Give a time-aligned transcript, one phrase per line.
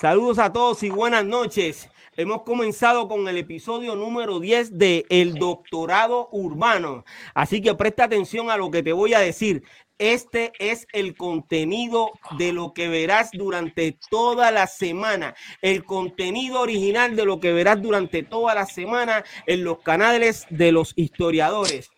[0.00, 1.88] Saludos a todos y buenas noches.
[2.16, 7.04] Hemos comenzado con el episodio número 10 de El Doctorado Urbano.
[7.32, 9.62] Así que presta atención a lo que te voy a decir.
[9.98, 15.36] Este es el contenido de lo que verás durante toda la semana.
[15.62, 20.72] El contenido original de lo que verás durante toda la semana en los canales de
[20.72, 21.90] los historiadores.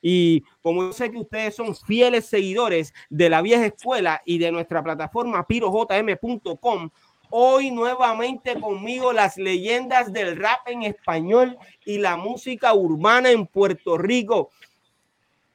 [0.00, 4.52] Y como yo sé que ustedes son fieles seguidores de la vieja escuela y de
[4.52, 6.90] nuestra plataforma pirojm.com,
[7.30, 13.98] Hoy nuevamente conmigo las leyendas del rap en español y la música urbana en Puerto
[13.98, 14.50] Rico.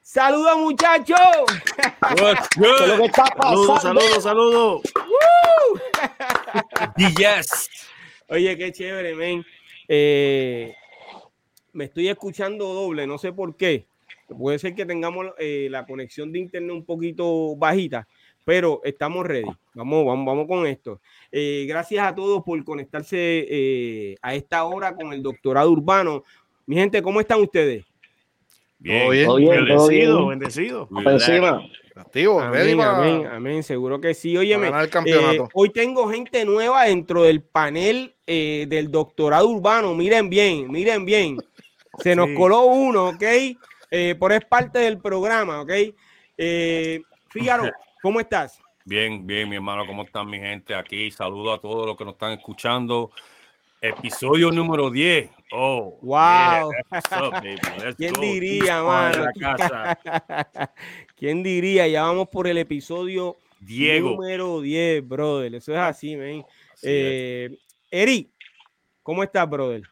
[0.01, 1.17] Saludos muchachos.
[2.53, 4.81] Saludos, saludos, saludos.
[7.17, 7.69] yes.
[8.27, 9.45] Oye, qué chévere, men.
[9.87, 10.75] Eh,
[11.71, 13.87] me estoy escuchando doble, no sé por qué.
[14.27, 18.07] Puede ser que tengamos eh, la conexión de internet un poquito bajita,
[18.45, 19.49] pero estamos ready.
[19.73, 21.01] Vamos, vamos, vamos con esto.
[21.31, 26.23] Eh, gracias a todos por conectarse eh, a esta hora con el doctorado urbano.
[26.65, 27.85] Mi gente, ¿cómo están ustedes?
[28.79, 30.89] Bien, bien, bendecido, bendecido.
[31.95, 34.35] Activo, amén, amén, amén, seguro que sí.
[34.35, 34.69] Óyeme,
[35.05, 39.93] eh, hoy tengo gente nueva dentro del panel del doctorado urbano.
[39.95, 41.37] Miren bien, miren bien.
[41.99, 43.23] Se nos coló uno, ¿ok?
[44.17, 45.71] por es parte del programa, ¿ok?
[47.29, 47.71] Fíjate,
[48.03, 48.61] ¿cómo estás?
[48.83, 50.75] Bien, bien, mi hermano, ¿cómo están mi gente?
[50.75, 53.11] Aquí saludo a todos los que nos están escuchando.
[53.79, 55.31] Episodio número 10.
[55.53, 56.69] Oh, wow.
[57.97, 59.25] ¿Quién diría, mano?
[61.15, 61.87] ¿Quién diría?
[61.87, 64.11] Ya vamos por el episodio Diego.
[64.11, 65.55] número 10, brother.
[65.55, 66.45] Eso es así, man.
[66.81, 67.57] Eh,
[67.89, 68.29] Eri,
[69.01, 69.83] ¿cómo estás, brother?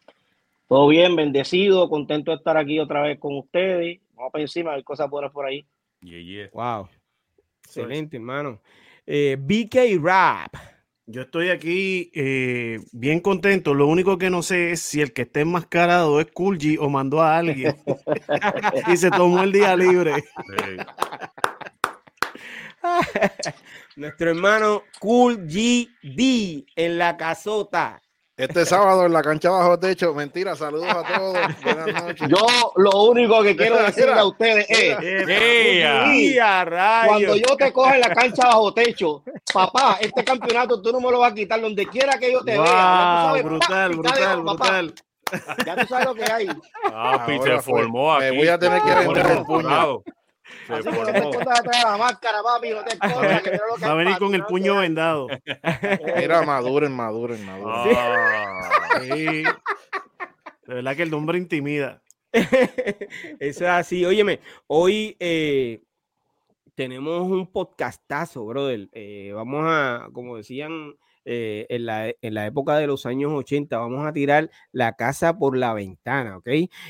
[0.67, 4.01] Todo bien, bendecido, contento de estar aquí otra vez con ustedes.
[4.15, 5.65] Vamos para encima, hay cosas buenas por ahí.
[6.01, 6.49] Yeah, yeah.
[6.51, 6.89] Wow.
[7.79, 8.61] Excelente, hermano.
[9.05, 10.53] Eh, BK Rap.
[11.05, 13.73] Yo estoy aquí eh, bien contento.
[13.73, 16.89] Lo único que no sé es si el que esté enmascarado es Cool G o
[16.89, 17.75] mandó a alguien
[18.87, 20.23] y se tomó el día libre.
[23.95, 28.01] Nuestro hermano Cool GD en la casota.
[28.41, 31.37] Este sábado en la cancha bajo techo, mentira, saludos a todos.
[31.63, 32.27] Buenas noches.
[32.27, 34.97] Yo lo único que quiero decirle a ustedes es,
[37.05, 41.11] cuando yo te coja en la cancha bajo techo, papá, este campeonato tú no me
[41.11, 43.33] lo vas a quitar donde quiera que yo te vea.
[43.43, 44.93] brutal, brutal, brutal.
[45.63, 46.47] Ya tú sabes lo que hay.
[46.85, 48.25] Ah, se formó aquí.
[48.25, 50.01] Me voy a tener que vender el puño.
[50.69, 53.83] Así que no te escondas detrás de la máscara, papi, no te escondas.
[53.83, 55.27] Va a venir con el puño vendado.
[56.17, 57.95] Mira, maduren, maduren, maduren.
[57.97, 59.43] Ah, sí.
[60.67, 62.01] De verdad que el nombre intimida.
[62.33, 64.05] Eso es así.
[64.05, 65.81] Óyeme, hoy eh,
[66.75, 68.89] tenemos un podcastazo, brother.
[68.93, 70.95] Eh, vamos a, como decían
[71.25, 75.37] eh, en, la, en, la, época de los años 80, vamos a tirar la casa
[75.37, 76.47] por la ventana, ¿ok?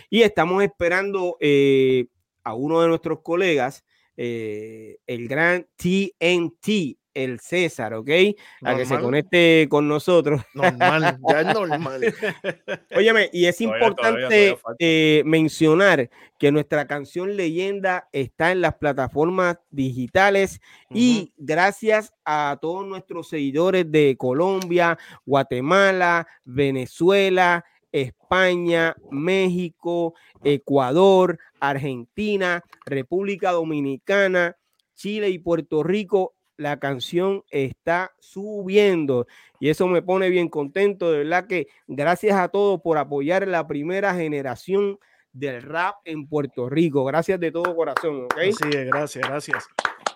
[0.10, 2.06] Y estamos esperando eh,
[2.44, 3.84] a uno de nuestros colegas,
[4.18, 8.10] eh, el gran TNT, el César, ¿ok?
[8.64, 10.42] A que se conecte con nosotros.
[10.54, 12.02] Normal, ya es normal.
[12.96, 20.62] Óyeme, y es importante eh, mencionar que nuestra canción Leyenda está en las plataformas digitales
[20.90, 27.66] y gracias a todos nuestros seguidores de Colombia, Guatemala, Venezuela,
[28.32, 34.56] España, México, Ecuador, Argentina, República Dominicana,
[34.96, 39.28] Chile y Puerto Rico, la canción está subiendo
[39.60, 41.12] y eso me pone bien contento.
[41.12, 44.98] De verdad que gracias a todos por apoyar la primera generación
[45.34, 47.04] del rap en Puerto Rico.
[47.04, 48.28] Gracias de todo corazón.
[48.32, 48.54] ¿okay?
[48.54, 49.68] Sí, gracias, gracias.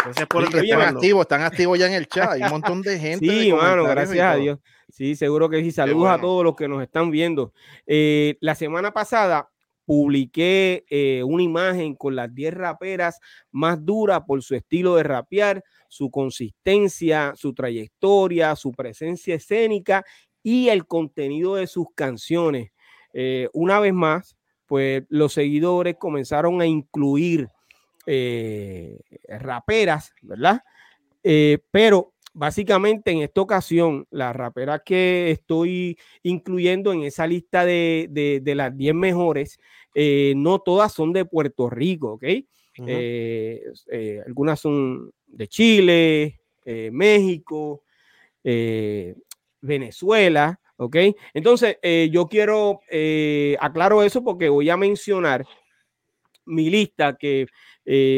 [0.06, 2.32] Gracias por el Están activos, están activos ya en el chat.
[2.32, 3.28] Hay un montón de gente.
[3.28, 4.60] Sí, hermano, gracias a Dios.
[4.90, 5.72] Sí, seguro que sí.
[5.72, 7.54] Saludos a todos los que nos están viendo.
[7.88, 9.50] Eh, la semana pasada
[9.84, 13.20] publiqué eh, una imagen con las 10 raperas
[13.52, 20.06] más duras por su estilo de rapear, su consistencia, su trayectoria, su presencia escénica
[20.44, 22.72] y el contenido de sus canciones.
[23.14, 27.50] Eh, una vez más, pues los seguidores comenzaron a incluir
[28.06, 30.62] eh, raperas, ¿verdad?
[31.72, 38.78] pero básicamente en esta ocasión, las raperas que estoy incluyendo en esa lista de, las
[38.78, 39.58] 10 mejores,
[39.96, 42.24] eh, no todas son de Puerto Rico, ¿ok?
[42.88, 46.42] Eh, eh, algunas son de Chile,
[46.92, 47.84] México,
[49.62, 50.98] Venezuela, ¿ok?
[51.34, 51.78] Entonces,
[52.12, 52.82] yo quiero,
[53.60, 55.46] aclaro eso porque voy a mencionar
[56.44, 57.48] mi lista que,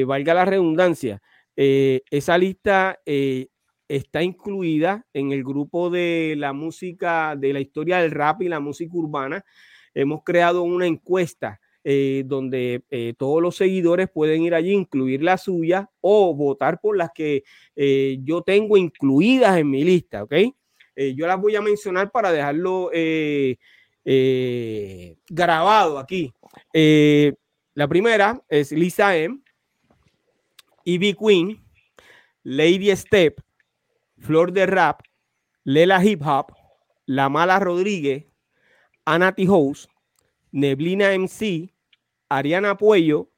[0.05, 1.21] valga la redundancia,
[1.55, 2.99] esa lista
[3.87, 8.59] está incluida en el grupo de la música, de la historia del rap y la
[8.59, 9.43] música urbana.
[9.93, 11.59] Hemos creado una encuesta
[11.89, 16.97] eh, donde eh, todos los seguidores pueden ir allí, incluir la suya o votar por
[16.97, 17.45] las que
[17.77, 20.33] eh, yo tengo incluidas en mi lista, ¿ok?
[21.15, 22.89] yo las voy a mencionar para dejarlo
[25.29, 26.33] grabado aquí.
[26.73, 29.39] la primera es Lisa M,
[30.87, 31.61] Ivy Queen,
[32.43, 33.41] Lady Step,
[34.19, 35.01] Flor de Rap,
[35.65, 36.53] Lela Hip Hop,
[37.05, 38.23] La Mala Rodríguez,
[39.03, 39.89] Anati House,
[40.49, 41.73] Neblina MC,
[42.29, 43.29] Ariana Puello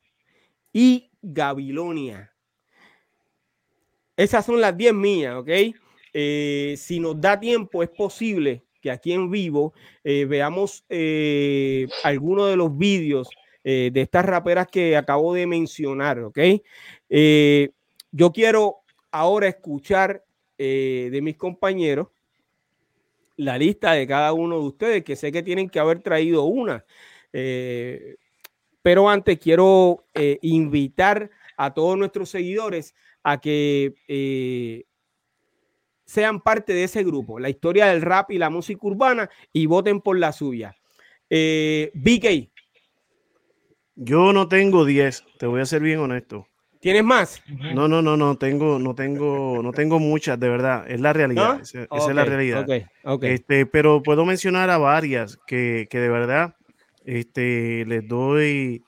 [0.72, 2.32] y Gabilonia.
[4.16, 5.50] Esas son las 10 mías, ¿ok?
[6.14, 9.74] Eh, si nos da tiempo, es posible que aquí en vivo
[10.04, 13.28] eh, veamos eh, algunos de los vídeos
[13.62, 16.40] de estas raperas que acabo de mencionar, ¿ok?
[17.10, 18.78] Yo quiero
[19.12, 20.24] ahora escuchar
[20.58, 22.08] de mis compañeros
[23.38, 26.86] la lista de cada uno de ustedes, que sé que tienen que haber traído una.
[28.82, 34.86] Pero antes quiero eh, invitar a todos nuestros seguidores a que eh,
[36.06, 40.02] sean parte de ese grupo, la historia del rap y la música urbana, y voten
[40.02, 40.76] por la suya.
[41.30, 42.50] Eh, BK.
[43.96, 46.48] Yo no tengo 10, te voy a ser bien honesto.
[46.80, 47.44] ¿Tienes más?
[47.74, 50.90] No, no, no, no tengo, no tengo, no tengo muchas, de verdad.
[50.90, 51.60] Es la realidad.
[51.60, 52.66] Esa, es la realidad.
[53.22, 56.56] Este, pero puedo mencionar a varias que, que de verdad
[57.04, 58.84] este, les doy,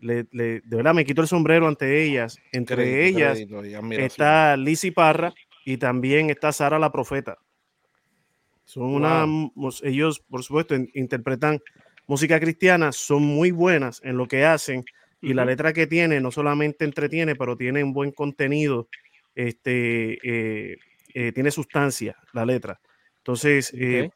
[0.00, 2.38] de verdad me quito el sombrero ante ellas.
[2.52, 3.38] Entre ellas
[3.92, 5.32] está Lizzy Parra
[5.64, 7.38] y también está Sara la Profeta.
[8.64, 9.26] Son una,
[9.82, 11.60] ellos por supuesto interpretan
[12.06, 14.84] música cristiana, son muy buenas en lo que hacen
[15.22, 18.88] y la letra que tiene no solamente entretiene, pero tiene un buen contenido,
[19.36, 20.78] este, eh,
[21.14, 22.80] eh, tiene sustancia la letra.
[23.18, 24.10] Entonces, eh,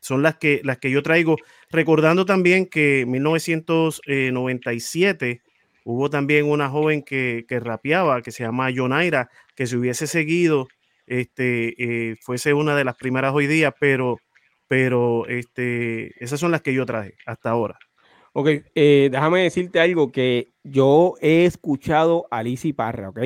[0.00, 1.36] son las que, las que yo traigo.
[1.70, 5.42] Recordando también que en 1997
[5.84, 10.68] hubo también una joven que, que rapeaba, que se llama Yonaira, que si hubiese seguido,
[11.08, 14.20] este, fuese una de las primeras hoy día, pero,
[14.68, 17.80] pero este, esas son las que yo traje hasta ahora.
[18.32, 23.20] Ok, eh, déjame decirte algo que yo he escuchado a Lizzy Parra, ¿ok?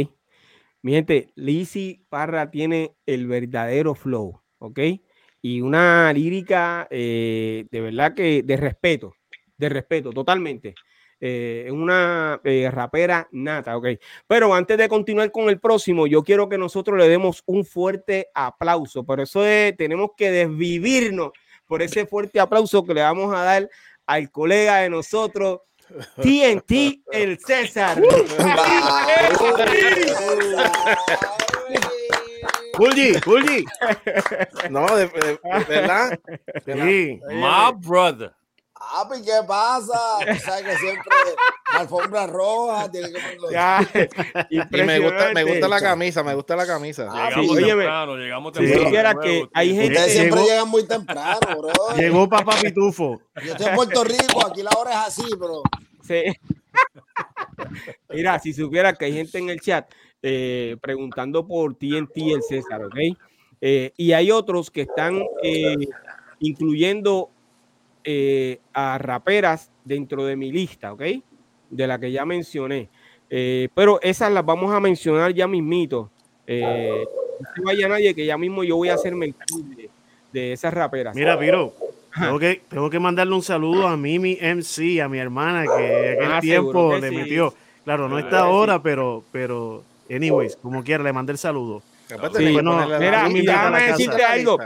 [0.83, 4.81] Mi gente, Lizzy Parra tiene el verdadero flow, ¿ok?
[5.47, 9.15] y una lírica eh, de verdad que de respeto,
[9.57, 10.75] de respeto, totalmente.
[11.21, 13.87] Eh, es una eh, rapera nata, ok.
[14.27, 18.27] Pero antes de continuar con el próximo, yo quiero que nosotros le demos un fuerte
[18.35, 19.05] aplauso.
[19.05, 19.41] Por eso
[19.79, 21.31] tenemos que desvivirnos
[21.67, 23.71] por ese fuerte aplauso que le vamos a dar
[24.07, 25.61] al colega de nosotros,
[26.23, 28.01] TNT, el César.
[32.77, 33.65] Bully, Bully.
[34.71, 35.07] No, de,
[35.69, 36.19] verdad.
[36.65, 37.21] Sí.
[37.29, 38.33] My brother.
[38.79, 39.99] Ah, pues, ¿qué pasa?
[40.21, 41.13] Tú sabes que siempre
[41.65, 43.19] alfombra roja, tiene que
[44.51, 47.09] y me gusta, me gusta la camisa, me gusta la camisa.
[47.11, 49.21] Ah, llegamos temprano, llegamos temprano.
[49.21, 51.97] que hay gente Ustedes siempre llegan muy temprano, bro.
[51.97, 53.21] Llegó Papá Pitufo.
[53.43, 55.63] Yo estoy en Puerto Rico, aquí la hora es así, bro.
[56.03, 56.23] Sí.
[58.11, 59.91] Mira, si supiera que hay gente en el chat
[60.23, 62.97] eh, preguntando por TNT el César, ¿ok?
[63.61, 65.77] Eh, y hay otros que están eh,
[66.41, 67.31] incluyendo
[68.73, 71.03] a raperas dentro de mi lista, ¿ok?
[71.71, 72.89] De la que ya mencioné.
[73.29, 76.11] pero esas las vamos a mencionar ya mismito.
[76.47, 79.35] no vaya nadie que ya mismo yo voy a hacerme el
[79.77, 79.91] de,
[80.33, 81.15] de esas raperas.
[81.15, 81.75] Mira, Piro,
[82.19, 86.33] tengo que, tengo que mandarle un saludo a Mimi MC, a mi hermana, que aquel
[86.33, 87.53] ah, tiempo le metió.
[87.85, 91.83] Claro, no está ahora, pero, pero Anyways, como quiera, le mandé el saludo.
[92.09, 94.59] Sí, bueno, mira, déjame decirte algo.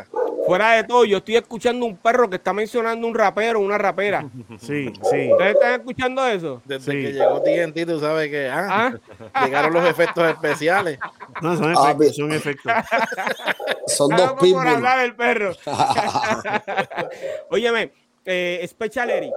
[0.50, 4.28] Fuera de todo, yo estoy escuchando un perro que está mencionando un rapero, una rapera.
[4.58, 5.30] Sí, sí.
[5.30, 6.60] ¿Ustedes están escuchando eso?
[6.64, 8.92] Desde que llegó TNT, tú sabes que ah,
[9.32, 9.44] ¿Ah?
[9.46, 10.98] llegaron los efectos especiales.
[11.40, 12.72] No, son ah, efectos, son efectos.
[13.86, 14.54] son dos pitbulls.
[14.54, 15.52] por hablar del perro.
[17.50, 17.92] Óyeme,
[18.24, 19.32] eh, Special Eric.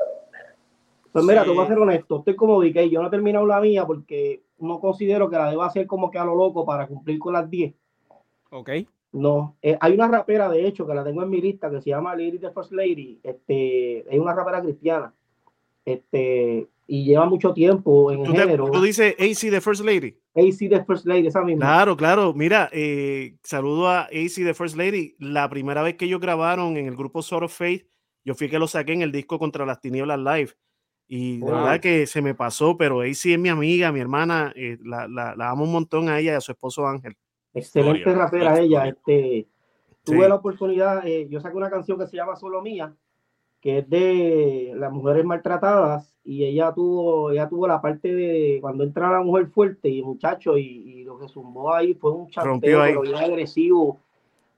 [1.12, 3.62] Pues mira, te voy a ser honesto, estoy como DK, yo no he terminado la
[3.62, 7.20] mía porque no considero que la deba hacer como que a lo loco para cumplir
[7.20, 7.72] con las 10.
[8.50, 8.70] Ok.
[9.14, 11.92] No, eh, hay una rapera de hecho que la tengo en mi lista que se
[11.92, 13.20] llama Lady the First Lady.
[13.24, 15.14] Este, es una rapera cristiana.
[15.86, 18.72] Este, y lleva mucho tiempo en el género.
[18.72, 20.18] Tú dices AC the First Lady.
[20.36, 21.64] AC the First Lady, esa misma.
[21.64, 22.34] Claro, claro.
[22.34, 25.16] Mira, eh, saludo a AC the First Lady.
[25.20, 27.86] La primera vez que ellos grabaron en el grupo Sort of Faith,
[28.26, 30.54] yo fui que lo saqué en el disco Contra las Tinieblas Live.
[31.08, 34.78] Y de verdad que se me pasó, pero sí es mi amiga, mi hermana, eh,
[34.84, 37.16] la, la, amo un montón a ella y a su esposo Ángel.
[37.54, 38.88] Excelente rapera ella.
[38.88, 39.48] Este,
[40.04, 42.94] tuve la oportunidad, eh, yo saqué una canción que se llama Solo Mía,
[43.62, 48.84] que es de las mujeres maltratadas, y ella tuvo, ella tuvo la parte de cuando
[48.84, 53.02] entra la mujer fuerte y muchacho, y, lo que sumó ahí fue un chanteo pero
[53.02, 54.00] bien agresivo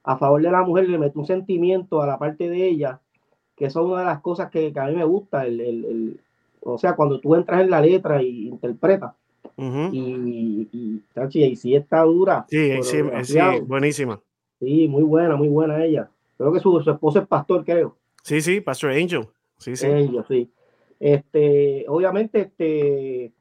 [0.04, 3.00] a favor de la mujer, le metió un sentimiento a la parte de ella,
[3.56, 6.20] que eso es una de las cosas que, a mí me gusta, el, el, el,
[6.60, 9.14] o sea, cuando tú entras en la letra y interpretas.
[9.56, 12.46] Y, y, y, si está dura.
[12.48, 14.20] Sí, sí, sí, buenísima.
[14.60, 16.08] Sí, muy buena, muy buena ella.
[16.36, 17.96] Creo que su, su esposo es pastor, creo.
[18.22, 19.26] Sí, sí, Pastor Angel.
[19.58, 19.86] Sí, sí.
[19.86, 20.50] Angel, sí.
[20.98, 23.32] Este, obviamente, este,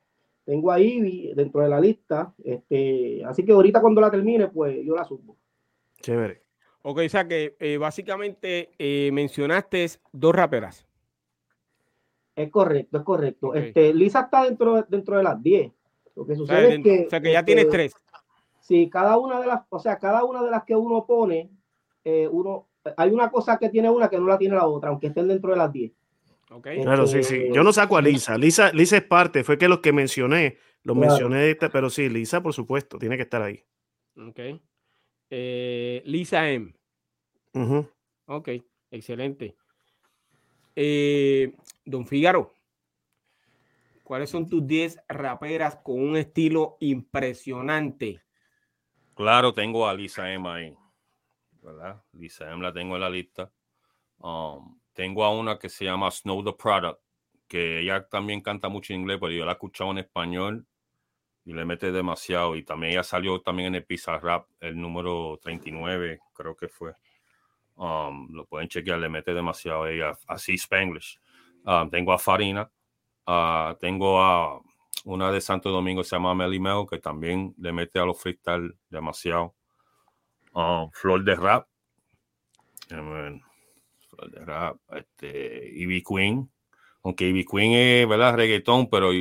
[0.46, 2.34] tengo ahí dentro de la lista.
[2.44, 5.36] Este, así que ahorita cuando la termine, pues yo la subo.
[6.02, 6.44] Chévere.
[6.84, 10.86] Ok, o sea que eh, básicamente eh, mencionaste dos raperas.
[12.36, 13.54] Es correcto, es correcto.
[13.56, 15.72] Este, Lisa está dentro, dentro de las 10.
[16.16, 17.06] Lo que sucede es que.
[17.08, 17.94] O sea que ya tienes este, tres.
[18.62, 21.52] Sí, cada una de las, o sea, cada una de las que uno pone,
[22.04, 22.68] eh, uno,
[22.98, 25.52] hay una cosa que tiene una que no la tiene la otra, aunque estén dentro
[25.52, 25.92] de las 10.
[26.52, 26.82] Okay.
[26.82, 27.50] Claro, sí, sí.
[27.54, 28.38] Yo no saco a Lisa.
[28.38, 32.54] Lisa, Lisa es parte, fue que los que mencioné, los mencioné, pero sí, Lisa, por
[32.54, 33.64] supuesto, tiene que estar ahí.
[34.18, 34.40] Ok.
[35.30, 36.74] Eh, Lisa M.
[38.26, 38.50] Ok,
[38.92, 39.56] excelente.
[40.76, 41.54] Eh,
[41.86, 42.55] don Figaro,
[44.06, 48.22] ¿cuáles son tus 10 raperas con un estilo impresionante?
[49.16, 50.78] Claro, tengo a Lisa M ahí,
[51.62, 52.02] ¿verdad?
[52.14, 53.52] Lisa M la tengo en la lista.
[54.20, 57.02] Um, tengo a una que se llama Snow the Product,
[57.48, 60.66] que ella también canta mucho en inglés, pero yo la he escuchado en español
[61.44, 62.56] y le mete demasiado.
[62.56, 66.94] Y también ella salió también en el Pizza Rap, el número 39, creo que fue.
[67.76, 70.18] Um, lo pueden chequear, le mete demasiado a ella.
[70.28, 71.20] Así Spanglish.
[71.66, 72.70] Um, tengo a Farina.
[73.28, 74.62] Uh, tengo a
[75.06, 78.76] una de Santo Domingo, se llama Melly Mel, que también le mete a los freestyle
[78.90, 79.54] demasiado.
[80.54, 81.68] Um, Flor de Rap.
[82.88, 83.42] Flor
[84.32, 84.78] de Rap.
[84.92, 86.50] Este, Ivy Queen.
[87.04, 88.36] Aunque Ivy Queen es, ¿verdad?
[88.36, 89.12] Reggaetón, pero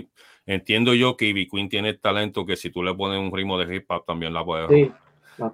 [0.47, 3.75] entiendo yo que Ivy Queen tiene talento que si tú le pones un ritmo de
[3.75, 4.91] hip hop también la puedes.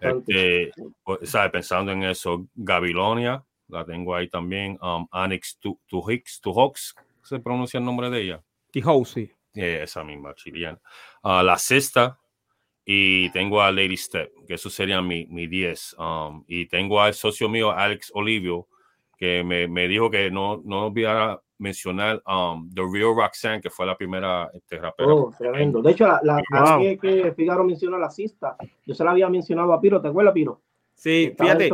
[0.00, 4.78] Este, pues, Pensando en eso, Gabilonia, la tengo ahí también.
[4.82, 6.94] Um, Annex to, to Hicks, to Hawks,
[7.30, 8.42] ¿se pronuncia el nombre de ella?
[8.72, 9.30] Tihousi.
[9.54, 10.80] esa misma, chilena.
[11.22, 12.18] Uh, la sexta,
[12.84, 15.96] y tengo a Lady Step, que eso sería mi 10.
[15.98, 18.66] Um, y tengo al socio mío, Alex Olivio,
[19.16, 23.86] que me, me dijo que no, no olvidara mencionar um, The Real Roxanne, que fue
[23.86, 25.14] la primera este, rapera.
[25.14, 25.82] Oh, tremendo.
[25.82, 29.72] De hecho, la, la, que, que, Figaro menciona la cista, yo se la había mencionado
[29.72, 30.62] a Piro, ¿te acuerdas, Piro?
[30.94, 31.70] Sí, fíjate.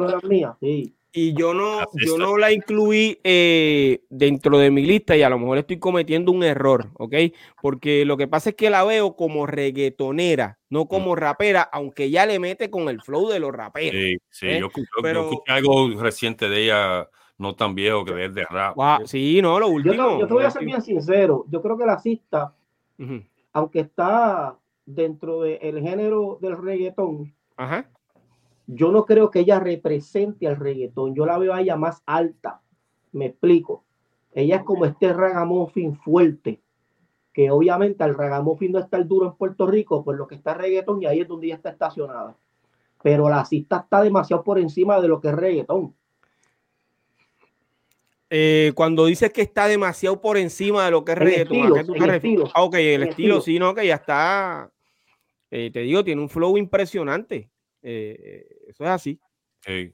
[0.61, 0.95] Sí.
[1.19, 5.39] Y yo no, yo no la incluí eh, dentro de mi lista y a lo
[5.39, 7.15] mejor estoy cometiendo un error, ¿ok?
[7.63, 10.89] Porque lo que pasa es que la veo como reggaetonera, no mm.
[10.89, 13.99] como rapera, aunque ya le mete con el flow de los raperos.
[13.99, 14.61] Sí, sí, ¿eh?
[14.61, 14.69] yo,
[15.03, 17.09] yo escuché algo reciente de ella
[17.39, 18.77] no tan viejo que es de rap.
[19.07, 20.21] sí, no, lo último.
[20.21, 21.47] Yo, te voy a ser bien sincero.
[21.49, 22.55] Yo creo que la cista,
[23.55, 24.55] aunque está
[24.85, 27.35] dentro del género del reggaetón,
[28.67, 31.15] yo no creo que ella represente al reggaetón.
[31.15, 32.61] Yo la veo a ella más alta.
[33.13, 33.85] Me explico.
[34.35, 36.61] Ella es como este ragamuffin fuerte,
[37.33, 40.53] que obviamente al ragamuffin no está el duro en Puerto Rico, pues lo que está
[40.53, 42.37] reggaetón y ahí es donde ella está estacionada.
[43.03, 45.95] Pero la cista está demasiado por encima de lo que es reggaetón.
[48.29, 51.79] Eh, cuando dices que está demasiado por encima de lo que es reggaetón,
[52.11, 54.71] Estilo, ah, ok, el, estilo, sí, no, que ya está.
[55.51, 57.49] Eh, te digo, tiene un flow impresionante.
[57.88, 59.21] Eh, eso es así.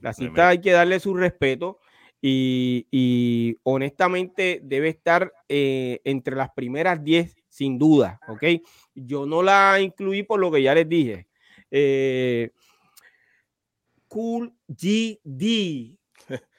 [0.00, 1.78] la cita hay que darle su respeto
[2.20, 8.18] y, honestamente debe estar entre las primeras 10, sin duda.
[8.28, 8.44] Ok,
[8.94, 11.28] yo no la incluí por lo que ya les dije.
[14.08, 15.98] cool GD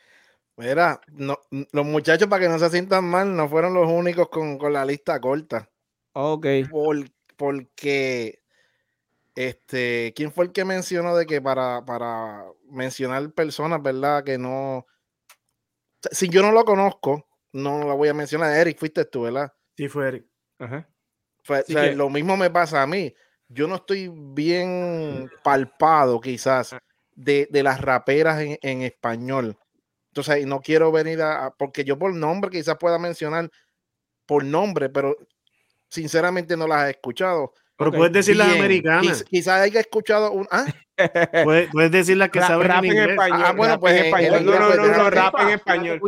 [0.58, 1.40] Mira, no,
[1.72, 5.20] los muchachos, para que no se sientan mal, no fueron los únicos con, la lista
[5.20, 5.68] corta.
[6.14, 6.46] Ok.
[7.36, 8.43] porque,
[9.36, 14.86] este, ¿quién fue el que mencionó de que para, para mencionar personas, verdad, que no.
[16.12, 18.56] Si yo no lo conozco, no la voy a mencionar.
[18.56, 19.54] Eric, fuiste tú, ¿verdad?
[19.78, 20.26] Sí, fue Eric.
[20.60, 20.90] Ajá.
[21.96, 23.14] Lo mismo me pasa a mí.
[23.48, 26.76] Yo no estoy bien palpado, quizás,
[27.16, 29.58] de, las raperas en, en español.
[30.10, 33.50] Entonces, no quiero venir a, porque yo por nombre quizás pueda mencionar
[34.26, 35.16] por nombre, pero
[35.90, 37.54] sinceramente no las he escuchado.
[37.78, 39.24] Pero puedes decir las americanas.
[39.24, 40.48] Quizás haya escuchado un.
[40.52, 40.66] ¿ah?
[41.44, 43.10] puedes, puedes, decir las que saben en, inglés.
[43.10, 43.42] español.
[43.44, 44.46] Ah, bueno, pues en español.
[44.46, 46.02] no, no, no, no, rap en español.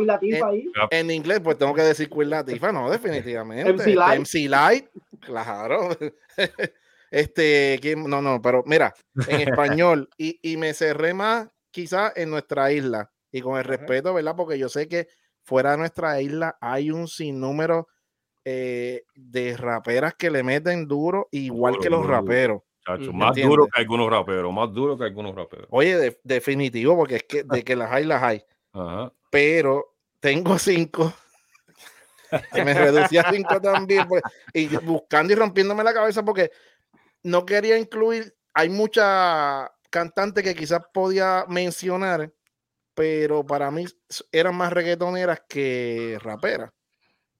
[0.90, 3.72] En, inglés, pues tengo que decir Queen Latifa, no, definitivamente.
[3.72, 4.20] MC Light.
[4.20, 4.86] MC Light,
[5.20, 5.96] claro.
[7.08, 8.92] Este, no, no, pero mira,
[9.28, 14.12] en español, y, y me cerré más quizás en nuestra isla, y con el respeto,
[14.12, 14.34] ¿verdad?
[14.36, 15.06] Porque yo sé que
[15.44, 17.86] fuera de nuestra isla hay un sinnúmero
[18.48, 22.62] eh, de raperas que le meten duro, igual que los raperos.
[23.12, 25.66] más duro que algunos raperos, más duro que algunos raperos.
[25.70, 28.44] Oye, definitivo, porque es que de que las hay, las hay.
[29.30, 31.12] Pero tengo cinco.
[32.52, 34.06] que me reducía a cinco también.
[34.06, 34.22] Pues,
[34.54, 36.52] y buscando y rompiéndome la cabeza porque
[37.24, 38.32] no quería incluir.
[38.54, 42.32] Hay mucha cantante que quizás podía mencionar
[42.96, 43.84] pero para mí
[44.32, 46.70] eran más reggaetoneras que raperas.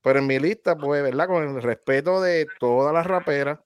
[0.07, 1.27] Pero en mi lista, pues, ¿verdad?
[1.27, 3.59] Con el respeto de todas las raperas,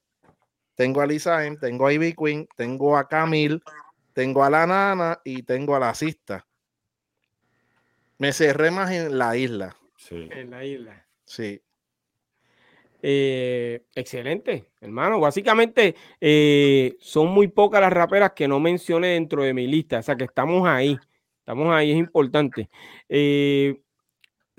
[0.74, 3.60] tengo a Lisa M, tengo a Ivy Queen, tengo a Camille,
[4.14, 6.46] tengo a la Nana y tengo a la Sista.
[8.16, 9.76] Me cerré más en la isla.
[9.98, 10.30] Sí.
[10.32, 11.06] En la isla.
[11.26, 11.60] Sí.
[13.02, 15.20] Eh, excelente, hermano.
[15.20, 20.02] Básicamente eh, son muy pocas las raperas que no mencioné dentro de mi lista, o
[20.02, 20.98] sea que estamos ahí.
[21.40, 22.70] Estamos ahí, es importante.
[23.10, 23.82] Eh,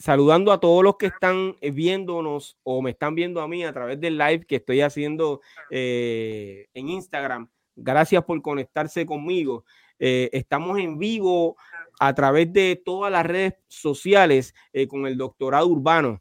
[0.01, 3.71] saludando a todos los que están eh, viéndonos o me están viendo a mí a
[3.71, 7.49] través del live que estoy haciendo eh, en Instagram.
[7.75, 9.63] Gracias por conectarse conmigo.
[9.97, 11.55] estamos en vivo
[11.99, 14.55] a través de todas las redes sociales
[14.89, 16.19] con el doctorado urbano.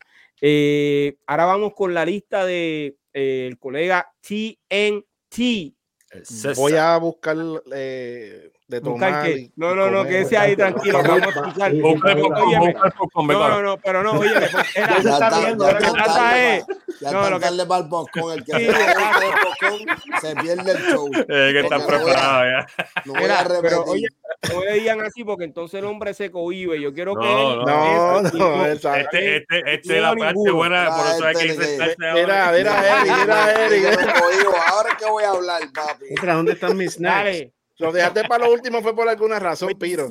[1.26, 5.74] ahora vamos con la lista de el colega TNT.
[6.56, 7.36] Voy a buscar
[8.70, 9.28] de tomar.
[9.56, 11.02] no, no, no, que ahí tranquilo.
[11.02, 11.74] Vamos a escuchar.
[11.74, 14.30] No, no, no, pero no, oye,
[14.76, 18.72] ya está viendo, ya está no, lo que darle mal con el que
[20.20, 21.10] se pierde el show.
[21.30, 22.66] Es que está preparado ya.
[23.04, 23.62] No voy a repetir.
[23.62, 24.06] Pero, oye,
[24.52, 26.80] no me digan así porque entonces el hombre se cohibe.
[26.80, 27.26] Yo quiero que.
[27.26, 28.66] No, no, no.
[28.66, 33.12] Este, este, este es la parte buena, por eso hay que sentarse Mira, mira, Eric,
[33.20, 33.98] mira, Eric.
[34.68, 36.06] Ahora que voy a hablar, papi.
[36.22, 37.50] ¿Dónde están mis snacks?
[37.80, 40.06] Lo dejaste para lo último fue por alguna razón, Piro.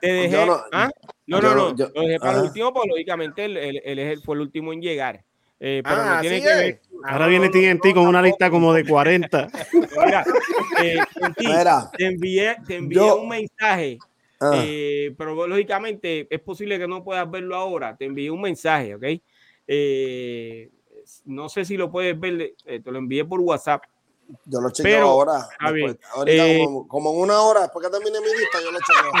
[0.00, 0.46] Te dejé.
[0.46, 0.90] No, ¿ah?
[1.26, 4.72] no, no, no, lo dejé para lo último, pues lógicamente él, él, fue el último
[4.72, 5.24] en llegar.
[5.60, 6.80] Eh, pero no ah, tiene que ver.
[7.04, 9.48] Ahora viene TNT con una lista como de 40.
[10.04, 10.24] Mira,
[10.82, 10.98] eh,
[11.96, 13.98] te envié, te envié un mensaje,
[14.40, 14.52] ah.
[14.54, 17.96] eh, pero lógicamente es posible que no puedas verlo ahora.
[17.96, 19.04] Te envié un mensaje, ¿ok?
[19.66, 20.70] Eh,
[21.24, 23.82] no sé si lo puedes ver, te lo envié por WhatsApp.
[24.44, 25.48] Yo lo chequeo ahora.
[25.58, 29.12] ahorita eh, como, en una hora, después que termine mi lista, yo lo chequeo.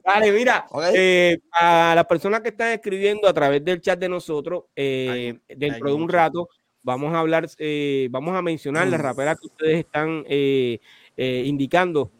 [0.04, 4.64] Vale, mira, eh, a las personas que están escribiendo a través del chat de nosotros,
[4.76, 6.48] eh, dentro de un rato
[6.82, 7.48] vamos a hablar,
[8.10, 10.24] vamos a mencionar las raperas que ustedes están
[11.16, 12.12] indicando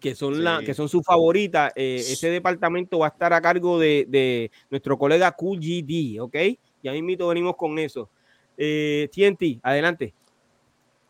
[0.00, 1.72] que son la, que son sus favoritas.
[1.76, 6.36] ese departamento va a estar a cargo de, de nuestro colega QGD, ¿ok?
[6.82, 8.08] Ya mismito venimos con eso.
[8.56, 10.14] Eh, TNT, adelante.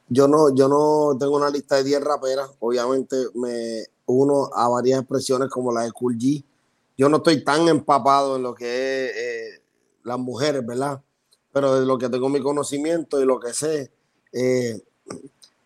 [0.08, 2.50] Yo no, yo no tengo una lista de 10 raperas.
[2.58, 6.44] Obviamente me uno a varias expresiones como la de Cool G.
[6.98, 9.62] Yo no estoy tan empapado en lo que es eh,
[10.02, 11.00] las mujeres, ¿verdad?
[11.52, 13.90] Pero de lo que tengo mi conocimiento y lo que sé,
[14.32, 14.80] eh,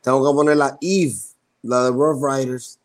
[0.00, 1.16] tengo que poner la Eve,
[1.62, 2.78] la de Rough Riders.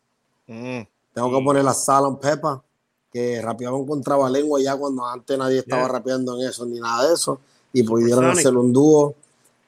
[0.47, 0.81] Mm.
[1.13, 2.63] Tengo que poner la Salon Peppa
[3.11, 7.15] que rapeaban contra lengua ya cuando antes nadie estaba rapeando en eso ni nada de
[7.15, 7.39] eso
[7.73, 9.15] y pudieron hacer un dúo.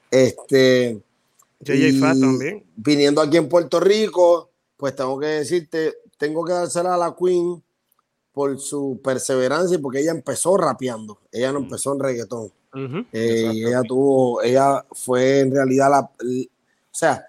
[0.10, 1.02] Este,
[1.62, 2.64] JJ también.
[2.76, 7.62] Viniendo aquí en Puerto Rico, pues tengo que decirte, tengo que dársela a la Queen
[8.34, 11.64] por su perseverancia porque ella empezó rapeando, ella no mm.
[11.64, 12.52] empezó en reggaetón.
[13.12, 16.48] Eh, y ella tuvo, ella fue en realidad la, o
[16.90, 17.26] sea,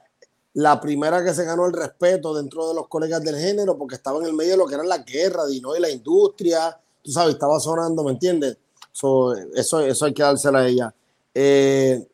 [0.54, 4.18] la primera que se ganó el respeto dentro de los colegas del género porque estaba
[4.18, 7.58] en el medio de lo que era la guerra y la industria, tú sabes, estaba
[7.58, 8.58] sonando, ¿me entiendes?
[9.54, 10.94] eso, eso hay que dársela a ella.
[11.34, 12.06] Eh,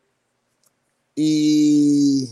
[1.15, 2.29] y,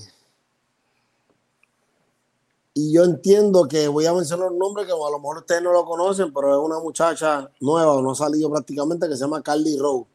[2.73, 5.73] y yo entiendo que voy a mencionar un nombre que a lo mejor ustedes no
[5.73, 9.77] lo conocen, pero es una muchacha nueva, no ha salido prácticamente, que se llama Carly
[9.77, 10.07] Rowe,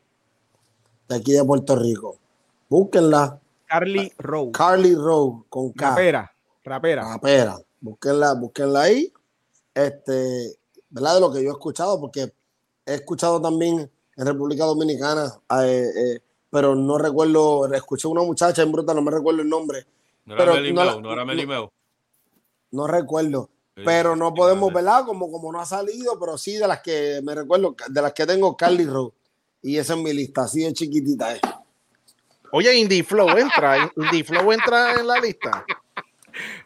[1.08, 2.16] de aquí de Puerto Rico.
[2.70, 3.38] Búsquenla,
[3.72, 4.52] Carly Rowe.
[4.52, 5.88] Carly Rowe con K.
[5.88, 6.30] Rapera,
[6.62, 7.04] rapera.
[7.04, 7.58] Rapera.
[7.80, 9.10] Búsquenla, búsquenla ahí.
[9.74, 10.58] Este,
[10.90, 11.14] ¿verdad?
[11.14, 12.32] De lo que yo he escuchado, porque
[12.84, 18.72] he escuchado también en República Dominicana, eh, eh, pero no recuerdo, escuché una muchacha en
[18.72, 19.86] bruta, no me recuerdo el nombre.
[20.26, 21.72] No era Melimeo, no, era Melimeo.
[22.72, 23.48] No, recuerdo.
[23.86, 25.06] pero no podemos, ¿verdad?
[25.06, 28.26] Como, como no ha salido, pero sí de las que me recuerdo, de las que
[28.26, 29.14] tengo, Carly Rowe.
[29.62, 31.36] Y esa es mi lista, así de chiquitita.
[31.36, 31.40] Eh.
[32.52, 35.64] Oye, Indie Flow entra, Indie Flow entra en la lista.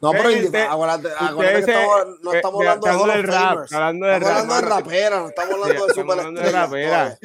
[0.01, 4.29] No, pero acuérdate, acuérdate que estamos, no estamos hablando de del rap, hablando de rap.
[4.29, 7.19] Hablando de rapera, no estamos hablando de super de rapera.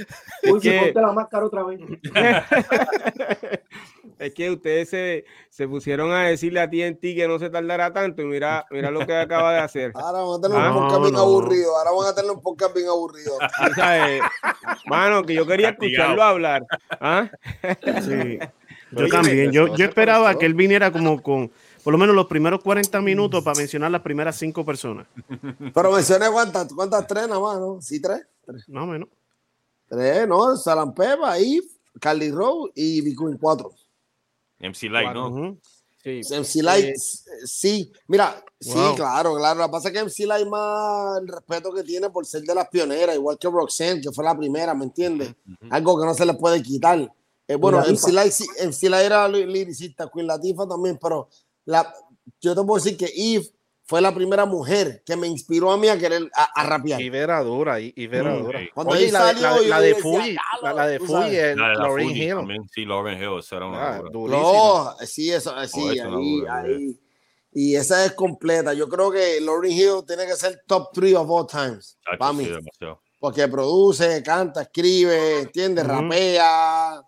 [0.43, 1.81] Uy, si ponte la máscara otra vez.
[4.21, 7.49] es que ustedes se, se, pusieron a decirle a ti en ti que no se
[7.49, 9.91] tardará tanto y mira, mira lo que acaba de hacer.
[9.95, 11.77] Ahora vamos a tener un ah, podcast bien aburrido.
[11.77, 13.37] Ahora vamos a tener un podcast bien aburrido.
[14.85, 16.65] Mano, que yo quería escucharlo hablar.
[16.99, 17.29] ¿Ah?
[18.03, 18.37] Sí.
[18.91, 19.53] Yo también.
[19.53, 21.49] Yo, yo esperaba que él viniera como con
[21.81, 25.07] por lo menos los primeros 40 minutos para mencionar las primeras cinco personas.
[25.73, 27.81] Pero mencioné cuántas, cuántas tres nada más, ¿no?
[27.81, 28.27] ¿Sí tres?
[28.45, 28.67] tres.
[28.67, 29.07] Más o menos.
[29.87, 30.57] Tres, ¿no?
[30.57, 31.67] Salam Pepa, Eve,
[32.01, 33.71] Carly Rowe y Bitcoin cuatro.
[34.61, 35.57] MC Light, ¿no?
[36.03, 36.21] Sí.
[36.31, 36.95] MC Light,
[37.45, 37.91] sí.
[38.07, 39.59] Mira, sí, claro, claro.
[39.59, 42.55] Lo que pasa es que MC Light más el respeto que tiene por ser de
[42.55, 45.33] las pioneras, igual que Roxanne, que fue la primera, ¿me entiendes?
[45.69, 47.11] Algo que no se le puede quitar.
[47.47, 51.27] Eh, bueno, MC Light, MC Light era liricista, Queen Latifah también, pero
[51.65, 51.93] la,
[52.39, 53.51] yo te puedo decir que Eve
[53.91, 57.01] fue la primera mujer que me inspiró a mí a querer a, rapear.
[57.01, 58.61] Y Vera dura, y, Vera dura.
[58.75, 62.37] Oye, la, la, de Fuji, la, de Fuji es Lauren Hill.
[62.71, 66.99] sí, Lauren Hill, esa era una ah, No, sí, eso, sí, ahí, ahí.
[67.51, 68.73] Y esa es completa.
[68.73, 71.97] Yo creo que Lauren Hill tiene que ser top 3 of all times.
[72.17, 72.49] para mí.
[73.19, 77.01] Porque produce, canta, escribe, entiende, rapea,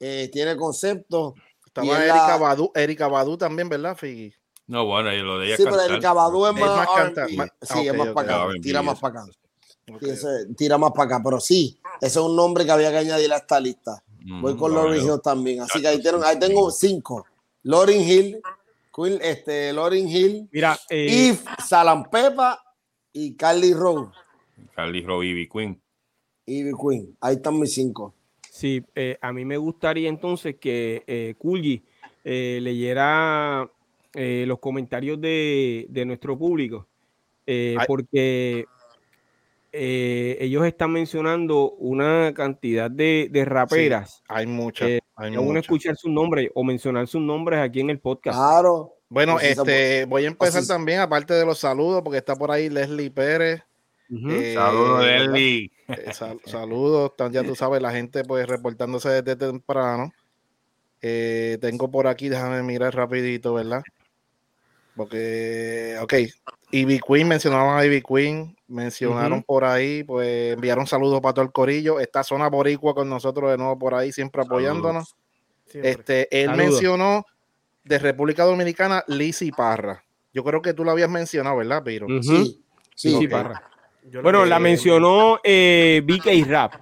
[0.00, 1.34] eh, tiene conceptos.
[1.64, 4.34] Estaba Erika, Badu, Erika Badu también, ¿verdad, Figgy?
[4.66, 6.88] No, bueno, y lo de ella Sí, pero Erika Badu es más,
[7.60, 9.30] sí, es más para acá, tira más para acá.
[10.56, 13.36] tira más para acá, pero sí, ese es un nombre que había que añadir a
[13.36, 14.02] esta lista.
[14.24, 17.26] Mm, Voy con Lauryn Hill también, así que ahí tengo, ahí tengo cinco.
[17.62, 18.40] Lauryn Hill,
[18.94, 22.58] Queen, este, Lauryn Hill, Mira, eh, Eve, Salam Pepa
[23.12, 24.10] y Carly Rowe.
[24.74, 25.82] Carly Rowe, Ivy Queen.
[26.46, 28.14] Ivy Queen, ahí están mis cinco.
[28.50, 31.34] Sí, eh, a mí me gustaría entonces que eh,
[32.24, 33.68] eh leyera
[34.14, 36.86] eh, los comentarios de, nuestro público,
[37.86, 38.66] porque
[39.72, 44.22] ellos están mencionando una cantidad de, raperas.
[44.28, 45.00] hay muchas.
[45.16, 45.62] hay muchas.
[45.64, 48.36] escuchar sus nombres o mencionar sus nombres aquí en el podcast.
[48.36, 48.94] Claro.
[49.14, 52.68] Bueno, pues este, voy a empezar también, aparte de los saludos, porque está por ahí
[52.68, 53.62] Leslie Pérez.
[54.54, 55.70] saludos, Leslie.
[55.86, 56.12] Eh,
[56.46, 60.12] saludos, ya tú sabes, la gente pues reportándose desde temprano.
[61.00, 63.82] Eh, tengo por aquí, déjame mirar rapidito, ¿verdad?
[64.96, 66.14] Porque, ok,
[66.70, 71.52] Ivy Queen, mencionaban a Ivy Queen, mencionaron por ahí, pues enviaron saludos para todo el
[71.52, 72.00] corillo.
[72.00, 75.16] Esta zona boricua con nosotros de nuevo por ahí, siempre apoyándonos.
[75.72, 77.26] Este, él mencionó
[77.82, 80.04] de República Dominicana Lizzy Parra.
[80.32, 82.06] Yo creo que tú lo habías mencionado, ¿verdad, Piro?
[82.22, 82.62] Sí,
[82.94, 83.70] sí, Parra
[84.22, 86.74] bueno, la mencionó eh, BK Rap.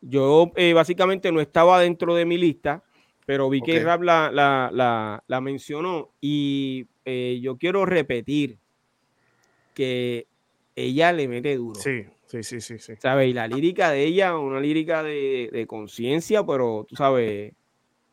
[0.00, 2.82] Yo eh, básicamente no estaba dentro de mi lista,
[3.26, 8.58] pero BK Rap la, mencionó y eh, yo quiero repetir
[9.74, 10.26] que
[10.76, 11.80] ella le mete duro.
[11.80, 12.78] Sí, sí, sí, sí.
[12.78, 12.94] sí.
[12.98, 13.28] ¿Sabes?
[13.28, 17.52] Y la lírica de ella, una lírica de, conciencia, pero tú sabes,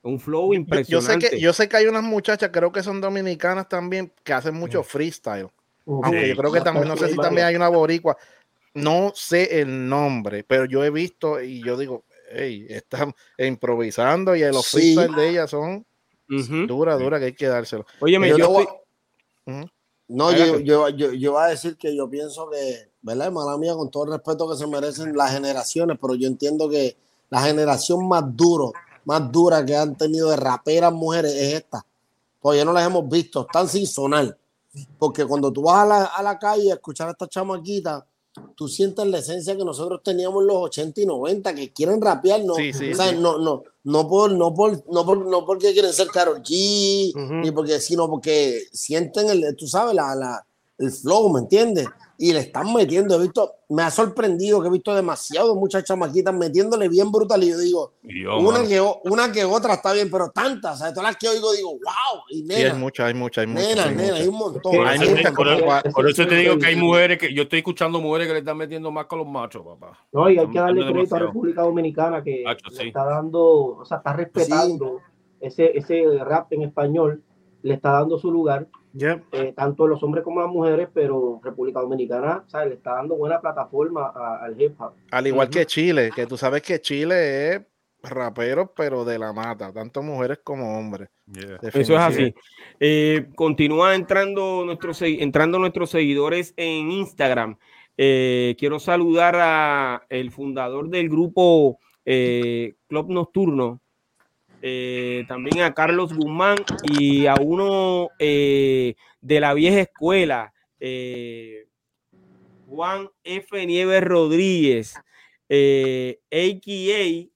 [0.01, 1.25] un flow impresionante.
[1.25, 4.33] Yo, sé que, yo sé que hay unas muchachas, creo que son dominicanas también, que
[4.33, 5.47] hacen mucho freestyle.
[5.85, 8.17] Aunque yo creo que también, no sé si también hay una boricua
[8.77, 14.41] no sé el nombre, pero yo he visto y yo digo, hey, están improvisando y
[14.41, 14.95] los sí.
[14.95, 15.85] de ella son
[16.67, 17.85] dura, dura, que hay que dárselo.
[17.99, 18.65] Oye, yo, yo
[20.07, 23.75] No, yo, yo, yo, voy a decir que yo pienso que, ¿verdad, hermana mía?
[23.75, 26.97] Con todo el respeto que se merecen las generaciones, pero yo entiendo que
[27.29, 28.71] la generación más duro,
[29.05, 31.85] más dura que han tenido de raperas mujeres es esta.
[32.39, 34.37] Pues ya no las hemos visto, están sin sonar.
[34.97, 38.05] Porque cuando tú vas a la, a la calle a escuchar a esta chamaquita,
[38.55, 42.43] tú sientes la esencia que nosotros teníamos en los 80 y 90, que quieren rapear,
[42.43, 42.55] no,
[43.21, 47.51] no, no, no, por, no, por, no, por, no porque quieren ser Karol G, ni
[47.51, 50.45] porque, sino porque sienten el, tú sabes, la, la,
[50.77, 51.87] el flow, ¿me entiendes?
[52.17, 53.15] Y le están metiendo.
[53.15, 57.43] He visto, me ha sorprendido que he visto demasiado muchas chamaquitas metiéndole bien brutal.
[57.43, 57.93] Y yo digo,
[58.39, 61.71] una, que, una que otra está bien, pero tantas, sea, todas las que oigo digo,
[61.71, 62.23] wow.
[62.29, 63.67] Y nena, sí, hay muchas, hay muchas, hay muchas.
[63.67, 64.73] Nena, nena, hay un montón.
[65.93, 68.57] por, eso te digo que hay mujeres que yo estoy escuchando mujeres que le están
[68.57, 69.97] metiendo más con los machos, papá.
[70.11, 72.43] No, y hay que darle crédito a República Dominicana que
[72.83, 75.01] está dando, o sea, está respetando
[75.39, 77.21] ese, ese rap en español,
[77.61, 78.67] le está dando su lugar
[78.99, 84.11] eh, tanto los hombres como las mujeres, pero República Dominicana le está dando buena plataforma
[84.41, 84.93] al hip hop.
[85.11, 87.61] Al igual que Chile, que tú sabes que Chile es
[88.03, 91.09] rapero, pero de la mata, tanto mujeres como hombres.
[91.61, 92.33] Eso es así.
[92.79, 97.57] Eh, continúa entrando nuestros, entrando nuestros seguidores en Instagram.
[97.97, 103.81] Eh, quiero saludar a el fundador del grupo Club Nocturno,
[104.69, 110.53] eh, también a Carlos Guzmán y a uno de la vieja escuela,
[112.67, 113.65] Juan F.
[113.65, 114.95] Nieves Rodríguez,
[115.49, 117.27] a.k.a.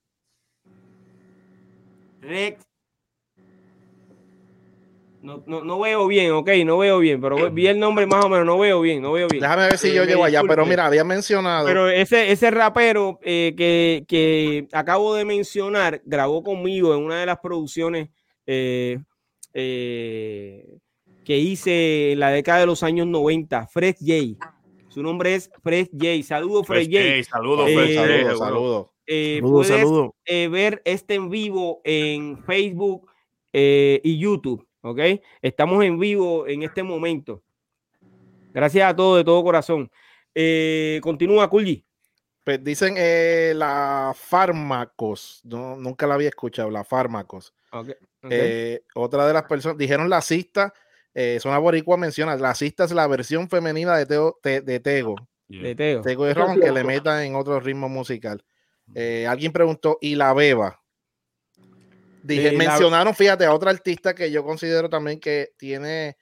[2.22, 2.70] Rex
[5.21, 8.29] no, no, no, veo bien, ok, no veo bien, pero vi el nombre más o
[8.29, 9.41] menos, no veo bien, no veo bien.
[9.41, 11.67] Déjame ver si eh, yo llego allá, pero mira, había mencionado.
[11.67, 17.25] Pero ese, ese rapero eh, que, que, acabo de mencionar grabó conmigo en una de
[17.27, 18.10] las producciones
[18.47, 18.99] eh,
[19.53, 24.53] que hice en la década de los años 90, Fred J.
[24.89, 26.23] Su nombre es Fred J.
[26.23, 27.23] Saludos, Fred, J.
[27.29, 28.88] Saludos, Fred Saludos, saludos.
[29.67, 33.07] Saludos, ver este en vivo en Facebook
[33.53, 34.65] y YouTube.
[34.82, 35.00] ¿Ok?
[35.41, 37.44] Estamos en vivo en este momento.
[38.54, 39.89] Gracias a todos de todo corazón.
[40.36, 41.86] Eh, continúa, Kulji.
[42.44, 47.54] Pues dicen eh, la fármacos, no, nunca la había escuchado, la fármacos.
[48.30, 50.74] Eh, otra de las personas, dijeron la cista,
[51.13, 55.15] eh, una boricua menciona, la cista es la versión femenina de, Teo, de Tego.
[55.48, 56.02] De Tego.
[56.02, 58.44] Tego es Ron que le metan en otro ritmo musical.
[59.28, 60.81] alguien preguntó, ¿y la beba?
[62.23, 66.17] Dije, mencionaron, fíjate, a otra artista que yo considero también que tiene,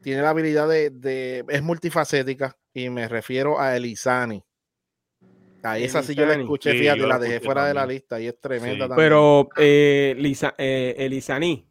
[0.00, 4.42] tiene la habilidad de, es multifacética y me refiero a Elizani.
[5.62, 8.40] A esa sí yo la escuché, fíjate, la dejé fuera de la lista y es
[8.40, 8.96] tremenda también.
[8.96, 10.16] Pero eh,
[10.58, 11.68] eh Elizani.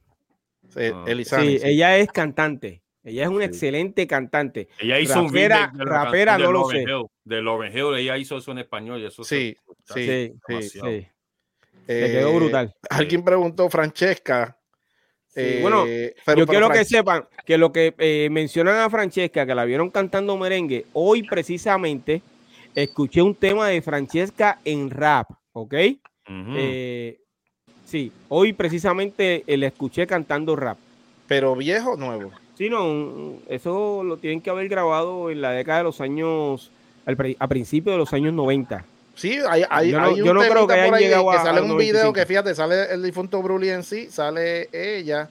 [0.70, 1.06] Sí, ah.
[1.08, 2.84] Elizani, sí, ella es cantante.
[3.08, 4.68] Ella es una excelente cantante.
[4.80, 6.86] Ella hizo un video de rapera, no lo sé.
[7.24, 11.08] de Lauren Hill, ella hizo eso en español y eso sí, sí, sí, sí.
[11.88, 12.68] Se quedó brutal.
[12.68, 14.58] Eh, alguien preguntó, Francesca.
[15.62, 19.66] bueno, eh, yo quiero que sepan que lo que eh, mencionan a Francesca, que la
[19.66, 22.22] vieron cantando merengue, hoy precisamente
[22.76, 25.74] escuché un tema de Francesca en rap, ¿ok?
[27.86, 30.78] sí, hoy precisamente la escuché cantando rap.
[31.28, 32.32] ¿Pero viejo o nuevo?
[32.58, 36.72] Sí, no, eso lo tienen que haber grabado en la década de los años,
[37.40, 38.84] a principios de los años 90.
[39.18, 42.14] Sí, hay, hay, yo no, yo no creo que hayan llegado que sale un video
[42.14, 45.28] que fíjate, sale el difunto Bruli en sí, sale ella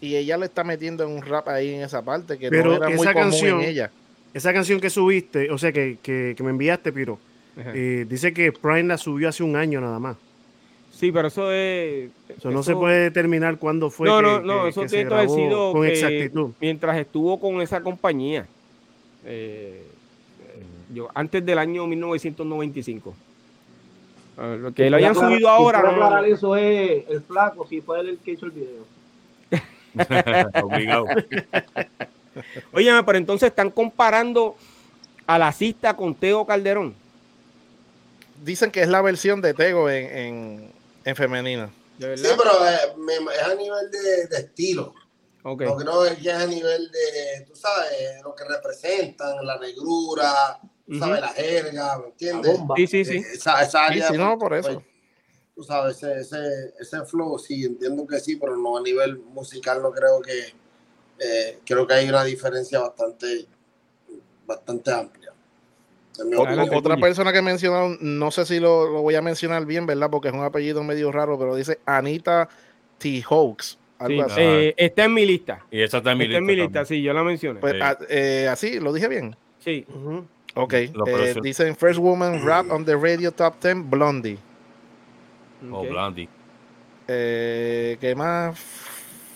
[0.00, 2.76] y ella le está metiendo en un rap ahí en esa parte que Pero no
[2.76, 3.90] era esa muy canción, en ella.
[4.32, 7.18] Esa canción que subiste, o sea, que, que, que me enviaste, Piro,
[7.58, 10.16] eh, dice que Prime la subió hace un año nada más.
[10.90, 12.08] Sí, pero eso es.
[12.38, 14.08] Eso, no se puede determinar cuándo fue.
[14.08, 16.52] No, no, no, eso tiene que haber sido con exactitud.
[16.58, 18.46] mientras estuvo con esa compañía.
[19.26, 19.82] Eh,
[20.94, 23.14] yo, antes del año 1995
[24.74, 25.80] que lo hayan subido ahora.
[25.80, 28.84] Para aclarar eso es el flaco, si fue él el que hizo el video.
[30.62, 31.06] Obligado.
[32.72, 34.56] Óyeme, pero entonces están comparando
[35.26, 36.94] a la cista con Tego Calderón.
[38.44, 40.72] Dicen que es la versión de Tego en, en,
[41.04, 41.70] en femenina.
[41.98, 44.94] Sí, pero es, a nivel de, de estilo.
[45.42, 45.66] Okay.
[45.66, 50.58] No creo que es a nivel de, tú sabes, lo que representan, la negrura,
[50.98, 52.58] sabes, la jerga, ¿me entiendes?
[52.76, 53.16] Sí, sí, sí.
[53.18, 54.74] Esa, esa área, sí, no, por eso.
[54.74, 54.84] Pues,
[55.54, 59.82] tú sabes, ese, ese, ese, flow, sí, entiendo que sí, pero no a nivel musical
[59.82, 60.54] no creo que,
[61.18, 63.46] eh, creo que hay una diferencia bastante,
[64.46, 65.32] bastante amplia.
[66.72, 70.10] Otra persona que mencionaron, no sé si lo, lo, voy a mencionar bien, ¿verdad?
[70.10, 72.48] Porque es un apellido medio raro, pero dice Anita
[72.98, 73.22] T.
[73.28, 73.78] Hoax.
[74.06, 75.64] Sí, eh, está en mi lista.
[75.70, 76.38] Y esa está en mi está lista.
[76.38, 77.60] en mi lista, sí, yo la mencioné.
[77.60, 79.36] Pues, ah, eh, así, ¿lo dije bien?
[79.58, 79.86] Sí.
[80.58, 84.38] Ok, eh, dicen First Woman Rap on the Radio Top 10, Blondie.
[85.70, 86.30] Oh, Blondie.
[87.06, 88.58] Eh, ¿Qué más?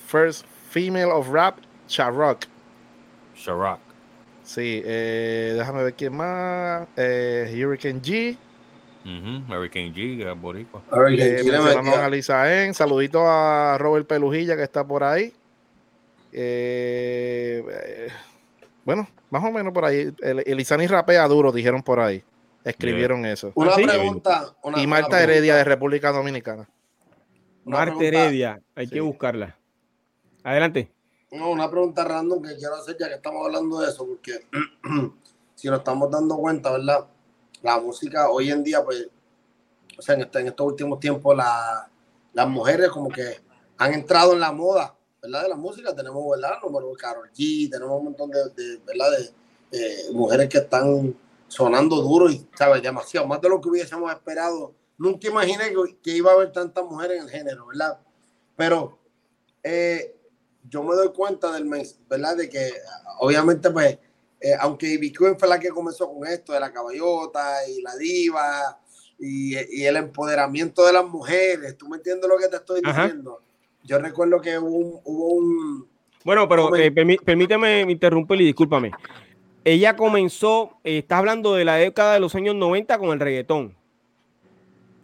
[0.07, 2.47] First Female of Rap, Sharrock.
[3.37, 3.81] Sharrock.
[4.43, 6.89] Sí, eh, déjame ver quién más.
[6.97, 8.37] Eh, Hurricane G.
[9.05, 10.83] Hurricane G, boricua.
[10.91, 11.97] Hurricane G.
[11.97, 12.73] a Lisa En.
[12.73, 15.35] Saludito a Robert Pelujilla que está por ahí.
[16.33, 18.09] Eh,
[18.85, 20.13] bueno, más o menos por ahí.
[20.21, 22.23] El, Elizani rapea duro, dijeron por ahí.
[22.65, 23.53] Escribieron eso.
[23.55, 24.55] Una pregunta.
[24.77, 26.69] y Marta Heredia de República Dominicana.
[27.65, 29.57] Marta Heredia, hay que buscarla.
[30.43, 30.93] Adelante.
[31.31, 34.47] No, una pregunta random que quiero hacer ya que estamos hablando de eso, porque
[35.55, 37.07] si nos estamos dando cuenta, ¿verdad?
[37.63, 39.09] La música hoy en día, pues,
[39.97, 43.39] o sea, en, este, en estos últimos tiempos, las mujeres como que
[43.79, 45.43] han entrado en la moda ¿verdad?
[45.43, 46.59] De la música tenemos, ¿verdad?
[46.63, 49.11] Número Carol G, tenemos un montón de, ¿verdad?
[49.71, 51.15] De mujeres que están
[51.49, 52.83] sonando duro y, ¿sabes?
[52.83, 54.75] Demasiado, más de lo que hubiésemos esperado.
[54.97, 57.99] Nunca imaginé que, iba a haber tantas mujeres en el género, ¿verdad?
[58.57, 58.99] Pero
[59.63, 60.15] eh,
[60.69, 62.37] yo me doy cuenta del mes, ¿verdad?
[62.37, 62.73] De que
[63.19, 63.99] obviamente, pues,
[64.41, 68.81] eh, aunque Ivy fue la que comenzó con esto de la caballota y la diva
[69.19, 71.77] y, el empoderamiento de las mujeres.
[71.77, 73.43] ¿Tú me entiendes lo que te estoy diciendo?
[73.85, 75.87] Yo recuerdo que hubo un...
[76.25, 78.93] bueno, pero eh, permíteme interrumpir y discúlpame.
[79.65, 83.75] Ella comenzó, eh, estás hablando de la década de los años 90 con el reggaetón.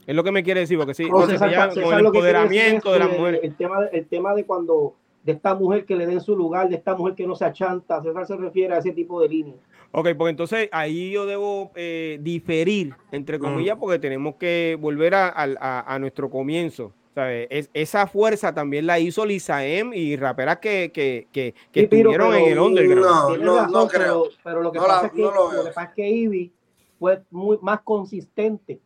[0.06, 3.40] Es lo que me quiere decir, porque sí, con el empoderamiento de las mujeres.
[3.42, 4.94] El tema, el tema de cuando
[5.26, 8.00] de esta mujer que le den su lugar, de esta mujer que no se achanta,
[8.00, 9.54] César se refiere a ese tipo de línea.
[9.90, 15.98] Ok, pues entonces ahí yo debo eh, diferir, entre comillas, porque tenemos que volver a,
[15.98, 16.92] nuestro comienzo.
[17.16, 22.52] Es, esa fuerza también la hizo Lisa M y raperas que, que, que, estuvieron en
[22.52, 23.42] el underground.
[23.42, 24.24] No, no, creo.
[24.44, 26.52] Pero, lo que pasa es que, lo, que pasa es que Ivy
[26.98, 28.80] fue muy más consistente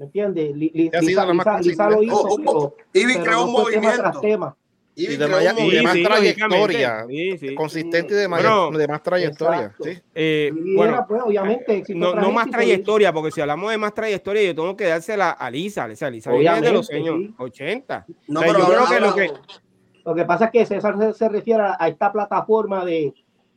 [0.00, 0.56] ¿Me entiendes?
[0.56, 2.74] Lisa, lo hizo, oh, oh, oh.
[2.94, 4.22] Ivy creó un movimiento.
[5.00, 7.06] Y, de, más trayectoria,
[7.56, 9.74] consistente y de, de más trayectoria.
[10.14, 14.54] Eh, bueno, pues, obviamente, no, no más trayectoria, porque si hablamos de más trayectoria, yo
[14.54, 15.88] tengo que dársela a Lisa.
[15.88, 18.06] Lisa, Lisa viene de los años 80.
[18.28, 19.30] No, pero yo creo que lo que...
[20.04, 23.12] Lo que pasa es que César se, refiere a esta plataforma de,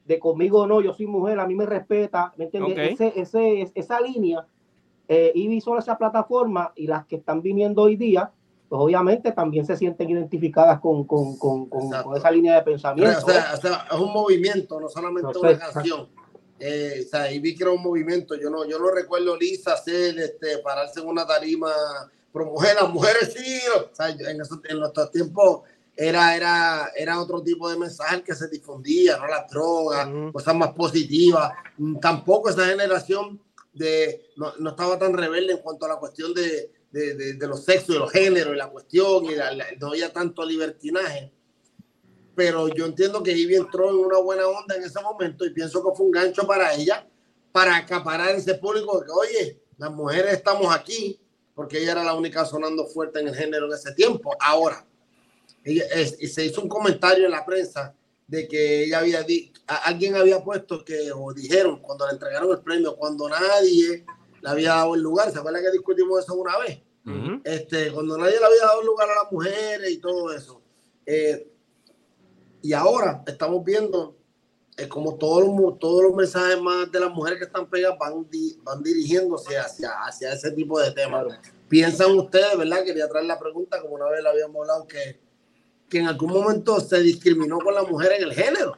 [0.05, 2.99] de conmigo no, yo soy mujer, a mí me respeta, ¿me entiendes?
[2.99, 4.45] Ese, ese, esa línea,
[5.07, 8.31] eh, y solo esa plataforma y las que están viniendo hoy día,
[8.73, 13.19] pues obviamente también se sienten identificadas con, con, con, con esa línea de pensamiento.
[13.23, 13.53] o, sea,
[13.91, 16.09] es un movimiento, no solamente una canción.
[16.59, 18.33] Eh, o sea, y vi que era un movimiento.
[18.33, 21.69] Yo no, yo no recuerdo Lisa hacer, este, pararse en una tarima,
[22.31, 23.61] promover a las mujeres, sí.
[23.77, 25.61] O sea, en, en nuestros tiempos
[25.95, 30.71] era, era, era otro tipo de mensaje que se difundía, no las drogas, cosas más
[30.71, 31.51] positivas.
[32.01, 33.39] Tampoco esa generación
[33.71, 37.65] de, no, no estaba tan rebelde en cuanto a la cuestión de, de, de, los
[37.65, 39.31] sexos y los géneros y la cuestión, y
[39.79, 41.33] no había tanto libertinaje.
[42.35, 45.83] Pero yo entiendo que Ivy entró en una buena onda en ese momento y pienso
[45.83, 47.07] que fue un gancho para ella,
[47.51, 51.19] para acaparar ese público de que, oye, las mujeres estamos aquí,
[51.55, 54.35] porque ella era la única sonando fuerte en el género en ese tiempo.
[54.39, 54.85] Ahora,
[55.63, 55.85] ella,
[56.27, 57.95] se hizo un comentario en la prensa
[58.27, 59.25] de que ella había,
[59.67, 64.05] alguien había puesto que, o dijeron cuando le entregaron el premio, cuando nadie
[64.43, 65.31] le había dado el lugar.
[65.31, 66.81] ¿Se acuerdan que discutimos eso una vez?
[67.43, 70.61] este, cuando nadie le había dado el lugar a las mujeres y todo eso.
[71.05, 71.49] Eh,
[72.61, 74.15] y ahora estamos viendo
[74.77, 78.25] eh, como todos los, todos los mensajes más de las mujeres que están pegadas van,
[78.63, 81.25] van dirigiéndose hacia, hacia ese tipo de temas.
[81.67, 82.85] ¿Piensan ustedes, verdad?
[82.85, 85.19] Quería traer la pregunta, como una vez la habíamos hablado, que,
[85.89, 88.77] que en algún momento se discriminó con la mujer en el género.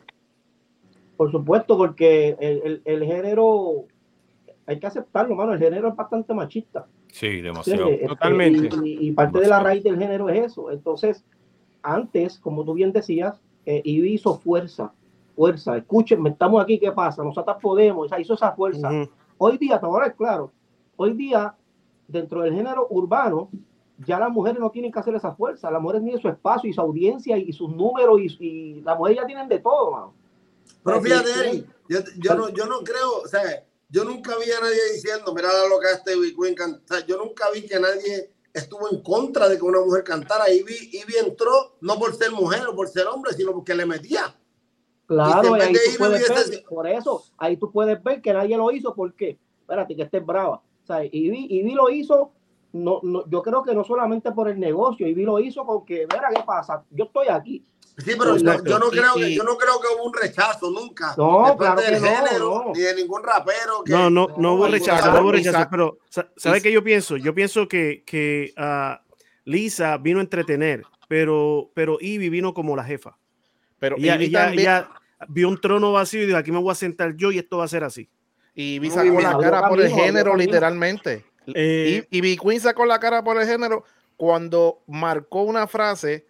[1.15, 3.85] Por supuesto, porque el, el, el género
[4.67, 5.53] hay que aceptarlo, mano.
[5.53, 6.87] El género es bastante machista.
[7.11, 7.87] Sí, demasiado.
[7.87, 8.69] Este, Totalmente.
[8.83, 10.71] Y, parte de la raíz del género es eso.
[10.71, 11.23] Entonces,
[11.83, 14.91] antes, como tú bien decías, eh, hizo fuerza.
[15.35, 15.77] Fuerza.
[15.77, 17.23] Escúchenme, estamos aquí, ¿qué pasa?
[17.23, 18.09] Nosotros podemos.
[18.17, 18.89] hizo esa fuerza.
[19.37, 20.51] Hoy día, ahora es claro,
[20.95, 21.55] hoy día,
[22.07, 23.49] dentro del género urbano,
[24.05, 25.69] ya las mujeres no tienen que hacer esa fuerza.
[25.69, 29.27] Las mujeres tienen su espacio y su audiencia y, sus números y, las mujeres ya
[29.27, 30.13] tienen de todo, mano.
[30.83, 33.41] Pero fíjate, yo, yo, no, yo no creo, o sea,
[33.89, 37.05] yo nunca vi a nadie diciendo, mira lo que este Queen canta.
[37.05, 40.49] Yo nunca vi que nadie estuvo en contra de que una mujer cantara.
[40.51, 43.75] Y vi, y vi entró no por ser mujer o por ser hombre, sino porque
[43.75, 44.35] le metía.
[45.07, 48.95] Claro, ahí tú puedes ver, por eso, ahí tú puedes ver que nadie lo hizo
[48.95, 50.63] porque, espérate, que estés brava.
[50.83, 52.31] O sea, Ivy, Ivy lo hizo,
[52.73, 56.29] no, no, yo creo que no solamente por el negocio, Ivy lo hizo porque, mira,
[56.33, 56.83] ¿qué pasa?
[56.89, 57.63] Yo estoy aquí,
[57.97, 61.15] Sí, pero yo, no creo que, yo no creo que hubo un rechazo nunca.
[61.17, 63.83] No, claro del género, ni de ningún rapero.
[63.85, 65.67] Que, no, no, no hubo rechazo, no hubo rechazo.
[65.71, 65.97] Pero,
[66.35, 67.15] ¿sabes qué yo pienso?
[67.15, 68.95] Yo pienso que, que uh,
[69.45, 73.17] Lisa vino a entretener, pero, pero Ivy vino como la jefa.
[73.79, 74.89] Pero ella, ella,
[75.29, 77.65] vio un trono vacío y dijo, aquí me voy a sentar yo y esto va
[77.65, 78.09] a ser así.
[78.53, 81.25] Y Ivy sacó la cara por el género, literalmente.
[81.47, 83.85] Eh, y, y Queen sacó la cara por el género
[84.17, 86.25] cuando marcó una frase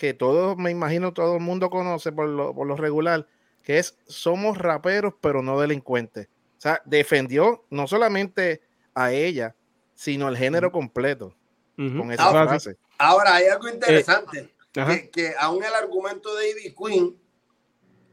[0.00, 3.26] que todos, me imagino, todo el mundo conoce por lo, por lo regular,
[3.62, 6.28] que es somos raperos, pero no delincuentes.
[6.56, 8.62] O sea, defendió no solamente
[8.94, 9.54] a ella,
[9.92, 11.36] sino al género completo
[11.76, 12.78] con esa ahora, frase.
[12.96, 17.20] Ahora, hay algo interesante, eh, que, aún el argumento de Ivy Queen,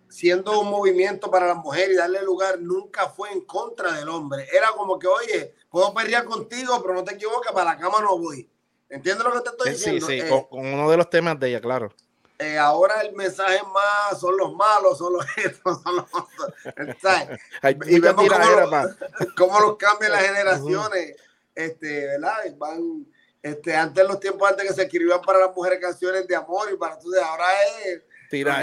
[0.09, 4.45] siendo un movimiento para la mujer y darle lugar, nunca fue en contra del hombre.
[4.51, 8.17] Era como que, oye, puedo pelear contigo, pero no te equivoques, para la cama no
[8.17, 8.49] voy.
[8.89, 10.07] ¿Entiendes lo que te estoy diciendo?
[10.07, 11.93] Sí, sí, eh, con, uno de los temas de ella, claro.
[12.39, 16.05] Eh, ahora el mensaje más son los malos, son los estos, son los
[17.87, 18.25] y vemos
[19.37, 21.15] cómo, los cambian las generaciones,
[21.55, 22.37] este, ¿verdad?
[22.57, 23.05] Van,
[23.41, 26.77] este, antes los tiempos antes que se escribían para las mujeres canciones de amor y
[26.77, 27.47] para tú ahora
[27.85, 28.61] es Tira,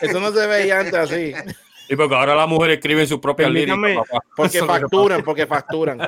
[0.00, 1.34] eso no se veía antes así.
[1.88, 3.78] Y porque ahora las mujeres escriben sus propias líricas.
[4.36, 6.00] Porque facturan, porque facturan.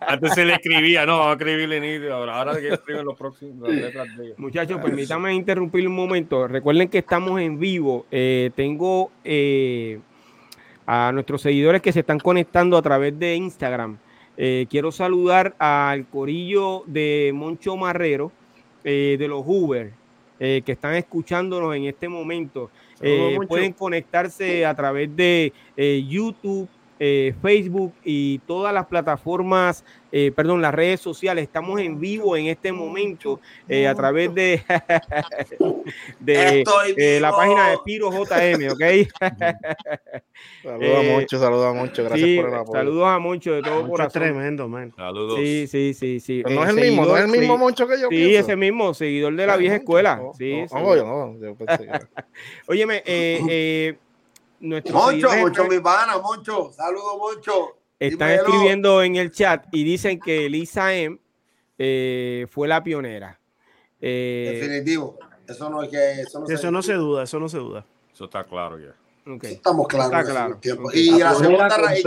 [0.00, 3.68] Antes se le escribía, no, vamos a escribirle ni ahora, ahora que escriben los próximos
[3.68, 4.38] letras de ellos.
[4.38, 6.48] Muchachos, permítanme interrumpir un momento.
[6.48, 8.06] Recuerden que estamos en vivo.
[8.10, 10.00] Eh, tengo eh,
[10.86, 13.98] a nuestros seguidores que se están conectando a través de Instagram.
[14.36, 18.32] Eh, quiero saludar al corillo de Moncho Marrero,
[18.82, 19.92] de los Uber,
[20.40, 22.70] que están escuchándonos en este momento.
[23.48, 26.68] Pueden conectarse a través de YouTube,
[27.04, 31.42] eh, Facebook y todas las plataformas, eh, perdón, las redes sociales.
[31.42, 34.62] Estamos en vivo en este momento eh, a través de,
[36.20, 38.84] de la página de Piro JM, ¿ok?
[40.62, 42.78] saludos a Moncho, saludos a Moncho, gracias por el apoyo.
[42.78, 44.22] Saludos a Moncho de todo corazón.
[44.22, 44.92] tremendo, man.
[44.94, 45.40] Saludos.
[45.40, 46.44] Sí, sí, sí, sí.
[46.48, 48.10] no es el mismo, no es el mismo Moncho que yo.
[48.10, 50.22] Sí, ese mismo, seguidor de la vieja escuela.
[50.38, 51.36] sí, no,
[52.68, 53.96] Óyeme, eh,
[54.62, 56.72] Moncho, Moncho, mi pana, Moncho.
[56.72, 57.76] Saludos, Moncho.
[57.98, 61.18] Están escribiendo en el chat y dicen que Lisa M
[61.78, 63.40] eh, fue la pionera.
[64.00, 65.18] Eh, Definitivo.
[65.48, 67.84] Eso no, es que, eso no, eso no se duda, eso no se duda.
[68.12, 68.94] Eso está claro ya.
[69.34, 69.54] Okay.
[69.54, 70.12] Estamos claros.
[70.12, 70.60] Está claro.
[70.94, 71.98] Y la, segunda raíz.
[72.00, 72.02] ¿Y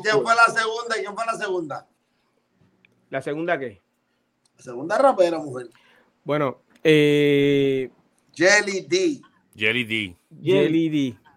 [0.00, 0.98] quién fue la segunda?
[0.98, 1.86] ¿Y quién fue la segunda?
[3.10, 3.82] ¿La segunda qué?
[4.56, 5.68] La segunda rapera, mujer.
[6.24, 7.90] Bueno, eh,
[8.34, 9.20] Jelly D.
[9.54, 10.16] Jelly D.
[10.42, 11.27] Jelly D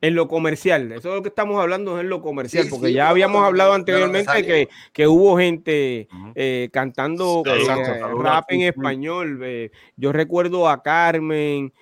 [0.00, 0.92] en lo comercial.
[0.92, 4.44] Eso es lo que estamos hablando es en lo comercial, porque ya habíamos hablado anteriormente
[4.44, 9.40] que, que, hubo gente eh, cantando eh, rap en español.
[9.42, 11.72] Eh, yo recuerdo a Carmen,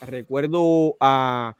[0.00, 1.56] recuerdo a,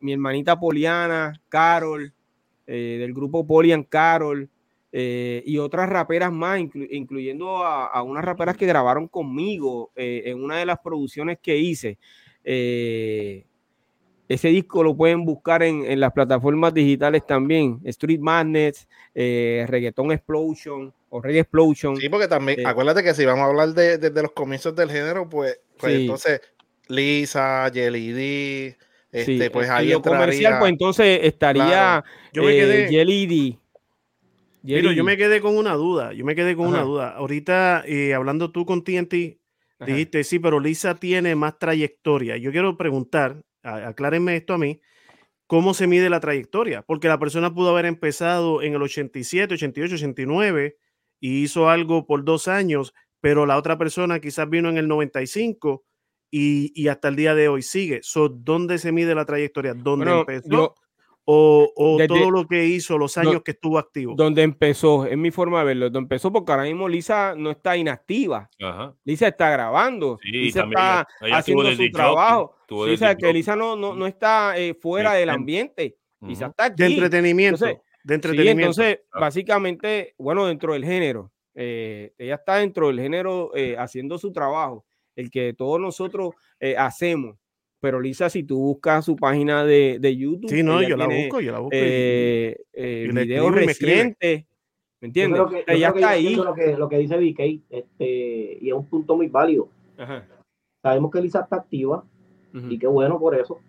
[0.00, 2.12] mi hermanita Poliana, Carol,
[2.66, 4.48] del grupo Polian Carol.
[4.92, 10.66] y otras raperas más, incluyendo a, a, unas raperas que grabaron conmigo en una de
[10.66, 11.98] las producciones que hice.
[12.44, 13.44] Eh,
[14.28, 17.80] ese disco lo pueden buscar en, las plataformas digitales también.
[17.84, 21.96] Street Madness, eh, Reggaeton Explosion o Reggae Explosion.
[21.96, 25.28] Sí, porque también, eh, acuérdate que si vamos a hablar de, los comienzos del género,
[25.28, 26.40] pues, pues entonces
[26.86, 28.78] Lisa, Jelly D,
[29.10, 33.58] este, pues ahí lo comercial, pues entonces estaría yo me quedé, Jelly D.
[34.62, 37.10] Pero yo me quedé con una duda, yo me quedé con una duda.
[37.16, 37.82] Ahorita,
[38.14, 39.39] hablando tú con TNT,
[39.86, 42.36] Dijiste, sí, pero Lisa tiene más trayectoria.
[42.36, 44.80] Yo quiero preguntar, aclárenme esto a mí,
[45.46, 46.82] ¿cómo se mide la trayectoria?
[46.82, 50.76] Porque la persona pudo haber empezado en el 87, 88, 89
[51.20, 55.84] y hizo algo por dos años, pero la otra persona quizás vino en el 95
[56.30, 58.00] y, y hasta el día de hoy sigue.
[58.02, 59.74] So, ¿Dónde se mide la trayectoria?
[59.74, 60.74] ¿Dónde empezó?
[61.32, 64.14] O, todo lo que hizo, los años que estuvo activo.
[64.16, 67.76] Donde empezó, es mi forma de verlo, donde empezó porque ahora mismo Lisa no está
[67.76, 68.50] inactiva.
[69.04, 72.56] Lisa está grabando, Lisa está haciendo su trabajo.
[72.86, 75.96] Lisa, que Lisa no, no, no está eh, fuera del ambiente.
[76.20, 76.82] Lisa está aquí.
[76.82, 77.64] De entretenimiento.
[77.64, 78.60] Entonces, de entretenimiento.
[78.62, 79.20] entonces, ah.
[79.20, 84.84] básicamente, bueno, dentro del género, eh, ella está dentro del género eh, haciendo su trabajo,
[85.14, 86.32] el que todos nosotros
[86.76, 87.36] hacemos
[87.80, 91.40] pero Lisa, si tú buscas su página de, de YouTube, sí, no, yo la busco,
[91.40, 91.74] yo la busco.
[91.74, 94.44] Eh, eh, videos recientes,
[95.00, 95.40] ¿me entiendes?
[95.66, 96.34] Ella está ahí.
[96.36, 99.68] Lo que, lo que dice VK, este, y es un punto muy válido.
[100.82, 102.04] Sabemos que Lisa está activa,
[102.52, 103.60] y qué bueno por eso,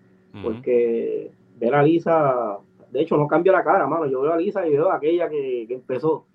[0.44, 2.58] porque ver a Lisa,
[2.92, 4.06] de hecho, no cambia la cara, mano.
[4.08, 6.26] Yo veo a Lisa y veo a aquella que, que empezó.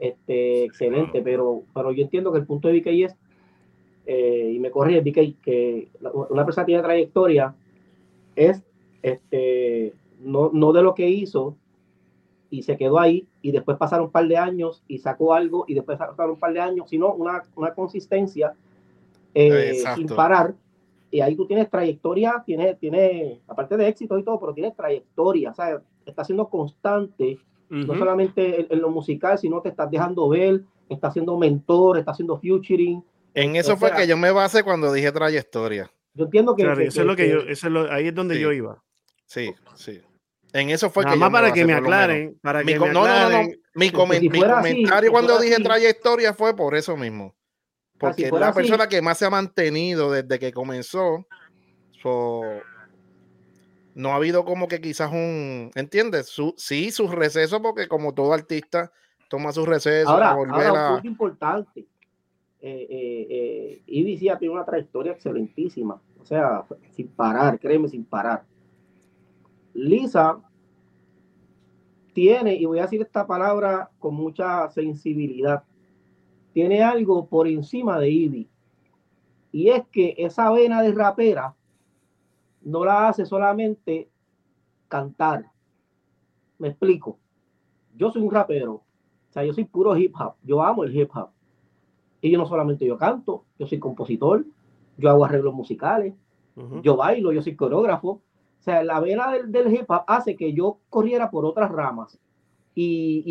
[0.00, 3.16] Este, excelente, pero, pero yo entiendo que el punto de VK es
[4.10, 5.88] eh, y me corrí que, que
[6.30, 7.54] una persona tiene trayectoria
[8.34, 8.62] es
[9.02, 11.56] este, no, no de lo que hizo
[12.48, 15.74] y se quedó ahí y después pasaron un par de años y sacó algo y
[15.74, 18.54] después pasaron un par de años, sino una, una consistencia
[19.34, 20.54] eh, sin parar.
[21.10, 25.50] Y ahí tú tienes trayectoria, tienes, tiene aparte de éxito y todo, pero tienes trayectoria,
[25.50, 27.38] o sea, está siendo constante,
[27.68, 32.12] no solamente en, en, lo musical, sino que estás dejando ver, está siendo mentor, está
[32.12, 33.02] haciendo futuring,
[33.34, 35.90] en eso fue que yo me basé cuando dije trayectoria.
[36.14, 36.62] Yo entiendo que.
[36.62, 38.82] eso es lo que, yo, eso es lo, ahí es donde yo iba.
[39.26, 40.00] Sí, sí.
[40.52, 41.20] En eso fue Nada que.
[41.20, 45.38] Más para, que me aclaren, para mi, que me no, no, no, Mi, comentario cuando
[45.38, 47.36] dije trayectoria fue por eso mismo.
[47.98, 51.26] Porque es la persona que más se ha mantenido desde que comenzó.
[53.94, 55.70] no ha habido como que quizás un.
[55.74, 56.28] ¿Entiendes?
[56.28, 58.90] Su, sí, sus recesos, porque como todo artista
[59.28, 60.10] toma sus recesos.
[60.10, 61.86] Ahora, ahora un importante
[62.60, 68.44] eh, eh, eh tiene una trayectoria excelentísima, o sea, sin parar, créeme, sin parar.
[69.74, 70.40] Lisa
[72.12, 75.62] tiene, y voy a decir esta palabra con mucha sensibilidad,
[76.52, 78.48] tiene algo por encima de Ivy.
[79.52, 81.54] Y es que esa vena de rapera
[82.62, 84.10] no la hace solamente
[84.88, 85.50] cantar.
[86.58, 87.18] Me explico.
[87.94, 88.74] Yo soy un rapero.
[88.74, 90.34] O sea, yo soy puro hip hop.
[90.42, 91.30] Yo amo el hip hop.
[92.20, 94.44] Y yo no solamente yo canto, yo soy compositor,
[94.96, 96.14] yo hago arreglos musicales,
[96.82, 98.08] yo bailo, yo soy coreógrafo.
[98.08, 102.18] O sea, la vena del, hip hop hace que yo corriera por otras ramas.
[102.74, 103.22] Y,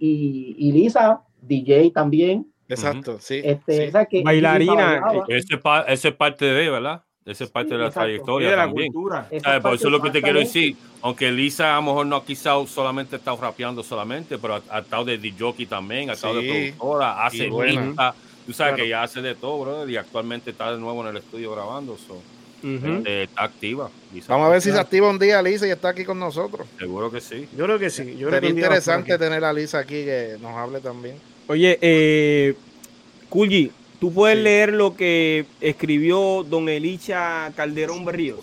[0.00, 2.46] y, y, Lisa, DJ también.
[2.68, 3.40] Exacto, sí.
[3.42, 3.90] Este,
[4.22, 5.02] Bailarina.
[5.28, 7.02] Ese, es parte de, ¿verdad?
[7.24, 8.92] Esa es parte de la trayectoria de la también.
[8.92, 9.28] Cultura.
[9.60, 10.76] Por eso es lo que te quiero decir.
[11.02, 15.04] Aunque Lisa a lo mejor no ha quizás solamente estado rapeando solamente, pero ha, estado
[15.04, 18.14] de DJ también, ha estado de productora, hace lista,
[18.46, 21.16] Tú sabes que ya hace de todo, brother, y actualmente está de nuevo en el
[21.16, 21.96] estudio grabando.
[21.98, 22.22] So.
[22.62, 23.90] Este, está activa.
[24.28, 26.66] Vamos a ver si se activa un día Lisa y está aquí con nosotros.
[26.78, 27.48] Seguro que sí.
[27.56, 28.16] Yo creo que sí.
[28.16, 31.16] Yo Sería interesante tener a Lisa aquí que nos hable también.
[31.48, 32.54] Oye, eh,
[33.28, 33.70] Kulji,
[34.00, 38.40] ¿tú puedes leer lo que escribió don Elicha Calderón Berríos?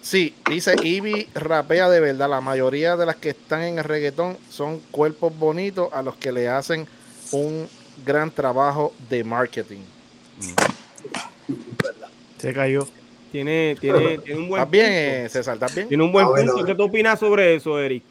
[0.00, 2.30] Sí, dice Ivy rapea de verdad.
[2.30, 6.32] La mayoría de las que están en el reggaetón son cuerpos bonitos a los que
[6.32, 6.86] le hacen
[7.32, 7.68] un
[8.04, 9.80] gran trabajo de marketing.
[12.38, 12.86] Se cayó.
[13.30, 15.54] Tiene, tiene, tiene un buen bien, eh, César?
[15.54, 15.88] ¿Estás bien?
[15.88, 16.64] Tiene un buen punto.
[16.64, 18.02] ¿Qué tú opinas sobre eso, Eric?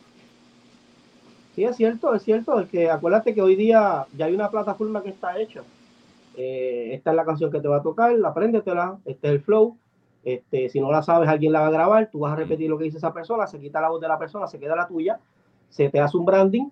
[1.54, 2.60] Sí, es cierto, es cierto.
[2.60, 5.62] Es que acuérdate que hoy día ya hay una plataforma que está hecha.
[6.38, 9.78] Eh, esta es la canción que te va a tocar, apréndetela, este es el flow.
[10.24, 12.78] Este, si no la sabes, alguien la va a grabar, tú vas a repetir lo
[12.78, 15.20] que dice esa persona, se quita la voz de la persona, se queda la tuya,
[15.70, 16.70] se te hace un branding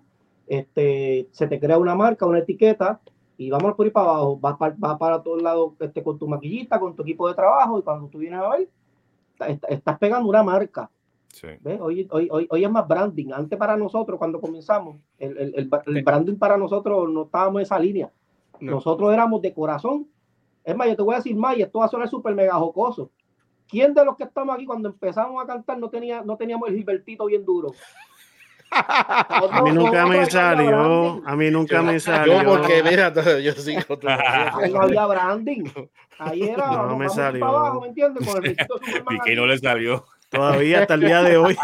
[0.50, 3.00] este, se te crea una marca, una etiqueta,
[3.36, 6.26] y vamos por ir para abajo, vas para, vas para todos lados este, con tu
[6.26, 8.68] maquillita, con tu equipo de trabajo, y cuando tú vienes a ver,
[9.68, 10.90] estás pegando una marca.
[11.80, 13.30] Hoy, hoy, hoy, hoy, es más branding.
[13.32, 17.78] Antes para nosotros, cuando comenzamos, el, el, el, branding para nosotros no estábamos en esa
[17.78, 18.10] línea.
[18.58, 20.08] Nosotros éramos de corazón.
[20.64, 22.54] Es más, yo te voy a decir más, y esto va a sonar súper mega
[22.54, 23.12] jocoso.
[23.68, 26.74] ¿Quién de los que estamos aquí cuando empezamos a cantar no, tenía, no teníamos el
[26.74, 27.70] Gilbertito bien duro?
[28.70, 31.22] A mí nunca me salió.
[31.26, 32.42] A mí nunca me salió.
[32.42, 33.12] Yo porque mira,
[33.42, 33.80] yo sigo.
[34.70, 35.64] No había branding.
[36.18, 36.70] Ahí era.
[36.86, 37.44] No me salió.
[37.44, 38.26] Abajo, ¿me entiendes?
[38.26, 40.04] Con el y que no le salió.
[40.28, 41.56] Todavía hasta el día de hoy.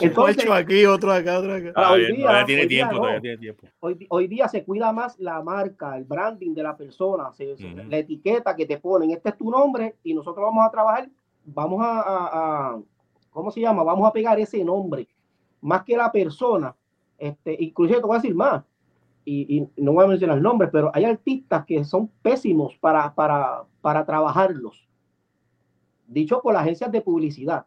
[0.00, 1.72] Entonces, aquí, otro acá, otro acá.
[1.74, 3.66] Ah, hoy día, tiene tiempo, todavía tiene tiempo.
[3.80, 7.56] Hoy, hoy, día se cuida más la marca, el branding de la persona, se,
[7.88, 9.10] la etiqueta que te ponen.
[9.10, 11.08] Este es tu nombre y nosotros vamos a trabajar,
[11.44, 12.28] vamos a, a,
[12.74, 12.80] a
[13.30, 13.82] ¿cómo se llama?
[13.82, 15.08] Vamos a pegar ese nombre
[15.60, 16.74] más que la persona,
[17.18, 18.64] este, inclusive te voy a decir más,
[19.24, 24.04] y, no voy a mencionar nombres, pero hay artistas que son pésimos para, para, para
[24.04, 24.88] trabajarlos.
[26.08, 27.66] Dicho por las agencias de publicidad.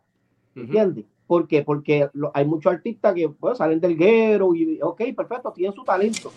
[0.55, 1.05] ¿Entiendes?
[1.25, 1.63] ¿Por qué?
[1.63, 6.31] Porque hay muchos artistas que salen del guero y, ok, perfecto, tienen su talento,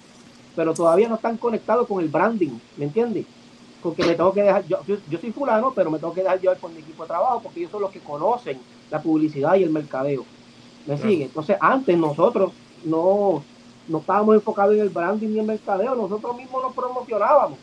[0.54, 3.26] pero todavía no están conectados con el branding, ¿me entiendes?
[3.82, 6.56] Porque me tengo que dejar, yo, yo, soy fulano, pero me tengo que dejar llevar
[6.58, 8.58] por mi equipo de trabajo, porque ellos son los que conocen
[8.90, 10.24] la publicidad y el mercadeo.
[10.86, 11.24] ¿Me sigue?
[11.24, 12.52] Entonces, antes nosotros
[12.84, 13.42] no,
[13.88, 17.58] no estábamos enfocados en el branding ni en el mercadeo, nosotros mismos nos promocionábamos.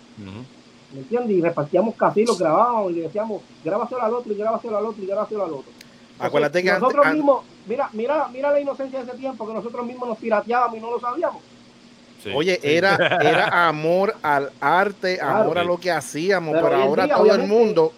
[0.93, 1.38] ¿Me entiendes?
[1.38, 5.03] Y repartíamos casi, los grabábamos y le decíamos, grábaselo al otro y grábaselo al otro
[5.03, 5.71] y grábaselo al otro.
[6.19, 10.09] Acuérdate que nosotros mismos, mira, mira, mira la inocencia de ese tiempo, que nosotros mismos
[10.09, 11.41] nos pirateábamos y no lo sabíamos.
[12.34, 17.47] Oye, Era, era amor al arte, amor a lo que hacíamos, pero, ahora todo el
[17.47, 17.91] mundo,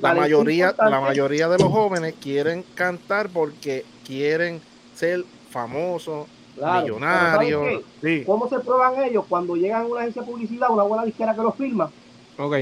[0.00, 4.60] la mayoría, la mayoría de los jóvenes quieren cantar porque quieren
[4.94, 6.26] ser famoso,
[6.56, 7.82] millonario.
[8.26, 11.42] ¿Cómo se prueban ellos cuando llegan a una agencia de publicidad, una buena disquera que
[11.42, 11.90] los firma?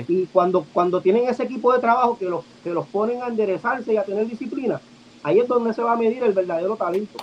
[0.09, 3.93] Y cuando, cuando tienen ese equipo de trabajo que los, que los ponen a enderezarse
[3.93, 4.81] y a tener disciplina,
[5.22, 7.18] ahí es donde se va a medir el verdadero talento.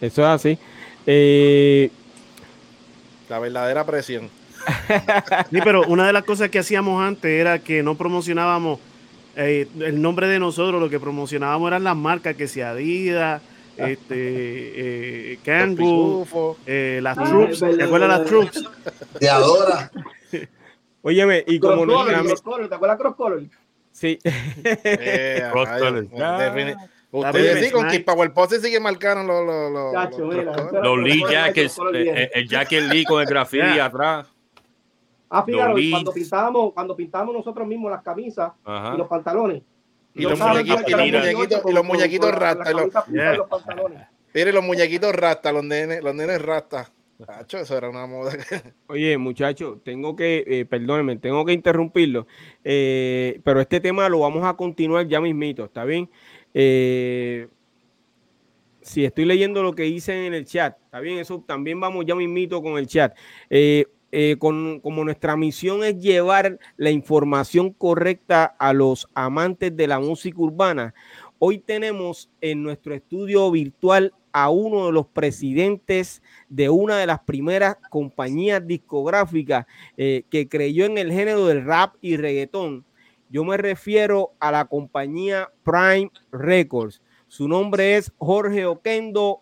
[0.00, 0.58] Eso es así.
[1.06, 1.90] Eh,
[3.28, 4.30] La verdadera presión.
[5.50, 8.78] sí, pero una de las cosas que hacíamos antes era que no promocionábamos
[9.36, 13.42] eh, el nombre de nosotros, lo que promocionábamos eran las marcas que se Adidas,
[13.76, 18.70] este, eh, Kangoo, eh, las ah, Troops, ¿te acuerdas las Troops?
[19.18, 19.90] Te adora.
[21.02, 22.04] Óyeme, y como no.
[22.04, 23.42] ¿Te acuerdas Cross Color?
[23.90, 24.18] Sí.
[24.24, 26.06] Eh, Cross Color.
[27.10, 31.78] Ustedes sí, con que Power Pose sí que marcaron los los los, los, Lee Jackets,
[31.92, 34.26] el Jacket Lee con el graffiti atrás.
[35.34, 39.62] Ah, fíjate, cuando pintábamos, cuando pintábamos nosotros mismos las camisas y los pantalones.
[40.14, 42.74] Y, los, muñequitos, y los muñequitos, y los muñequitos rastas.
[44.34, 46.92] Mire, los muñequitos rastas, los nenes, los nenes rastas.
[47.48, 48.32] eso era una moda.
[48.88, 52.26] Oye, muchachos, tengo que, eh, perdónenme, tengo que interrumpirlo,
[52.62, 56.10] eh, pero este tema lo vamos a continuar ya mismito, ¿está bien?
[56.52, 57.48] Eh,
[58.82, 61.16] si estoy leyendo lo que dicen en el chat, ¿está bien?
[61.18, 63.16] Eso también vamos ya mismito con el chat.
[64.12, 70.00] Eh, eh, como nuestra misión es llevar la información correcta a los amantes de la
[70.00, 70.94] música urbana,
[71.38, 77.20] hoy tenemos en nuestro estudio virtual a uno de los presidentes de una de las
[77.20, 79.64] primeras compañías discográficas
[79.96, 82.84] eh, que creyó en el género del rap y reggaetón.
[83.30, 87.00] Yo me refiero a la compañía Prime Records.
[87.28, 89.40] Su nombre es Jorge Oquendo,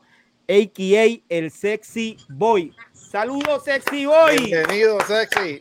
[0.49, 1.23] a.k.a.
[1.29, 2.73] el Sexy Boy.
[3.11, 4.37] Saludos, Sexy Boy.
[4.39, 5.59] Bienvenido, Sexy.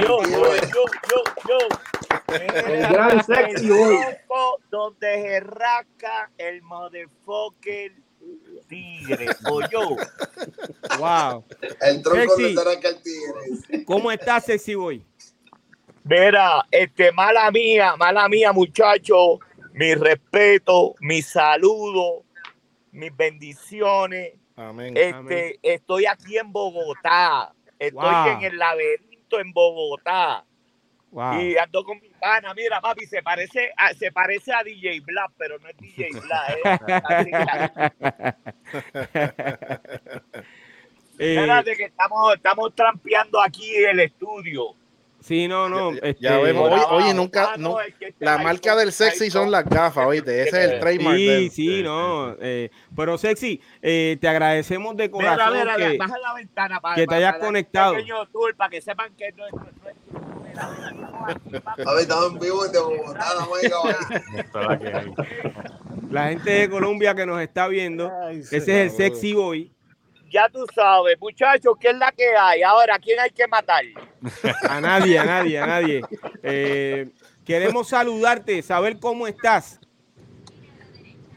[0.00, 2.34] yo, yo, yo, yo, yo.
[2.34, 3.96] El gran Sexy Boy.
[4.68, 7.92] Donde se raca el motherfucker
[8.68, 9.96] tigre o yo.
[10.98, 11.44] Wow.
[11.80, 12.54] El tronco Sexy.
[12.56, 13.84] de el tigre.
[13.84, 15.06] ¿Cómo estás, Sexy Boy?
[16.02, 19.38] Mira, este, mala mía, mala mía, muchacho.
[19.74, 22.24] Mi respeto, mi saludo,
[22.90, 24.32] mis bendiciones.
[24.58, 24.96] Amén.
[24.96, 27.54] Este, estoy aquí en Bogotá.
[27.78, 30.44] Estoy en el laberinto en Bogotá.
[31.40, 35.30] Y ando con mi pana, mira, papi, se parece a, se parece a DJ Black,
[35.38, 36.58] pero no es DJ Black.
[41.18, 41.34] ¿eh?
[41.34, 44.74] Espérate que estamos, estamos trampeando aquí el estudio.
[45.28, 45.92] Sí, no, no.
[45.92, 46.72] Ya, este, vemos.
[46.88, 47.54] Oye, nunca.
[47.58, 47.76] no,
[48.18, 50.44] la marca del sexy son las gafas, oíste.
[50.44, 51.18] Ese es el trademark.
[51.18, 52.34] Sí, sí, no.
[52.40, 55.52] Eh, pero sexy, eh, te agradecemos de corazón.
[55.52, 57.94] Mira, mira, que, baja la ventana para que te hayas conectado.
[58.32, 59.52] Tour para que sepan que no es.
[59.84, 59.94] Ver,
[62.00, 63.26] estamos en vivo de Bogotá,
[66.10, 69.70] La gente de Colombia que nos está viendo, ese es el sexy boy
[70.30, 72.62] ya tú sabes, muchachos, ¿qué es la que hay?
[72.62, 73.84] Ahora, ¿quién hay que matar?
[74.68, 76.02] A nadie, a nadie, a nadie.
[76.42, 77.08] Eh,
[77.44, 79.80] queremos saludarte, saber cómo estás.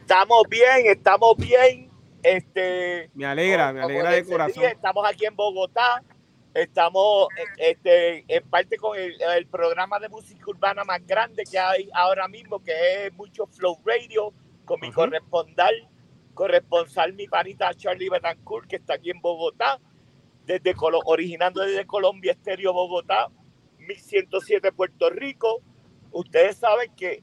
[0.00, 1.90] Estamos bien, estamos bien.
[2.22, 4.64] Este, me alegra, me alegra de corazón.
[4.64, 6.02] estamos aquí en Bogotá,
[6.54, 12.28] estamos este, en parte con el, programa de música urbana más grande que hay ahora
[12.28, 14.32] mismo, que es mucho Flow Radio,
[14.64, 15.88] con mi corresponsal
[16.34, 19.80] corresponsal mi panita Charlie Betancourt, que está aquí en Bogotá,
[20.46, 20.74] desde
[21.04, 23.28] originando desde Colombia Estéreo Bogotá,
[23.78, 25.60] 1107 Puerto Rico.
[26.10, 27.22] Ustedes saben que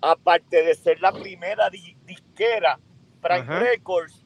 [0.00, 2.78] aparte de ser la primera disquera,
[3.20, 4.24] Prime Records,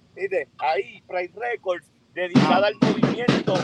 [0.59, 3.55] ahí Prime Records, dedicada al movimiento,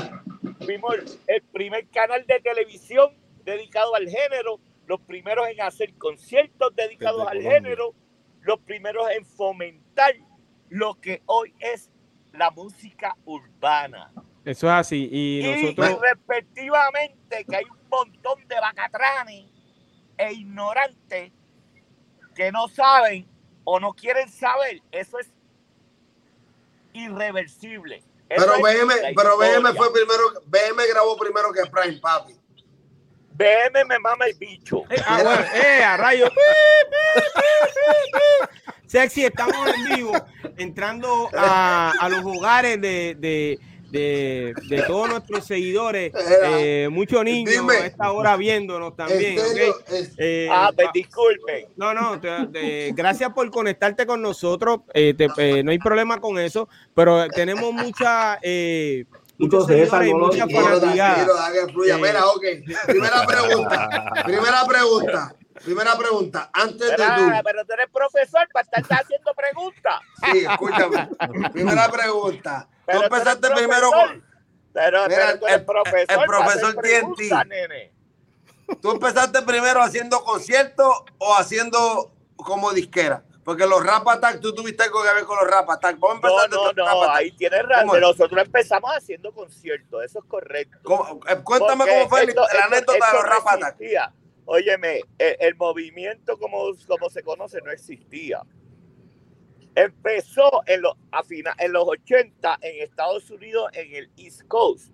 [0.65, 3.15] fuimos el, primer canal de televisión
[3.45, 7.95] dedicado al género, los primeros en hacer conciertos dedicados al género,
[8.41, 10.15] los primeros en fomentar
[10.71, 11.91] lo que hoy es
[12.33, 14.13] la música urbana.
[14.45, 15.09] Eso es así.
[15.13, 16.01] Y, nosotros.
[16.01, 19.47] respectivamente, que hay un montón de bacatranes
[20.17, 21.33] e ignorantes
[22.35, 23.29] que no saben
[23.65, 24.81] o no quieren saber.
[24.91, 25.31] Eso es
[26.93, 28.03] irreversible.
[28.29, 32.35] pero BM, pero BM fue primero, BM grabó primero que Prime Papi.
[33.33, 34.85] BM me mama el bicho.
[34.91, 36.31] Eh, ah, bueno, eh, a rayo.
[38.91, 40.13] Sexy, estamos en vivo,
[40.57, 46.13] entrando a, a los hogares de, de, de, de, todos nuestros seguidores,
[46.43, 49.39] eh, muchos niños a esta hora viéndonos también.
[50.19, 51.67] Eh, ah, pues disculpen.
[51.77, 52.21] No, no,
[52.93, 54.81] gracias por conectarte con nosotros.
[54.93, 58.41] Eh, te, no hay problema con eso, pero tenemos mucha
[59.39, 59.69] muchos.
[62.01, 62.45] Mira, ok.
[62.89, 63.89] Primera pregunta.
[64.25, 65.37] Primera pregunta.
[65.55, 67.03] Primera pregunta, antes de tú.
[67.45, 70.01] Pero tú eres profesor para estar haciendo preguntas.
[70.31, 71.09] Sí, escúchame.
[71.53, 72.69] Primera pregunta.
[72.91, 74.25] tú empezaste primero con.
[74.73, 76.21] Pero, el, profesor.
[76.21, 76.75] El profesor
[78.81, 83.25] ¿Tú empezaste primero haciendo conciertos o haciendo como disquera?
[83.45, 85.99] Porque los rap attack, tú tuviste algo que ver con los rap attack.
[85.99, 88.01] ¿Cómo empezaste no, no, no, ahí tienes razón.
[88.01, 90.79] Nosotros empezamos haciendo conciertos, eso es correcto.
[91.29, 93.77] Eh, cuéntame cómo fue la anécdota de los rap attack.
[94.53, 98.43] Óyeme, el, movimiento como, como se conoce no existía.
[99.77, 101.23] Empezó en los, a
[101.59, 104.93] en los 80 en Estados Unidos, en el East Coast.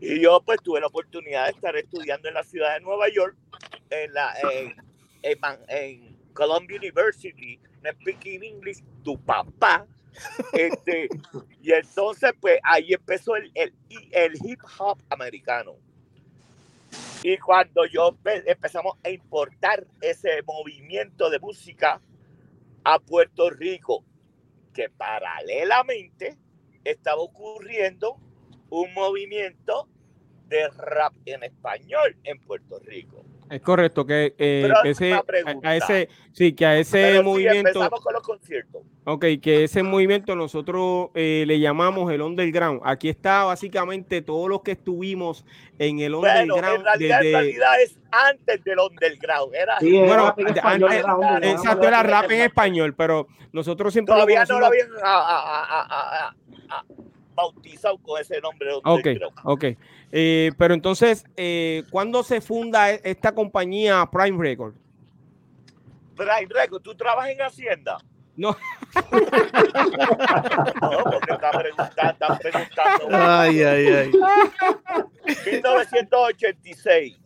[0.00, 3.36] Y yo pues tuve la oportunidad de estar estudiando en la ciudad de Nueva York,
[3.90, 4.32] en, la,
[5.68, 7.60] en, Columbia University,
[8.00, 9.86] speaking English, tu papá.
[10.54, 11.10] Este,
[11.60, 13.74] y entonces, pues ahí empezó el, el,
[14.12, 15.76] el hip hop americano.
[17.22, 22.00] Y cuando yo empezamos a importar ese movimiento de música
[22.84, 24.04] a Puerto Rico,
[24.74, 26.36] que paralelamente
[26.82, 28.16] estaba ocurriendo
[28.70, 29.88] un movimiento
[30.48, 33.21] de rap en español en Puerto Rico.
[33.52, 37.86] Es correcto, que eh, ese, a, ese, sí, que a ese movimiento.
[37.90, 38.80] con los conciertos.
[39.04, 42.80] Ok, que ese movimiento nosotros eh, le llamamos el underground.
[42.82, 45.44] Aquí está básicamente todos los que estuvimos
[45.78, 46.78] en el underground.
[46.78, 49.54] En realidad, en realidad es antes del underground.
[49.54, 54.14] Era, bueno, antes, exacto, era rap en español, pero nosotros siempre.
[54.14, 54.88] Todavía no lo habían
[57.34, 58.70] bautizado con ese nombre.
[58.82, 59.08] Ok,
[59.44, 59.64] ok.
[60.12, 64.74] Eh, pero entonces, eh, ¿cuándo se funda e-, esta compañía Prime Record?
[66.14, 67.96] Prime Record, ¿tú trabajas en Hacienda?
[68.36, 68.50] No.
[70.80, 73.08] no, porque está preguntando, está preguntando.
[73.10, 74.12] Ay, ay, ay.
[75.50, 77.18] 1986.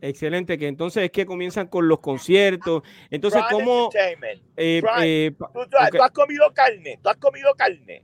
[0.00, 2.82] Excelente, que entonces es que comienzan con los conciertos.
[3.10, 3.90] Entonces, ¿cómo?
[3.94, 8.02] Eh, eh, ¿Tú, tú, has comido carne, tú has comido carne.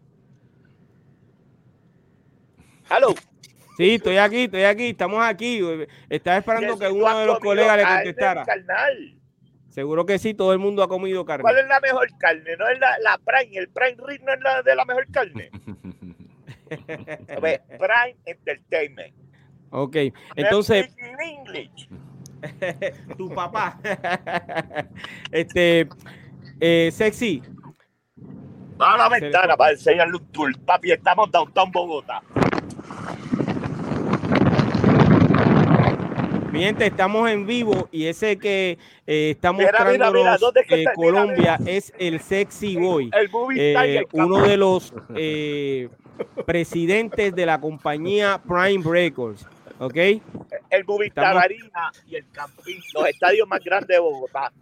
[2.91, 3.14] Hello.
[3.76, 5.60] Sí, estoy aquí, estoy aquí, estamos aquí.
[6.08, 8.44] Estaba esperando que uno de los colegas le contestara.
[9.70, 11.42] Seguro que sí, todo el mundo ha comido carne.
[11.42, 12.56] ¿Cuál es la mejor carne?
[12.58, 15.50] No es la, la Prime, el Prime Rib no es la de la mejor carne.
[16.68, 19.14] Prime Entertainment.
[19.70, 19.96] Ok,
[20.36, 20.94] entonces.
[23.16, 23.78] tu papá.
[25.32, 25.88] este,
[26.60, 27.42] eh, sexy.
[28.78, 30.52] Va a la ventana para enseñarle un tour.
[30.66, 32.22] Papi, estamos downtown Bogotá.
[36.53, 42.76] Mi estamos en vivo y ese que eh, estamos mostrando eh, Colombia es el Sexy
[42.76, 43.11] Boy,
[43.57, 44.92] eh, uno de los
[46.44, 49.46] presidentes de la compañía Prime Records.
[49.78, 49.96] ¿Ok?
[50.68, 54.53] El Movistar Arena y el Campín, los estadios más grandes de Bogotá.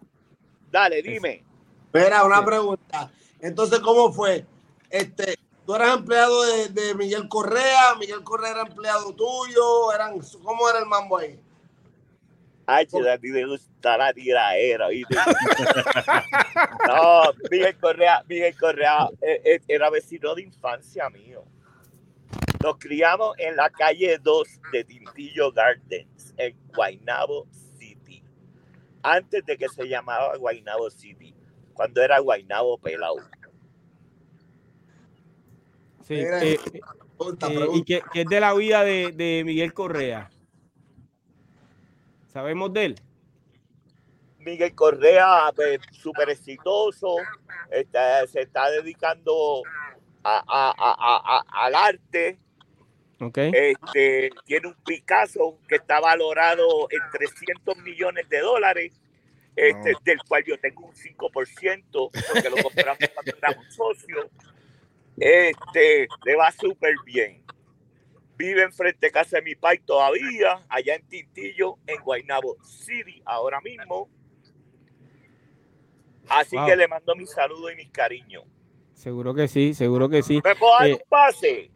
[0.71, 1.43] Dale, dime.
[1.87, 3.11] Espera, una pregunta.
[3.41, 4.45] Entonces, ¿cómo fue?
[4.89, 5.35] Este,
[5.65, 10.79] tú eras empleado de, de, Miguel Correa, Miguel Correa era empleado tuyo, eran, ¿cómo era
[10.79, 11.37] el mambo ahí?
[12.73, 15.13] Ay, a ti te gusta la tiraera, ¿viste?
[16.87, 21.43] no, Miguel Correa, Miguel Correa eh, eh, era vecino de infancia mío.
[22.63, 27.45] Nos criamos en la calle 2 de Tintillo Gardens, en Guaynabo
[27.77, 28.23] City.
[29.03, 31.35] Antes de que se llamaba Guaynabo City,
[31.73, 33.17] cuando era Guaynabo Pelao.
[36.07, 36.57] Sí, eh,
[37.73, 40.29] y que, es de la vida de, de Miguel Correa.
[42.31, 42.95] ¿Sabemos de él?
[44.39, 47.17] Miguel Correa, pues, súper exitoso,
[47.69, 49.63] se está dedicando
[50.23, 52.37] al arte.
[53.19, 53.51] Okay.
[53.53, 58.93] Este, tiene un Picasso que está valorado en 300 millones de dólares,
[59.55, 64.25] este, del cual yo tengo un 5%, porque lo compramos cuando éramos socios.
[65.17, 67.43] Este, le va súper bien
[68.41, 73.61] vive enfrente de casa de mi pai todavía, allá en Tintillo, en Guaynabo City, ahora
[73.61, 74.09] mismo.
[76.29, 78.43] Así que le mando mi saludo y mis cariños.
[78.93, 80.41] Seguro que sí, seguro que sí.
[80.43, 81.71] ¿Me puedo dar eh, un pase?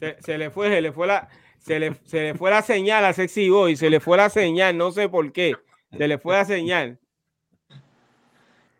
[0.20, 1.28] Se, le fue, se le fue la,
[1.58, 4.78] se le, se le fue la señal a Sexy Boy, se le fue la señal,
[4.78, 5.54] no sé por qué.
[5.94, 6.98] Se le fue la señal.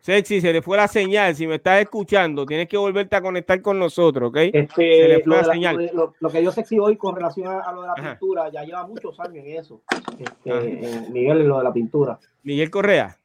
[0.01, 1.35] Sexy, se le fue la señal.
[1.35, 4.37] Si me estás escuchando, tienes que volverte a conectar con nosotros, ¿ok?
[4.51, 5.91] Este, se le fue la, señal.
[6.19, 9.19] Lo, que yo Sexy hoy con relación a, lo de la pintura, ya lleva muchos
[9.19, 9.83] años en eso.
[10.17, 12.19] Este, Miguel, en lo de la pintura.
[12.41, 13.15] Miguel Correa.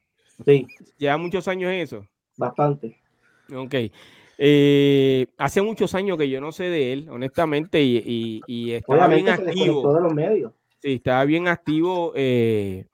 [0.45, 0.67] Sí.
[0.99, 2.05] Lleva muchos años en eso.
[2.37, 2.95] Bastante.
[3.55, 3.73] Ok.
[4.37, 9.29] Eh, hace muchos años que yo no sé de él, honestamente, y, y, estaba bien
[9.29, 9.93] activo.
[9.95, 10.53] De los medios.
[10.79, 12.13] Sí, estaba bien activo.
[12.15, 12.85] Eh,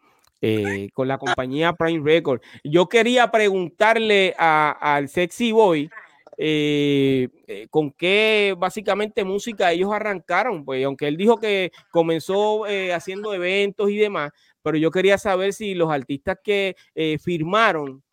[0.46, 2.41] eh, con la compañía Prime Record.
[2.66, 5.89] Yo quería preguntarle al Sexy Boy
[6.38, 13.34] eh, eh, con qué básicamente música ellos arrancaron, pues aunque él dijo que comenzó haciendo
[13.34, 14.32] eventos y demás,
[14.62, 16.76] pero yo quería saber si los artistas que
[17.22, 18.04] firmaron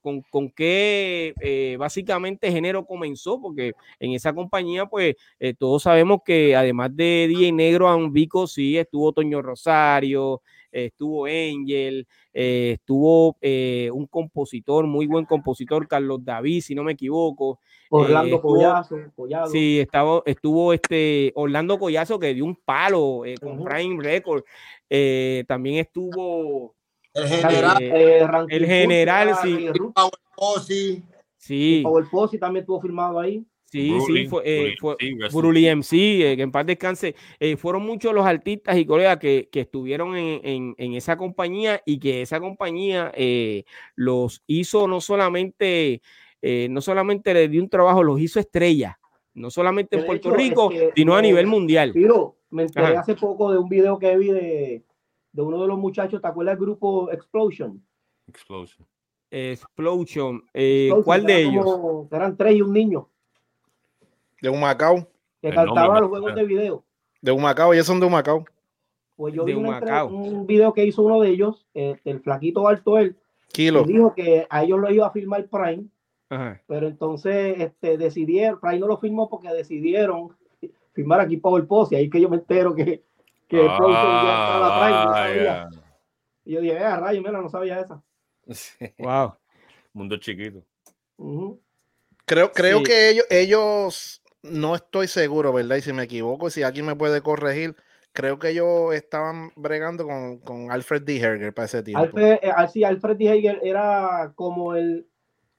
[0.00, 5.14] con, con, qué básicamente género comenzó, porque en esa compañía, pues
[5.58, 10.40] todos sabemos que además de DJ Negro, Vico, sí, estuvo Toño Rosario,
[10.70, 16.92] estuvo Angel, eh, estuvo eh, un compositor, muy buen compositor, Carlos David, si no me
[16.92, 17.60] equivoco.
[17.90, 18.96] Orlando eh, Collazo,
[19.50, 24.44] Sí, estaba, estuvo este Orlando Collazo que dio un palo con Prime Record.
[25.46, 26.74] también estuvo
[27.12, 29.68] el general, el general, sí.
[31.36, 31.80] Sí.
[31.82, 33.44] Power Posse también estuvo firmado ahí.
[33.70, 37.14] Sí, sí, fue, eh, fue MC, eh, que en paz descanse.
[37.38, 41.80] Eh, fueron muchos los artistas y colegas que, que estuvieron en, en, en, esa compañía
[41.86, 43.64] y que esa compañía eh,
[43.94, 46.02] los hizo no solamente,
[46.42, 48.98] no solamente le dio un trabajo, los hizo estrella,
[49.34, 51.92] no solamente en Puerto Rico, sino a nivel mundial.
[51.94, 54.84] Pero me enteré hace poco de un video que vi de,
[55.30, 57.80] de uno de los muchachos, ¿te acuerdas del grupo Explosion?
[58.26, 58.88] Explosion.
[59.30, 60.42] Explosion.
[60.52, 61.66] Eh, ¿Cuál de ellos?
[62.10, 63.09] eran tres y un niño.
[64.40, 65.06] De un Macao.
[65.40, 66.84] Que cantaba los juegos de video.
[67.20, 68.44] De un Macao, ellos son de un Macao.
[69.16, 73.16] Pues yo vi un, video que hizo uno de ellos, el flaquito alto él,
[73.52, 73.84] Kilo.
[73.84, 75.84] dijo que a ellos lo iba a filmar Prime,
[76.66, 80.34] pero entonces este, decidieron, Prime no lo filmó porque decidieron
[80.92, 83.02] filmar aquí Power Post y ahí que yo me entero que,
[83.46, 85.68] que ah, ya estaba Prime, no sabía.
[86.46, 88.02] Y yo dije, ah, rayo, mira, no sabía esa.
[88.98, 89.34] Wow.
[89.92, 90.62] Mundo chiquito.
[92.24, 95.76] Creo, creo que ellos, ellos, no estoy seguro, ¿verdad?
[95.76, 97.76] Y si me equivoco, si alguien me puede corregir,
[98.12, 101.18] creo que ellos estaban bregando con, con Alfred D.
[101.18, 102.02] Herger para ese tiempo.
[102.04, 103.26] Alfred, eh, ah, sí, Alfred D.
[103.26, 105.06] Herger era como el,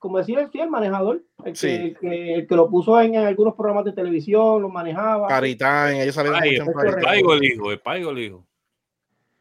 [0.02, 3.94] como decir el, el manejador, el, que, el, que, lo puso en, algunos programas de
[3.94, 5.28] televisión, lo manejaba.
[5.28, 8.48] Caritán, ellos salieron Ay, mucho El Paigo el hijo, el Paigo el hijo.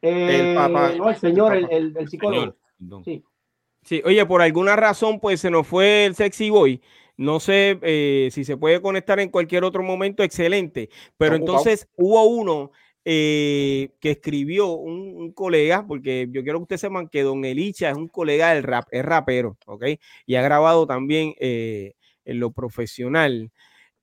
[0.03, 0.93] el papá.
[0.97, 2.57] No, el señor, el, el, psicólogo.
[3.05, 3.25] sí.
[3.83, 6.81] sí, oye, por alguna razón, pues se nos fue el sexy boy.
[7.21, 10.89] No sé eh, si se puede conectar en cualquier otro momento, excelente.
[11.19, 12.71] Pero entonces hubo uno
[13.05, 17.97] eh, que escribió un, colega, porque yo quiero que ustedes sepan que Don Elicha es
[17.99, 19.85] un colega del rap, es rapero, ¿ok?
[20.25, 21.93] Y ha grabado también eh,
[22.25, 23.53] en lo profesional.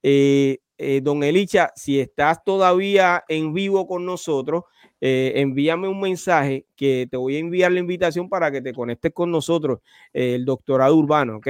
[0.03, 0.59] Eh,
[1.01, 4.65] don Elicha, si estás todavía en vivo con nosotros,
[5.01, 9.31] envíame un mensaje que te voy a enviar la invitación para que te conectes con
[9.31, 9.79] nosotros,
[10.13, 11.47] el doctorado urbano, ¿ok?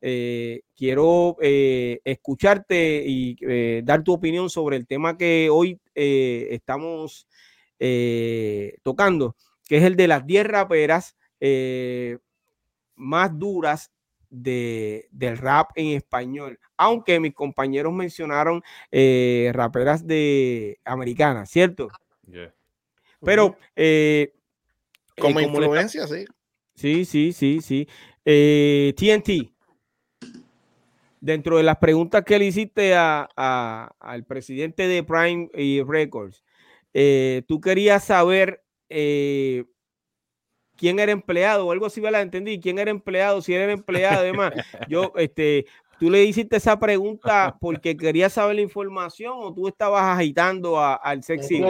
[0.00, 7.26] Eh, quiero eh, escucharte y eh, dar tu opinión sobre el tema que hoy estamos
[8.82, 9.34] tocando,
[9.66, 11.16] que es el de las 10 raperas
[12.94, 13.90] más duras
[14.30, 18.62] de, del rap en español, aunque mis compañeros mencionaron
[19.52, 21.88] raperas de americanas, ¿cierto?
[23.24, 23.56] Pero
[25.20, 26.24] como, influencia, sí.
[26.76, 27.88] Sí, sí, sí, sí.
[28.24, 29.57] TNT,
[31.20, 36.44] dentro de las preguntas que le hiciste al presidente de Prime y Records,
[36.94, 39.64] eh, tú querías saber eh,
[40.76, 42.22] quién era empleado o algo así, ¿verdad?
[42.22, 44.52] Entendí, quién era empleado, si era empleado, además.
[44.88, 45.66] Yo, este,
[45.98, 51.22] ¿Tú le hiciste esa pregunta porque querías saber la información o tú estabas agitando al
[51.22, 51.62] sexy?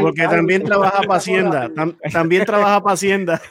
[0.00, 1.70] Porque también trabaja para Hacienda.
[2.12, 3.42] también trabaja para Hacienda.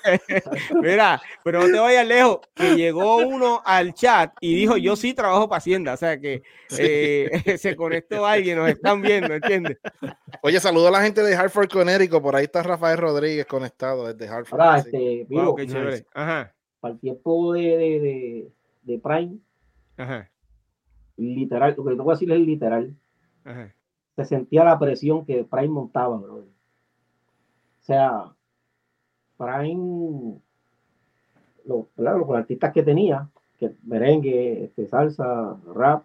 [0.81, 5.13] Mira, pero no te vayas lejos, que llegó uno al chat y dijo, yo sí
[5.13, 5.93] trabajo para Hacienda.
[5.93, 6.43] O sea que
[6.77, 9.77] eh, se conectó alguien, nos están viendo, ¿entiendes?
[10.41, 12.21] Oye, saludo a la gente de Hartford, Connecticut.
[12.21, 14.61] Por ahí está Rafael Rodríguez conectado desde Hartford.
[14.61, 16.05] Ahora, este, qué chévere.
[16.13, 16.53] Ajá.
[16.79, 18.47] Para el tiempo de, de,
[18.83, 19.39] de Prime
[19.97, 20.29] Ajá.
[21.17, 22.93] Literal, lo que te voy a decir es literal.
[24.15, 26.35] Se sentía la presión que Prime montaba, bro.
[26.35, 26.45] O
[27.81, 28.33] sea,
[29.37, 30.39] Prime,
[31.65, 33.29] lo, los artistas que tenía,
[33.59, 36.03] que merengue, este, salsa, rap,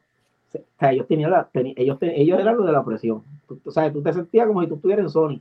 [0.80, 3.22] ellos tenían la, ellos, ellos eran los de la presión.
[3.64, 5.41] o sea, tú te sentías como si tú estuvieras en Sony.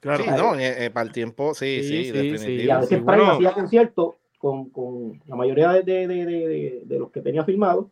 [0.00, 2.64] Claro, sí, no, eh, eh, para el tiempo, sí, sí, definitivamente.
[2.64, 7.12] Y a veces Prime hacía conciertos con, con la mayoría de, de, de, de, los
[7.12, 7.88] que tenía firmado.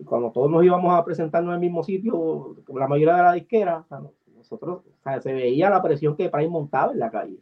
[0.00, 3.32] Y cuando todos nos íbamos a presentarnos en el mismo sitio, la mayoría de la
[3.34, 3.86] disquera,
[4.36, 7.38] nosotros, o sea, se veía la presión que Prime montaba en la calle.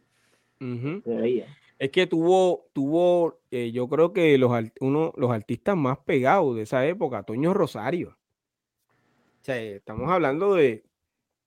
[0.59, 1.47] Se veía.
[1.79, 6.61] Es que tuvo, tuvo eh, yo creo que los, uno, los artistas más pegados de
[6.61, 8.09] esa época, Toño Rosario.
[8.09, 10.83] O sea, estamos hablando de,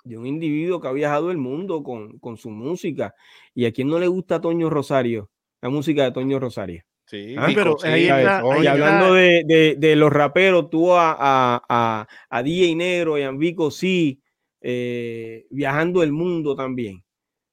[0.03, 3.15] de un individuo que ha viajado el mundo con, con, su música.
[3.55, 5.31] ¿Y a quién no le gusta Toño Rosario?
[5.65, 6.85] La música de Toño Rosario.
[7.07, 12.77] Sí, ah, pero ahí y hablando de, de, los raperos, tuvo a, a, a, DJ
[12.77, 14.21] Negro y a Vico sí,
[14.61, 17.03] eh, viajando el mundo también.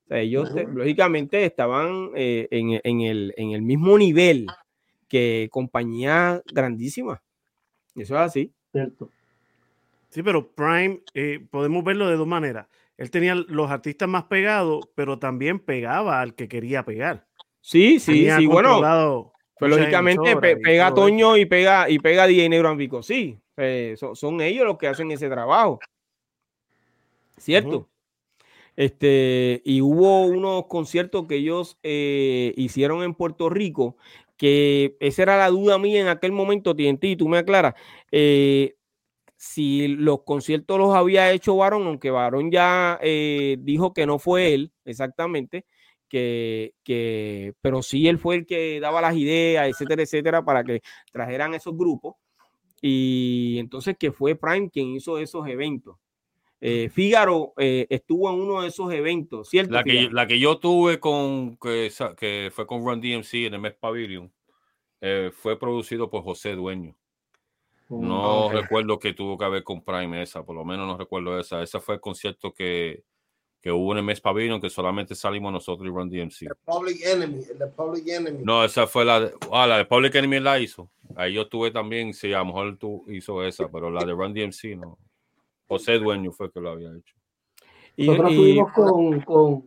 [0.04, 4.46] O sea, ellos lógicamente estaban eh, en, en, el, en el mismo nivel
[5.08, 7.22] que compañías grandísimas.
[7.96, 8.54] Eso es así.
[8.74, 9.10] Cierto.
[10.10, 12.68] Sí, pero Prime, eh, podemos verlo de dos maneras.
[12.98, 17.26] Él tenía los artistas más pegados, pero también pegaba al que quería pegar.
[17.62, 19.32] Sí, sí, sí, bueno.
[19.62, 23.04] Pues lógicamente pega Toño y pega y pega DJ Negro Ambico.
[23.04, 25.80] Sí, eh, son, ellos los que hacen ese trabajo.
[27.38, 27.88] ¿Cierto?
[28.76, 33.98] Este, y hubo unos conciertos que ellos eh, hicieron en Puerto Rico,
[34.36, 37.76] que esa era la duda mía en aquel momento, TNT, tú me aclaras.
[38.12, 38.78] Eh,
[39.38, 43.00] si los conciertos los había hecho Varón, aunque Varón ya
[43.60, 45.66] dijo que no fue él exactamente,
[46.12, 50.82] que, pero sí él fue el que daba las ideas, etcétera, etcétera, para que
[51.12, 52.16] trajeran esos grupos.
[52.82, 55.98] Y entonces que fue Prime quien hizo esos eventos.
[56.60, 59.74] Eh, Fígaro eh, estuvo en uno de esos eventos, ¿cierto?
[59.74, 63.62] La que, la que yo tuve con, que, que, fue con Run DMC en el
[63.62, 64.32] Mes Pavilion,
[65.00, 66.96] eh, fue producido por José Dueño.
[67.90, 71.62] No recuerdo que tuvo que haber con Prime esa, por lo menos no recuerdo esa.
[71.62, 73.04] Ese fue el concierto que,
[73.62, 76.48] que hubo en el mes Pavilion, que solamente salimos nosotros y Run DMC.
[76.48, 78.44] The Public Enemy, the Public Enemy.
[78.44, 80.90] No, esa fue la de, ah, la de Public Enemy la hizo.
[81.16, 84.34] Ahí yo tuve también, sí, a lo mejor tú hizo esa, pero la de Run
[84.34, 84.98] DMC no.
[85.68, 87.16] José Dueño fue que lo había hecho.
[87.96, 89.64] Y, Nosotros estuvimos con, con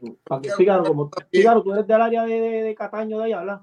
[0.57, 3.61] Fígaro, como Fígaro, tú eres del área de, de, de Cataño de allá, ¿verdad?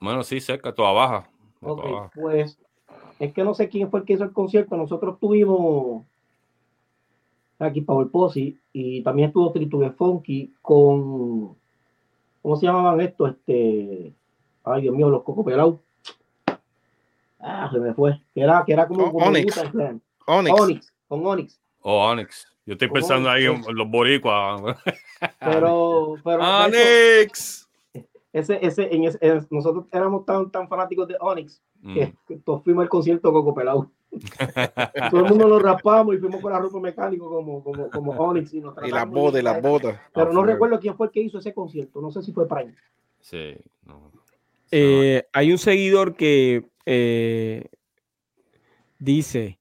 [0.00, 1.30] Bueno, sí, cerca, toda baja.
[1.60, 2.58] Ok, pues
[3.18, 4.76] es que no sé quién fue el que hizo el concierto.
[4.76, 6.04] Nosotros tuvimos
[7.58, 11.56] aquí Power Posse y también estuvo Tritugue Funky con
[12.42, 13.30] ¿cómo se llamaban estos?
[13.30, 14.12] Este
[14.64, 15.76] ay Dios mío, los Coco Pelados.
[17.40, 18.18] Ah, se me fue.
[18.34, 19.62] Que era, que era como, como Onyx.
[20.26, 20.60] Onyx.
[20.60, 20.92] Onyx.
[21.08, 21.60] Con Onyx.
[21.82, 22.48] Oh, Onyx.
[22.64, 24.62] Yo estoy pensando ahí en los boricuas.
[25.40, 27.68] Pero, pero Onyx.
[28.32, 32.40] Ese, ese, en ese, nosotros éramos tan, tan fanáticos de Onyx que, mm.
[32.44, 33.90] todos fuimos al concierto Coco Pelado.
[35.10, 38.54] Todo el mundo lo raspamos y fuimos con la ropa mecánico como, como, como Onyx.
[38.54, 39.98] Y, y las botas, las botas.
[40.12, 42.00] Pero no recuerdo quién fue el que hizo ese concierto.
[42.00, 42.74] No sé si fue Prime.
[43.20, 43.56] Sí.
[44.70, 47.66] Eh, hay un seguidor que eh,
[48.98, 49.58] dice,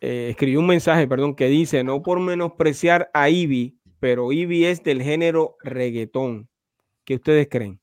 [0.00, 4.82] eh, escribió un mensaje, perdón, que dice, no por menospreciar a Ivy, pero Ivy es
[4.82, 6.48] del género reggaetón.
[7.04, 7.80] ¿Qué ustedes creen?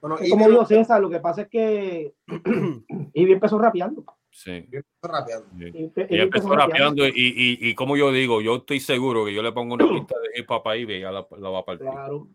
[0.00, 2.14] Bueno, como digo César, lo que pasa es que
[3.14, 4.04] Ivy empezó rapeando.
[4.34, 4.50] Sí.
[4.50, 5.46] Empezó rapeando.
[5.56, 9.52] Y, empezó rapeando y, y, y, como yo digo, yo estoy seguro que yo le
[9.52, 11.86] pongo una pista de hip hop a Ivy y ya la, la, va a partir.
[11.86, 12.26] Claro.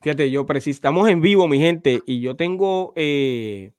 [0.00, 3.72] Fíjate, yo estamos en vivo, mi gente, y yo tengo, eh,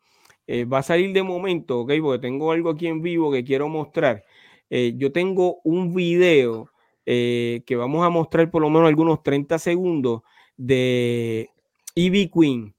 [0.48, 3.70] eh, va a salir de momento, ok, porque tengo algo aquí en vivo que quiero
[3.70, 4.26] mostrar.
[4.70, 6.70] Eh, yo tengo un video
[7.06, 10.22] que vamos a mostrar por lo menos algunos 30 segundos
[10.56, 11.50] de
[11.96, 12.76] Ivy Queen.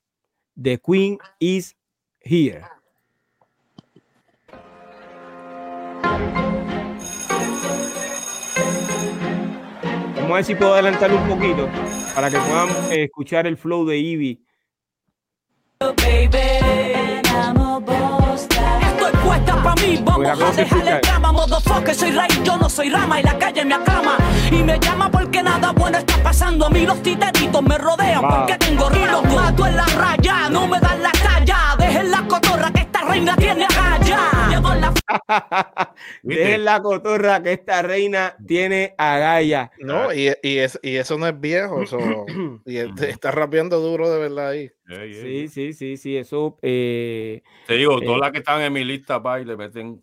[0.62, 1.76] The Queen is
[2.20, 2.73] here.
[10.24, 11.68] Vamos a ver si puedo adelantar un poquito
[12.14, 14.42] para que puedan eh, escuchar el flow de Ivy.
[15.80, 15.94] Estoy
[19.22, 23.20] puesta para mí, vamos a dejar el drama, motherfucker, soy rey, yo no soy rama
[23.20, 24.16] y la calle me aclama.
[24.50, 28.56] Y me llama porque nada bueno está pasando a mí, los titanitos me rodean porque
[28.56, 32.26] tengo río, mato en la raya, no me dan la talla, dejen la
[33.08, 34.94] reina tiene agallas.
[36.22, 39.70] Dejen la cotorra que esta reina tiene agallas.
[39.78, 41.98] No, y, y, y, eso no es viejo, eso,
[42.64, 44.70] y está rapeando duro de verdad ahí.
[44.86, 46.58] Sí, sí, sí, sí, eso.
[46.62, 50.02] Eh, Te digo, todas eh, las que están en mi lista, pa, y le meten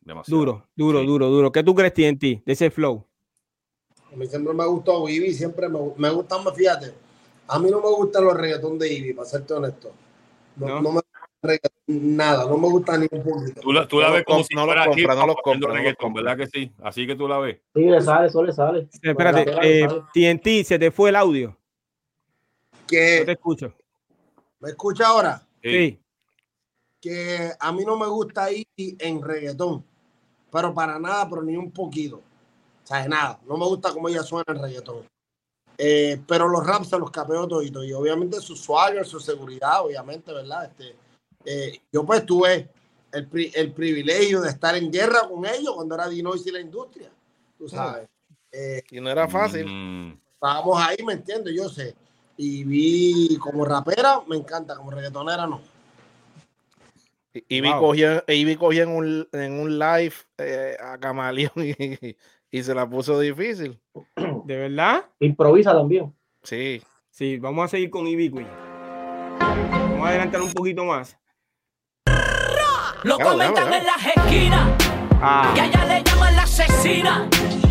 [0.00, 0.38] demasiado.
[0.38, 1.52] Duro, duro, duro, duro.
[1.52, 3.06] ¿Qué tú crees, ti de ese flow?
[4.12, 6.92] A mí siempre me ha gustado Ivy, siempre me, me gustan, fíjate,
[7.46, 9.92] a mí no me gustan los reggaetón de Ivy, para serte honesto.
[10.56, 10.80] No, no.
[10.82, 11.00] no me
[11.90, 13.60] nada, no me gusta ni un poquito.
[13.60, 16.36] Tú la, tú la ves como si no lo compra, no lo compra, reggaetón, ¿verdad
[16.36, 16.72] que sí?
[16.82, 17.58] Así que tú la ves.
[17.74, 18.88] Sí, le sale, eso le sale.
[19.02, 21.56] Espérate, eh, TNT, se te fue el audio.
[22.86, 23.74] Que, no te escucho.
[24.60, 25.42] ¿Me escucha ahora?
[25.62, 26.00] Sí.
[27.00, 29.84] Que a mí no me gusta ir en reggaetón,
[30.50, 32.16] pero para nada, pero ni un poquito.
[32.16, 33.38] O sea, nada.
[33.46, 35.06] No me gusta cómo ella suena en reggaetón.
[35.82, 37.82] Eh, pero los raps se los capeo todito.
[37.82, 40.66] Y obviamente su swagger, su seguridad, obviamente, ¿verdad?
[40.66, 40.94] Este,
[41.44, 42.68] eh, yo pues tuve
[43.12, 47.10] el, el, privilegio de estar en guerra con ellos cuando era Dinois y la industria.
[47.58, 48.08] Tú sabes.
[48.52, 49.66] Eh, y no era fácil.
[49.66, 50.18] Mm.
[50.34, 51.94] Estábamos ahí, me entiendo, yo sé
[52.42, 55.60] y vi como rapera, me encanta, como reggaetonera no.
[57.34, 62.16] Y, vi, cogía, vi cogía en un, en un live eh, a Camaleón y,
[62.50, 63.78] y, se la puso difícil.
[64.46, 65.04] ¿De verdad?
[65.20, 66.12] Improvisa también.
[66.42, 66.82] Sí.
[67.10, 71.18] Sí, vamos a seguir con Ivy Vamos a adelantar un poquito más.
[73.02, 74.68] Lo comentan en las esquinas.
[75.22, 75.52] Ah.
[75.54, 77.26] Que allá le llaman la asesina.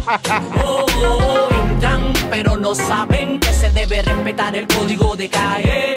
[0.65, 5.93] oh, entran, pero no saben que se debe respetar el código de caer.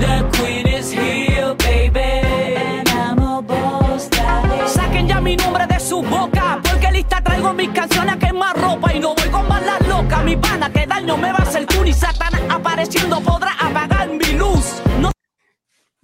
[0.00, 2.20] The queen is here, baby.
[4.66, 8.94] Saquen ya mi nombre de su boca, porque lista traigo mis canciones a quemar ropa
[8.94, 10.24] y no voy con balas locas.
[10.24, 14.08] Mi pana, que daño me va a hacer tú ni Satanás apareciendo podrá apagar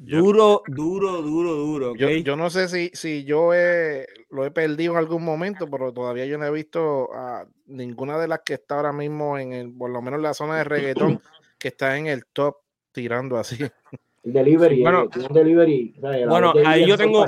[0.07, 1.95] Duro, duro, duro, duro.
[1.97, 6.27] Yo, no sé si, si yo he, lo he perdido en algún momento, pero todavía
[6.27, 9.91] yo no he visto a ninguna de las que está ahora mismo en el, por
[9.91, 11.21] lo menos la zona de reggaetón,
[11.59, 12.57] que está en el top
[12.93, 13.59] tirando así.
[14.23, 15.95] Delivery, bueno, delivery.
[16.29, 17.25] bueno ahí yo tengo,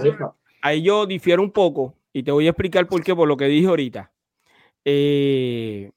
[0.62, 3.46] ahí yo difiero un poco y te voy a explicar por qué, por lo que
[3.46, 4.12] dije ahorita.
[4.84, 5.90] eh,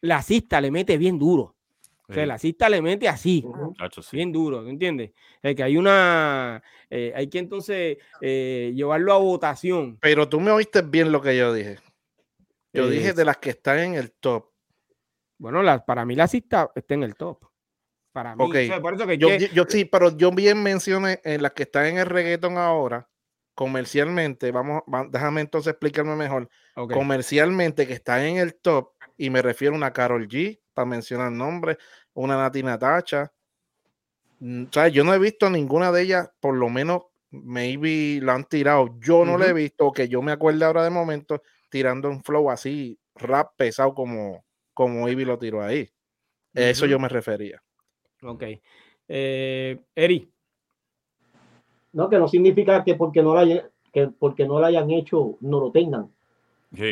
[0.00, 1.54] la cista le mete bien duro.
[2.10, 3.44] O sea, la cista le mete así,
[4.12, 5.12] bien duro, ¿entiendes?
[5.40, 9.96] Es que hay una, eh, hay que entonces eh, llevarlo a votación.
[10.00, 11.78] Pero tú me oíste bien lo que yo dije.
[12.72, 14.50] Yo dije de las que están en el top.
[15.38, 17.44] Bueno, para mí la cista está en el top.
[18.12, 18.50] Para mí.
[18.82, 21.98] por eso que yo, yo, sí, pero yo bien mencioné en las que están en
[21.98, 23.08] el reggaeton ahora,
[23.54, 26.48] comercialmente, vamos, déjame entonces explicarme mejor.
[26.74, 31.30] Comercialmente que están en el top, y me refiero a una Carol G, para mencionar
[31.30, 31.76] nombres,
[32.14, 33.32] una Nati Natacha.
[34.40, 38.34] Mm, o sea, yo no he visto ninguna de ellas, por lo menos, maybe la
[38.34, 38.98] han tirado.
[39.00, 42.50] Yo no la he visto, que yo me acuerdo ahora de momento, tirando un flow
[42.50, 44.44] así, rap pesado como,
[44.74, 45.88] como Ivy lo tiró ahí.
[46.54, 47.62] Eso yo me refería.
[48.22, 48.44] Ok.
[49.08, 50.30] Eh, Eri.
[51.92, 55.36] No, que no significa que porque no la hayan, que porque no la hayan hecho,
[55.40, 56.12] no lo tengan.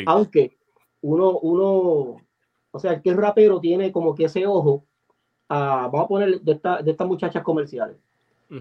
[0.05, 0.57] Aunque
[1.01, 2.21] uno, uno,
[2.71, 4.85] o sea, el que es rapero tiene como que ese ojo,
[5.49, 7.97] a, vamos a poner de, esta, de estas muchachas comerciales.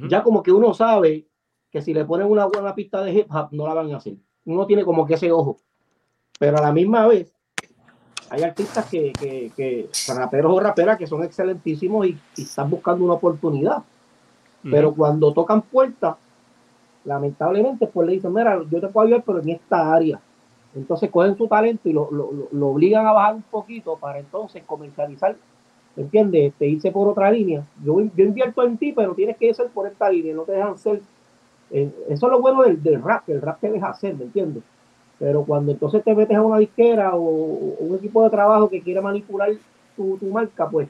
[0.08, 1.26] Ya como que uno sabe
[1.70, 4.16] que si le ponen una buena pista de hip hop, no la van a hacer.
[4.44, 5.56] Uno tiene como que ese ojo.
[6.38, 7.32] Pero a la misma vez,
[8.30, 13.14] hay artistas que, que, que raperos o raperas que son excelentísimos y, están buscando una
[13.14, 13.82] oportunidad.
[14.62, 16.16] Pero cuando tocan puertas,
[17.04, 20.20] lamentablemente, pues le dicen, mira, yo te puedo ayudar, pero en esta área.
[20.74, 25.36] Entonces cogen su talento y lo, lo, obligan a bajar un poquito para entonces comercializar,
[25.98, 26.54] ¿entiendes?
[26.58, 27.64] Te irse por otra línea.
[27.84, 30.78] Yo, yo invierto en ti, pero tienes que ser por esta línea, no te dejan
[30.78, 31.00] ser.
[31.70, 34.24] Eh, eso es lo bueno del, del rap, que el rap te deja hacer, ¿me
[34.24, 34.62] entiendes?
[35.18, 39.00] Pero cuando entonces te metes a una disquera o, un equipo de trabajo que quiere
[39.00, 39.50] manipular
[39.96, 40.88] tu, marca, pues,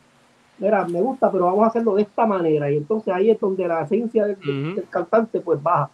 [0.59, 2.71] mira, me gusta, pero vamos a hacerlo de esta manera.
[2.71, 5.91] Y entonces ahí es donde la esencia del, cantante, pues, baja.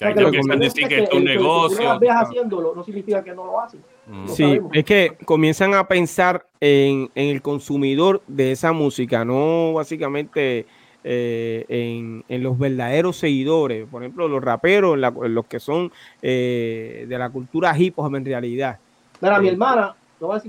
[0.00, 1.98] Que, que decir que, es un negocio.
[1.98, 3.80] Que no haciéndolo, no significa que no lo hacen.
[4.26, 10.66] sí, es que comienzan a pensar en, en, el consumidor de esa música, no básicamente
[11.02, 15.90] eh, en, los verdaderos seguidores, por ejemplo, los raperos, los que son
[16.20, 18.78] eh, de la cultura hip hop en realidad.
[19.20, 20.40] Mira, mi eh, hermana, yo voy, a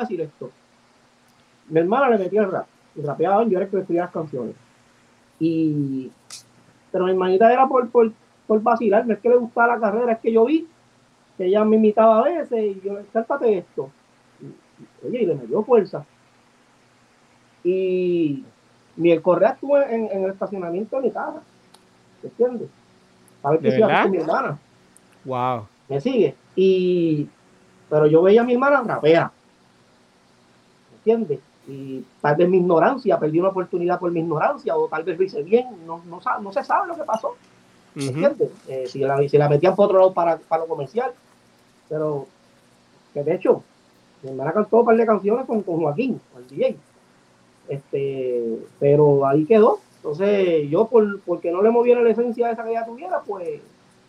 [0.00, 0.50] decir, esto.
[1.68, 4.54] Mi hermana le metía el rap, y rapeaban, yo era el que escribía las canciones.
[5.40, 6.12] Y,
[6.92, 8.12] pero mi hermanita era por, por,
[8.52, 10.68] por vacilar, no es que le gustaba la carrera, es que yo vi
[11.38, 13.88] que ella me imitaba a veces y yo, cáltate esto.
[15.06, 16.04] oye, y le metió fuerza.
[17.64, 18.44] Y
[18.98, 21.40] ni el Correa estuvo en, el estacionamiento de mi casa.
[22.22, 22.68] ¿Entiendes?
[23.42, 24.58] A ver qué se con mi hermana.
[25.24, 25.66] Wow.
[25.88, 26.34] ¿Me sigue?
[26.54, 27.26] Y,
[27.88, 29.32] pero yo veía a mi hermana rapera.
[30.96, 31.40] ¿Entiendes?
[31.66, 35.24] Y tal vez mi ignorancia, perdí una oportunidad por mi ignorancia, o tal vez lo
[35.24, 37.34] hice bien, no, no, no se sabe lo que pasó.
[37.94, 38.50] ¿Entiendes?
[38.68, 41.12] Eh, si, la, si la metían por otro lado para, para lo comercial.
[41.88, 42.26] Pero,
[43.12, 43.62] que de hecho,
[44.22, 46.76] mi hermana cantó un par de canciones con, con Joaquín, con el DJ.
[47.68, 49.80] Este, pero ahí quedó.
[49.96, 53.60] Entonces, yo por, porque no le moviera la esencia esa que ella tuviera, pues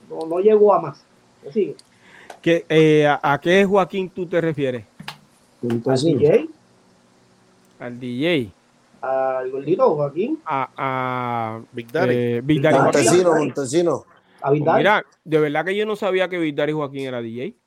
[0.09, 1.03] no, no llegó a más.
[1.51, 1.75] Sigue.
[2.41, 4.85] ¿Qué, eh, a, qué Joaquín tú te refieres?
[5.85, 6.49] Al DJ.
[7.79, 8.51] Al DJ.
[9.03, 10.39] Al gordito Joaquín.
[10.45, 12.15] A, a Big Daddy.
[12.15, 14.03] Eh, Big Daddy Montesino, Montesino.
[14.41, 14.77] A Big Daddy.
[14.77, 17.57] Mira, de verdad que yo no sabía que Big Daddy Joaquín era DJ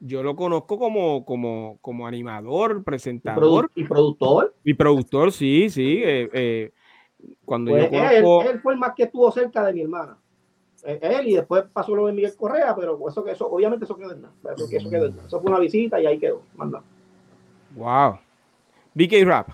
[0.00, 3.70] yo lo conozco como, como, como animador, presentador.
[3.74, 4.54] ¿Y, productor?
[4.64, 6.02] Y productor, sí, sí.
[6.04, 6.72] Eh, eh,
[7.44, 8.42] cuando yo pues conozco...
[8.50, 10.16] él, fue el más que estuvo cerca de mi hermana.
[10.84, 13.96] Eh, él y después pasó lo de Miguel Correa, pero eso que eso, obviamente eso
[13.96, 14.34] quedó en nada.
[14.54, 16.42] Eso, eso, quedó eso fue una visita y ahí quedó.
[16.54, 16.82] Manda.
[17.74, 18.18] Wow.
[18.94, 19.48] BK Rap.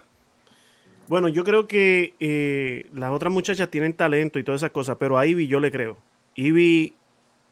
[1.09, 5.27] Bueno, yo creo que las otras muchachas tienen talento y todas esas cosas, pero a
[5.27, 5.97] Ivy yo le creo.
[6.35, 6.95] Ivy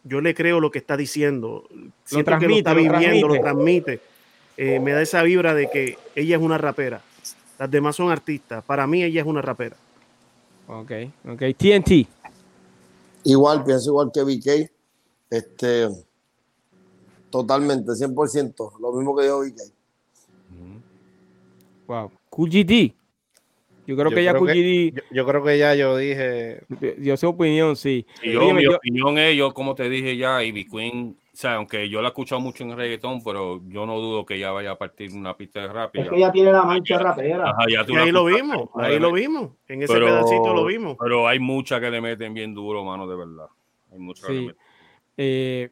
[0.04, 1.68] yo le creo lo que está diciendo.
[2.04, 4.00] Siento lo transmite, que lo está viviendo, lo transmite.
[4.56, 7.02] Eh, me da esa vibra de que ella es una rapera.
[7.58, 8.64] Las demás son artistas.
[8.64, 9.76] Para mí ella es una rapera.
[10.66, 10.90] Ok,
[11.28, 11.42] ok.
[11.56, 12.06] TNT.
[13.24, 14.70] Igual, pienso igual que BK.
[15.30, 15.88] Este,
[17.30, 18.72] totalmente, 100%.
[18.80, 19.60] Lo mismo que dijo BK.
[21.86, 22.10] Wow.
[22.30, 23.01] QGD.
[23.86, 26.62] Yo creo que ya yo, creo que ya yo dije.
[26.98, 28.06] Yo sé opinión, sí.
[28.22, 32.02] yo, mi opinión es, yo como te dije ya, Ivy Queen, o sea, aunque yo
[32.02, 35.12] la he escuchado mucho en reggaetón, pero yo no dudo que ella vaya a partir
[35.14, 35.96] una pista de rap.
[35.96, 37.54] Es que ella tiene la mancha rapera.
[37.66, 39.50] y ahí lo vimos, ahí lo vimos.
[39.66, 40.96] En ese pedacito lo vimos.
[41.00, 43.46] Pero hay muchas que le meten bien duro, mano, de verdad.
[43.90, 44.56] Hay muchas que le meten.
[45.16, 45.70] Eh,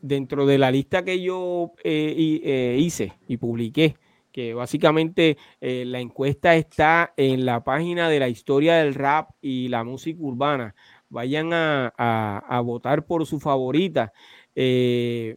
[0.00, 3.96] dentro de la lista que yo eh, eh, hice y publiqué,
[4.32, 9.68] que básicamente eh, la encuesta está en la página de la historia del rap y
[9.68, 10.74] la música urbana.
[11.10, 14.12] Vayan a, votar por su favorita.
[14.54, 15.36] Eh,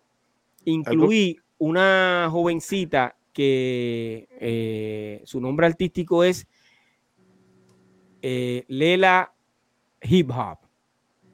[0.63, 6.47] incluí una jovencita que eh, su nombre artístico es
[8.21, 9.33] Lela
[10.01, 10.64] Hip Hop.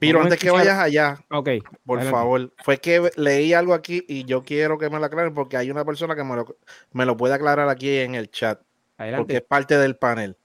[0.02, 4.44] Pero antes que vayas allá, okay, por favor, fue que leí algo aquí y yo
[4.44, 6.58] quiero que me lo aclaren porque hay una persona que me lo,
[6.92, 8.60] me lo puede aclarar aquí en el chat.
[8.98, 10.36] Porque es parte del panel.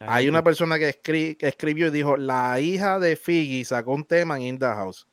[0.00, 1.00] Hay una persona que,
[1.40, 5.08] escribió y dijo, la hija de Figgy sacó un tema en In The House.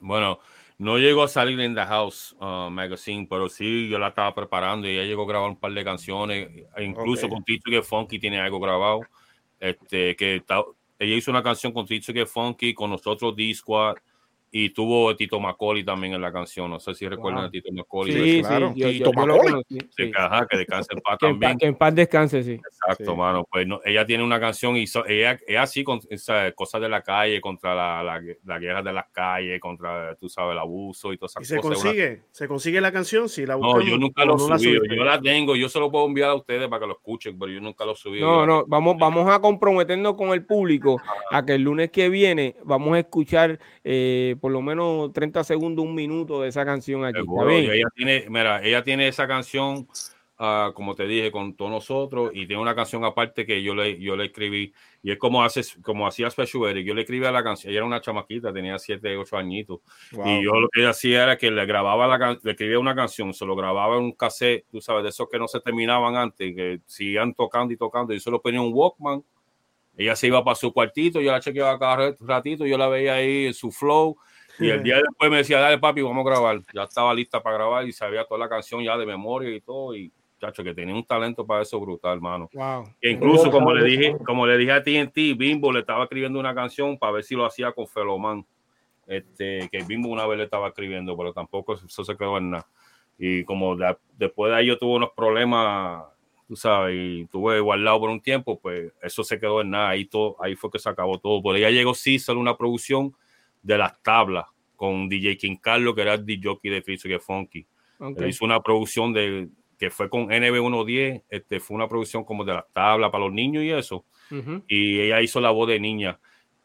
[0.00, 0.40] Bueno,
[0.78, 4.88] no llegó a salir en The House uh, Magazine, pero sí, yo la estaba preparando
[4.88, 6.48] y ella llegó a grabar un par de canciones,
[6.78, 9.02] incluso con Tito que Funky tiene algo grabado.
[9.60, 10.64] Este, que está,
[11.00, 13.96] ella hizo una canción con Tito que Funky, con nosotros D-Squad,
[14.52, 16.70] y tuvo Tito Macaulay también en la canción.
[16.70, 18.12] No sé si recuerdan a Tito Macaulay.
[18.12, 18.72] Sí, claro.
[18.74, 19.62] Sí, Tito Macaulay.
[19.96, 20.12] Sí.
[20.16, 21.58] Ajá, que descanse en paz que también.
[21.58, 22.52] que en paz descanse, sí.
[22.52, 23.46] Exacto, mano.
[23.50, 26.00] Pues no, ella tiene una canción y ella, ella sí, con
[26.54, 30.52] cosas de la calle, contra la, la, la, guerra de las calles, contra, tú sabes,
[30.52, 32.22] el abuso y todas esas ¿Y se consigue?
[32.32, 33.28] ¿Se consigue la canción?
[33.28, 34.78] Si la no, yo nunca lo subí.
[34.96, 37.52] yo la tengo, yo se lo puedo enviar a ustedes para que lo escuchen, pero
[37.52, 38.20] yo nunca lo subí.
[38.20, 41.00] No, no, vamos, vamos a comprometernos con el público
[41.30, 45.84] a que el lunes que viene vamos a escuchar eh, por lo menos 30 segundos,
[45.84, 47.20] un minuto de esa canción aquí.
[47.50, 49.86] ella tiene, mira, ella tiene esa canción,
[50.38, 54.00] uh, como te dije, con todos nosotros, y tiene una canción aparte que yo le,
[54.00, 54.72] yo le escribí,
[55.02, 57.86] y es como hace, como hacía Special Eric, yo le escribía la canción, ella era
[57.86, 59.80] una chamaquita, tenía 7, 8 añitos,
[60.24, 63.44] y yo lo que hacía era que le grababa la le escribía una canción, se
[63.44, 66.80] lo grababa en un cassette, tú sabes, de esos que no se terminaban antes, que
[66.86, 69.22] seguían tocando y tocando, y solo ponía un Walkman,
[70.00, 73.46] ella se iba para su cuartito, yo la chequeaba cada ratito, yo la veía ahí
[73.46, 74.16] en su flow,
[74.60, 76.60] y el día después me decía, dale papi, vamos a grabar.
[76.72, 79.94] Ya estaba lista para grabar y sabía toda la canción ya de memoria y todo.
[79.94, 82.48] Y chacho, que tenía un talento para eso brutal, hermano.
[82.52, 82.84] Wow.
[83.02, 86.98] incluso, como le dije, como le dije a TNT, Bimbo le estaba escribiendo una canción
[86.98, 88.44] para ver si lo hacía con Feloman.
[89.06, 92.66] Este, que Bimbo una vez le estaba escribiendo, pero tampoco eso se quedó en nada.
[93.18, 93.76] Y como
[94.16, 96.04] después de ahí yo tuve unos problemas,
[96.48, 99.90] tú sabes, y tuve guardado por un tiempo, pues eso se quedó en nada.
[99.90, 101.42] Ahí, todo, ahí fue que se acabó todo.
[101.42, 103.14] Por ella llegó César, una producción
[103.62, 104.46] de las tablas
[104.76, 107.66] con DJ King Carlos, que era el DJ de que Funky.
[108.26, 112.64] Hizo una producción de que fue con NB110, este, fue una producción como de las
[112.72, 114.04] tablas para los niños y eso.
[114.68, 116.18] Y ella hizo la voz de niña.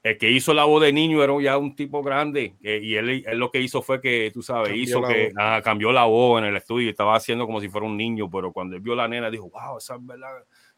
[0.03, 3.49] El que hizo la voz de niño era ya un tipo grande y él, lo
[3.49, 5.31] que hizo fue que, tú sabes, hizo que
[5.63, 8.53] cambió la voz en el estudio y estaba haciendo como si fuera un niño, pero
[8.53, 10.30] cuando él vio a la nena dijo, wow, esa es verdad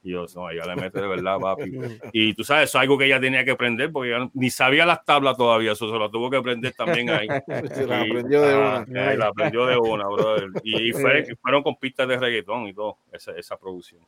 [0.03, 1.71] y yo, no, ella le mete de verdad, papi.
[2.13, 4.85] Y tú sabes, eso es algo que ella tenía que aprender porque ella ni sabía
[4.85, 7.27] las tablas todavía, eso se lo tuvo que aprender también ahí.
[7.87, 9.15] la aprendió de una.
[9.15, 10.49] la aprendió de una, brother.
[10.63, 14.01] Y, fueron con pistas de reggaetón y todo, esa, esa producción.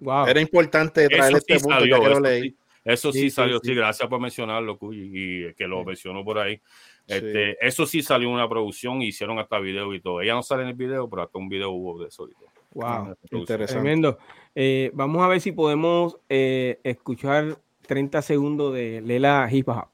[0.00, 0.26] Wow.
[0.26, 4.78] Era importante traer este sí salió, eso, Sí, eso sí, salió, sí, gracias por mencionarlo,
[4.92, 6.60] y, y que lo mencionó por ahí.
[7.06, 10.20] Este, Eso sí salió una producción, hicieron hasta video y todo.
[10.20, 12.28] Ella no sale en el video, pero hasta un video hubo de eso.
[12.72, 13.82] Wow, interesante.
[13.82, 14.18] Tremendo.
[14.56, 19.88] Eh, vamos a ver si podemos eh, escuchar 30 segundos de Lela Hip Hop.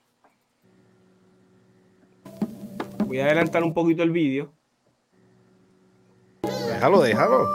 [3.07, 4.53] Voy a adelantar un poquito el vídeo.
[6.43, 7.49] Déjalo, déjalo.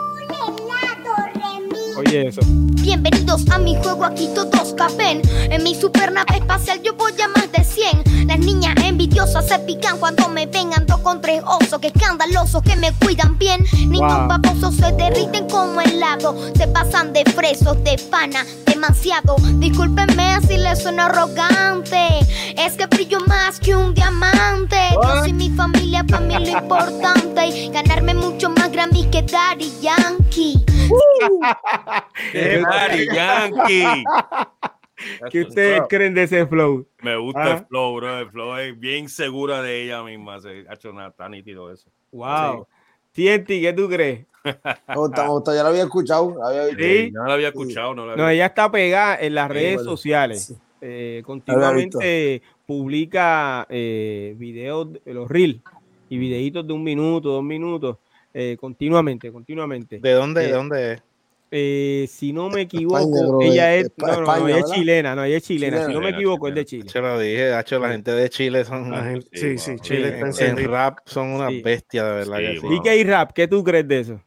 [1.96, 2.42] Oye eso.
[2.82, 5.22] Bienvenidos a mi juego, aquí todos capen.
[5.50, 7.55] En mi super nave espacial yo voy a más de 100.
[7.55, 7.55] Las niñas
[9.26, 10.72] se pican cuando me ven.
[10.74, 13.64] Ando con tres osos que escandalosos que me cuidan bien.
[13.88, 16.34] Niños babosos se derriten como helado.
[16.56, 19.36] Se pasan de fresos, de pana, demasiado.
[19.58, 22.08] Discúlpenme así les suena arrogante.
[22.56, 24.76] Es que brillo más que un diamante.
[24.94, 27.46] Yo y mi familia para mí lo importante.
[27.46, 30.64] Y ganarme mucho más Grammy que Daddy Yankee.
[32.32, 34.04] Daddy Yankee.
[35.30, 36.86] ¿Qué ustedes creen de ese flow?
[37.02, 37.66] Me gusta el ¿Ah?
[37.68, 38.18] flow, bro.
[38.18, 40.40] El flow es bien segura de ella misma.
[40.40, 41.90] Se ha hecho nada tan nítido eso.
[42.12, 42.66] Wow.
[43.12, 44.26] Tienti, ¿qué tú crees?
[44.44, 46.44] ya lo había escuchado.
[46.44, 47.10] había ¿Sí?
[47.12, 47.94] No la había escuchado.
[47.94, 50.54] No, no, ella está pegada en las redes sociales.
[50.80, 55.60] Eh, continuamente publica eh, videos, los reels
[56.08, 57.96] y videitos de un minuto, dos minutos,
[58.34, 59.98] eh, continuamente, continuamente.
[59.98, 61.02] ¿De dónde, de dónde es?
[61.50, 65.44] Eh, si no me equivoco, ella es, no, no, ella es chilena, no, ella es
[65.44, 66.88] chilena, si no me equivoco, es de Chile.
[66.90, 71.28] Se lo dije, hecho, la gente de Chile son, sí, sí, Chile en, rap son
[71.28, 72.40] una bestia, de verdad.
[72.40, 73.32] ¿Y qué hay rap?
[73.32, 74.20] ¿Qué tú crees de eso?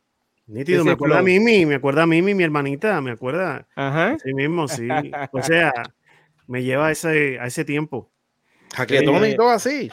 [0.48, 3.68] Nítido, me acuerda a Mimi, me acuerda a Mimi, mi hermanita, me acuerda.
[3.76, 4.18] Ajá.
[4.24, 4.88] Sí mismo, sí.
[5.32, 5.72] O sea,
[6.48, 8.10] me lleva a ese, a ese tiempo.
[8.74, 9.92] Jaquetón y todo así.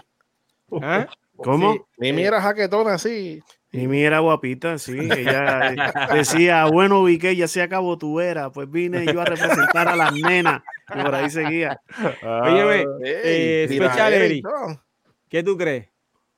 [0.81, 1.09] ¿Ah?
[1.37, 1.87] ¿Cómo?
[1.99, 3.43] Mimi era jaquetón así.
[3.77, 4.99] Mimi era guapita, sí.
[4.99, 5.75] Ella
[6.13, 9.97] decía, bueno, vi que ya se acabó tu era, pues vine yo a representar a
[9.97, 10.63] las nenas.
[10.95, 11.81] Y por ahí seguía.
[12.23, 14.47] Oye, eh, Special Eric,
[15.29, 15.89] ¿qué tú crees?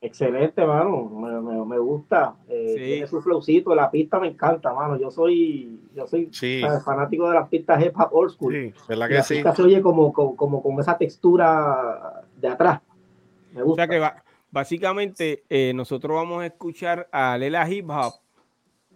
[0.00, 1.08] Excelente, mano.
[1.08, 2.36] Me, me, gusta.
[2.48, 3.74] Eh, Tiene su flowcito.
[3.74, 4.96] La pista me encanta, mano.
[4.96, 6.30] Yo soy, yo soy
[6.84, 8.52] fanático de las pistas hip hop old school.
[8.52, 12.80] Sí, ¿verdad que la pista se oye como, como, como, esa textura de atrás.
[13.52, 13.82] Me gusta.
[13.82, 18.14] O sea que va, básicamente eh, nosotros vamos a escuchar a Lela Hip Hop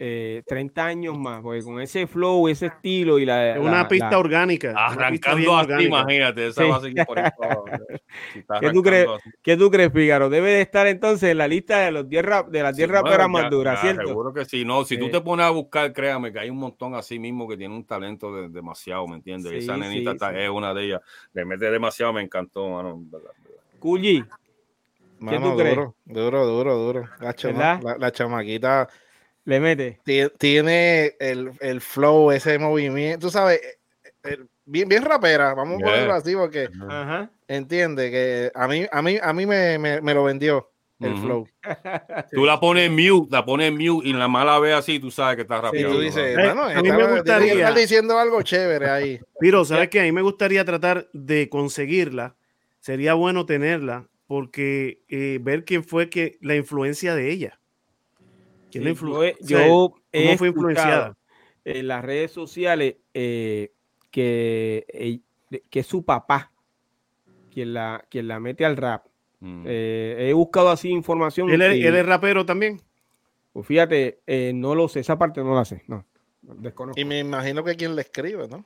[0.04, 3.56] eh, 30 años más, porque con ese flow, ese estilo y la.
[3.60, 4.74] Una pista orgánica.
[4.76, 6.48] Arrancando así, imagínate.
[6.48, 6.64] Esa
[7.06, 7.22] por
[8.60, 9.06] ¿Qué, tú crees,
[9.42, 10.28] ¿Qué tú crees, Fígaro?
[10.28, 13.48] Debe de estar entonces en la lista de, los tierra, de las 10 raperas más
[13.48, 14.08] duras, ¿cierto?
[14.08, 14.64] Seguro que sí.
[14.64, 17.56] No, si tú te pones a buscar, créame que hay un montón así mismo que
[17.56, 19.52] tiene un talento de, demasiado, ¿me entiendes?
[19.52, 21.00] Esa nenita es una de ellas.
[21.32, 23.04] Le mete demasiado, me encantó, mano.
[25.30, 25.38] Culli.
[25.38, 25.76] ¿Qué tú crees?
[26.04, 27.08] Duro, duro, duro,
[27.82, 28.88] La, la chamaquita
[29.44, 30.00] le mete.
[30.38, 33.60] Tiene el, el flow, ese movimiento, tú sabes,
[34.24, 36.68] eh, bien, bien rapera, vamos a ponerlo así porque
[37.48, 40.70] entiende que a mí, a mí, a mí me, me, me lo vendió
[41.00, 41.48] el flow.
[42.30, 45.42] Tú la pones mute, la pones mute y la mala ve así, tú sabes que
[45.42, 45.90] está rápido.
[45.90, 49.20] tú dices, eh, a mí me gustaría estar diciendo algo chévere ahí.
[49.40, 50.00] Pero, ¿sabes qué?
[50.00, 52.36] A mí me gustaría tratar de conseguirla.
[52.78, 57.60] Sería bueno tenerla porque eh, ver quién fue que la influencia de ella.
[58.70, 61.18] ¿Quién yo, he fue influenciada?
[61.66, 63.74] En las redes sociales eh,
[64.10, 65.20] que, eh,
[65.68, 66.50] que es su papá
[67.52, 69.04] quien la, quien la mete al rap.
[69.40, 69.64] Mm.
[69.66, 71.50] Eh, he buscado así información.
[71.50, 72.80] ¿Él es, rapero también?
[73.52, 74.20] Pues fíjate,
[74.54, 76.06] no lo sé, esa parte no la sé, no,
[76.40, 76.98] desconozco.
[76.98, 78.64] Y me imagino que quien le escribe, ¿no?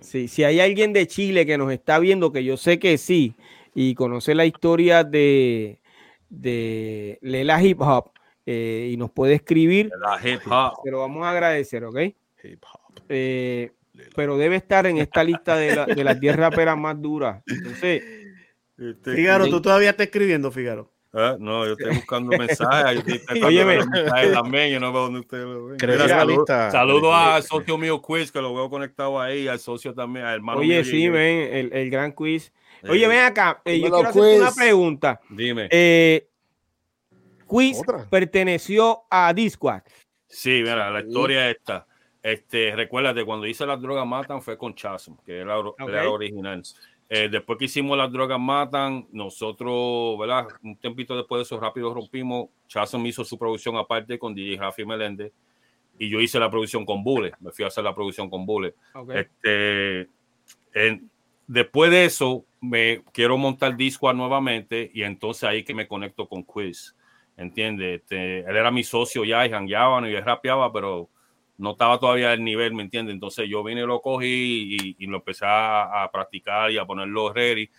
[0.00, 0.26] Sí.
[0.26, 3.36] si hay alguien de Chile que nos está viendo, que yo sé que sí,
[3.74, 5.80] y conoce la historia de,
[6.28, 8.12] de Lela Hip Hop,
[8.50, 9.90] eh, y nos puede escribir.
[10.22, 11.98] Se lo vamos a agradecer, ¿ok?
[13.10, 13.72] Eh,
[14.16, 17.42] pero debe estar en esta lista de, las 10 raperas más duras.
[17.46, 18.02] Entonces,
[18.78, 20.90] este, Figaro, tú todavía estás escribiendo, Figaro.
[21.12, 23.04] Ah, no, yo estoy buscando mensajes.
[23.42, 24.70] Oye, mensajes también.
[24.70, 25.78] Yo no veo dónde ustedes lo ven.
[26.70, 30.60] Saludo, al socio mío Quiz, que lo veo conectado ahí, al socio también, al hermano.
[30.60, 32.52] Oye, sí, ven, el, el, gran Quiz.
[32.88, 35.20] Oye, ven acá, eh, yo quiero hacerte una pregunta.
[35.30, 35.68] Dime.
[35.70, 36.28] Eh,
[37.46, 37.80] Quiz
[38.10, 39.82] perteneció a Discord.
[40.26, 41.86] Sí, mira, la historia esta.
[42.22, 46.62] Este, recuérdate, cuando hice Las Drogas Matan fue con Chasm, que era, la original.
[47.08, 50.46] Eh, después que hicimos Las Drogas Matan, nosotros, ¿verdad?
[50.62, 52.50] Un tempito después de eso, rápido rompimos.
[52.66, 55.32] Chasm hizo su producción aparte con DJ Rafi Meléndez
[55.98, 57.32] y yo hice la producción con Bule.
[57.40, 58.74] Me fui a hacer la producción con Bule.
[59.14, 60.08] Este,
[61.48, 66.44] después de eso, me quiero montar Discord nuevamente y entonces ahí que me conecto con
[66.44, 66.94] Quiz.
[67.38, 68.00] ¿entiendes?
[68.02, 71.08] Este, él era mi socio ya y jangueaba y rapeaba, pero
[71.56, 73.14] no estaba todavía al nivel, ¿me entiendes?
[73.14, 77.70] Entonces yo vine y lo cogí y, lo empecé a, practicar y a ponerlo ready.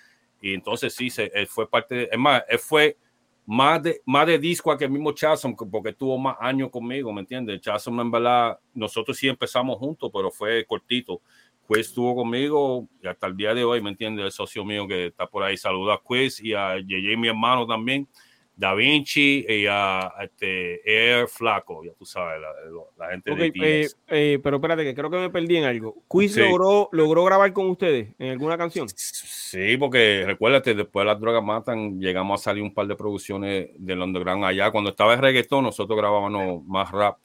[0.41, 2.97] Y entonces sí, se, él fue parte, de, es más, él fue
[3.45, 7.21] más de, más de disco que el mismo Chasom, porque tuvo más años conmigo, ¿me
[7.21, 7.59] entiendes?
[7.61, 11.21] Chasom en verdad, nosotros sí empezamos juntos, pero fue cortito.
[11.69, 14.25] Quiz estuvo conmigo y hasta el día de hoy, ¿me entiendes?
[14.25, 17.67] El socio mío que está por ahí, saluda a Quiz y a JJ, mi hermano
[17.67, 18.07] también
[18.55, 22.41] Da Vinci y a este, Air Flaco, ya tú sabes,
[22.97, 26.03] la, gente de eh, eh, Pero espérate, que creo que me perdí en algo.
[26.07, 28.89] ¿Quiz logró, logró grabar con ustedes en alguna canción?
[28.89, 33.69] Sí, porque recuérdate, después de las drogas matan, llegamos a salir un par de producciones
[33.77, 34.71] del underground allá.
[34.71, 37.19] Cuando estaba el reggaetón, nosotros grabábamos más rap.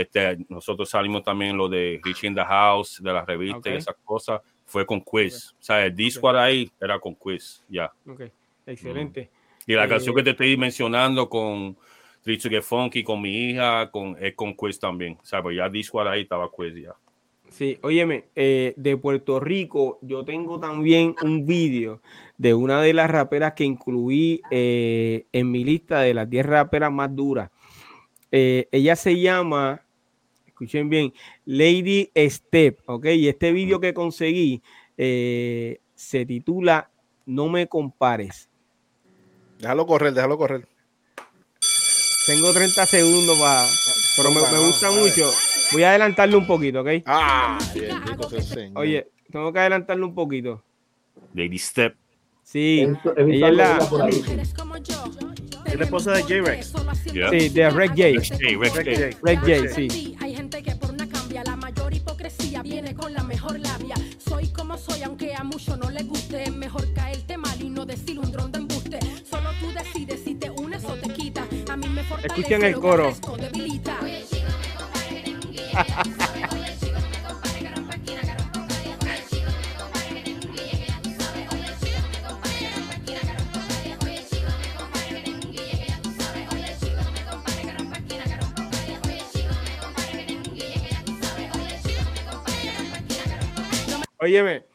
[0.00, 3.96] Este, nosotros salimos también lo de Rich in the House, de las revistas y esas
[4.04, 4.40] cosas.
[4.64, 5.54] Fue con Quiz.
[5.58, 7.90] O sea, el disco ahí era con Quiz, ya.
[8.06, 8.22] Ok,
[8.66, 9.28] excelente.
[9.66, 11.76] Y la canción que te estoy mencionando con
[12.24, 15.18] Rich Get Funky, con mi hija, con, es con Quiz también.
[15.20, 16.94] O sea, pues ya disco ahí estaba Quiz ya.
[17.50, 22.02] Sí, óyeme, eh, de Puerto Rico yo tengo también un vídeo
[22.36, 26.92] de una de las raperas que incluí eh, en mi lista de las 10 raperas
[26.92, 27.50] más duras.
[28.30, 29.82] Eh, ella se llama,
[30.58, 31.12] escuchen bien,
[31.44, 33.06] Lady Step, ¿ok?
[33.06, 34.62] Y este vídeo que conseguí
[34.96, 36.90] se titula
[37.26, 38.48] No me compares.
[39.58, 40.68] Déjalo correr, déjalo correr.
[42.26, 43.66] Tengo 30 segundos para.
[44.16, 45.30] Pero me, gusta mucho.
[45.72, 46.88] Voy a adelantarle un poquito, ¿ok?
[47.06, 47.58] Ah,
[48.74, 50.62] Oye, tengo que adelantarle un poquito.
[51.34, 51.96] Lady Step.
[52.42, 52.86] Sí,
[53.16, 53.78] ella es la.
[55.66, 56.72] Es la esposa de J-Rex.
[57.04, 59.16] Sí, de Reg J.
[59.22, 60.16] Reg J, sí.
[64.88, 66.42] soy, aunque a muchos no les guste.
[66.44, 68.98] Es mejor caerte mal y no decir un dron de embuste.
[69.28, 71.46] Solo tú decides si te unes o te quitas.
[71.68, 73.12] A mí me fortalece Escuchen el coro.
[94.20, 94.67] Óyeme,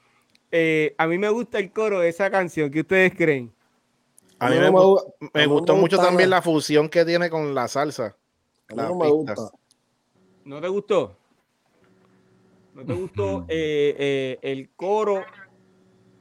[0.56, 2.70] eh, a mí me gusta el coro de esa canción.
[2.70, 3.52] ¿Qué ustedes creen?
[4.38, 4.70] A mí me,
[5.34, 8.16] me, gustó mucho también la fusión que tiene con la salsa.
[8.76, 9.36] no me gusta.
[10.46, 11.18] ¿No te gustó?
[12.76, 15.26] ¿No te gustó eh, eh, el coro?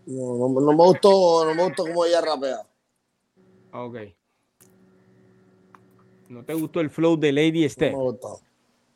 [0.06, 2.66] No, no, me gustó, no me gustó cómo ella rapea.
[3.72, 3.96] Ok.
[6.30, 7.92] ¿No te gustó el flow de Lady Steph?
[7.92, 8.40] No me gustó.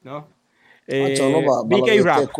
[0.02, 0.28] ¿No?
[0.86, 1.14] Eh,
[1.66, 2.30] BK Rap.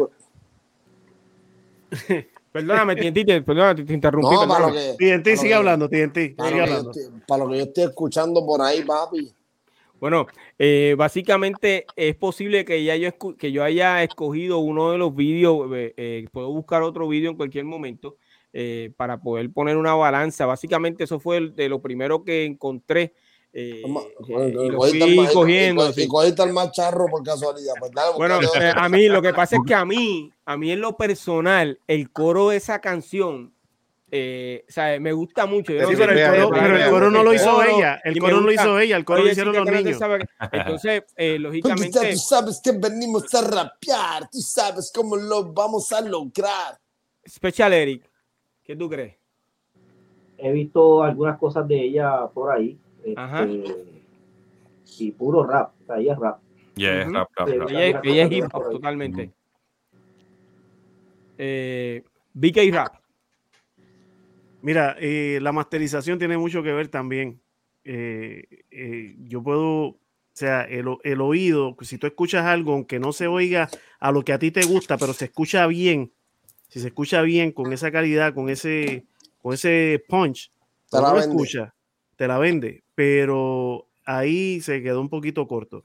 [2.57, 4.35] Perdóname, TNT, perdóname, te interrumpí.
[4.35, 6.35] No, para lo que, TNT, sigue hablando, TNT.
[6.35, 6.93] Para, sigue hablando.
[7.28, 9.31] para lo que yo estoy escuchando por ahí, papi.
[10.01, 10.27] Bueno,
[10.59, 15.70] eh, básicamente es posible que, ya yo, que yo haya escogido uno de los vídeos,
[15.74, 18.16] eh, eh, puedo buscar otro vídeo en cualquier momento
[18.97, 20.47] para poder poner una balanza.
[20.47, 23.12] Básicamente eso fue de lo primero que encontré
[23.52, 25.90] eh, y lo fui cogiendo.
[25.97, 27.73] Y, cogiste el más charro por casualidad.
[27.81, 30.81] Pues bueno, eh, a mí lo que pasa es que a mí, a mí en
[30.81, 33.55] lo personal, el coro de esa canción,
[34.10, 35.73] eh, o sea, me gusta mucho.
[35.73, 38.78] pero, el coro, pero, el coro, no lo hizo ella, el coro no lo hizo
[38.78, 39.98] ella, el coro lo hicieron los niños.
[40.52, 42.12] Entonces, eh, lógicamente.
[42.12, 46.78] Tú sabes que venimos a rapear, tú sabes cómo lo vamos a lograr.
[47.27, 48.09] Special Eric,
[48.62, 49.16] ¿qué tú crees?
[50.39, 52.78] He visto algunas cosas de ella por ahí
[53.15, 54.03] este,
[54.99, 56.39] y puro rap, ella es rap.
[56.77, 57.70] Yeah, rap, rap, rap.
[57.70, 59.31] Ella, es hip hop totalmente.
[61.39, 62.05] Eh,
[62.35, 62.97] BK Rap.
[64.62, 67.41] Mira, eh, la masterización tiene mucho que ver también.
[67.85, 69.99] Eh, eh, yo puedo, o
[70.33, 73.69] sea, el, el, oído, si tú escuchas algo, aunque no se oiga
[74.01, 76.12] a lo que a ti te gusta, pero se escucha bien,
[76.69, 79.07] si se escucha bien, con esa calidad, con ese,
[79.41, 80.51] con ese punch,
[80.91, 81.76] te la lo escucha,
[82.17, 85.85] te la vende pero ahí se quedó un poquito corto.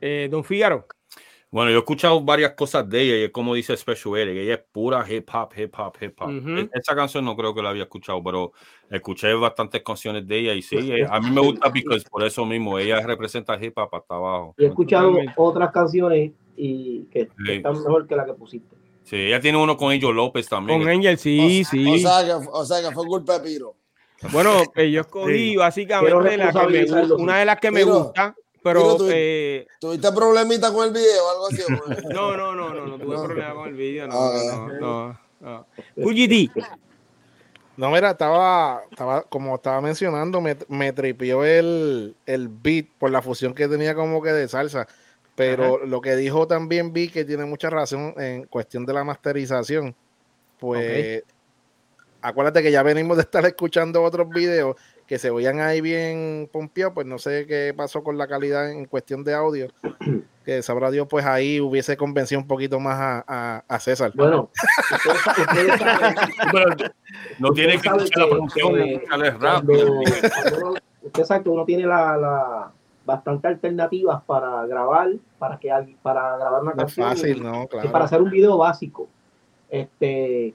[0.00, 0.86] Eh, don Figaro.
[1.50, 4.54] Bueno, yo he escuchado varias cosas de ella y es como dice Special Eric, ella
[4.54, 6.30] es pura hip hop, hip hop, hip hop.
[6.30, 8.52] E-, esa canción no creo que la había escuchado, pero
[8.90, 12.44] escuché bastantes canciones de ella y sí, eh, a mí me gusta porque por eso
[12.44, 14.54] mismo ella representa hip hop hasta abajo.
[14.58, 18.76] he escuchado otras canciones y que, están mejor que la que pusiste.
[19.04, 20.80] Sí, ella tiene uno con Angel López también.
[20.80, 21.86] Con Angel, sí, sí.
[21.94, 23.77] O sea, que, o sea que fue culpa de Piro.
[24.32, 28.96] Bueno, eh, yo escogí básicamente la que me, una de las que me gusta, pero...
[29.10, 31.62] Eh, ¿Tuviste problemita con el video o algo así?
[32.12, 35.66] no, no, no, no, no tuve problema con el video, no, ah, no, no, no.
[37.76, 43.22] No, mira, estaba, estaba, como estaba mencionando, me, me tripió el, el beat por la
[43.22, 44.88] fusión que tenía como que de salsa.
[45.36, 49.94] Pero lo que dijo también vi que tiene mucha razón en cuestión de la masterización.
[50.58, 51.22] Pues
[52.22, 54.76] acuérdate que ya venimos de estar escuchando otros videos
[55.06, 58.84] que se veían ahí bien pompeados, pues no sé qué pasó con la calidad en
[58.84, 59.68] cuestión de audio.
[60.48, 64.12] Que sabrá Dios, pues ahí hubiese convencido un poquito más a, a, César.
[64.14, 64.48] Bueno,
[67.38, 68.72] no tiene que escuchar la producción
[71.02, 72.72] Usted sabe que uno tiene la, la
[73.08, 75.08] bastante alternativas para grabar,
[75.38, 75.70] para que
[76.02, 77.08] para grabar una canción.
[77.08, 77.88] fácil, no, claro.
[77.88, 79.08] Y para hacer un video básico.
[79.70, 80.54] Este,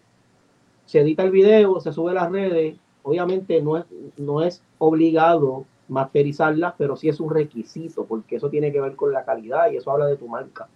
[0.94, 5.65] se edita el video, se sube a las redes, obviamente no es, no es obligado
[5.88, 9.78] masterizarla, pero sí es un requisito, porque eso tiene que ver con la calidad y
[9.78, 10.68] eso habla de tu marca.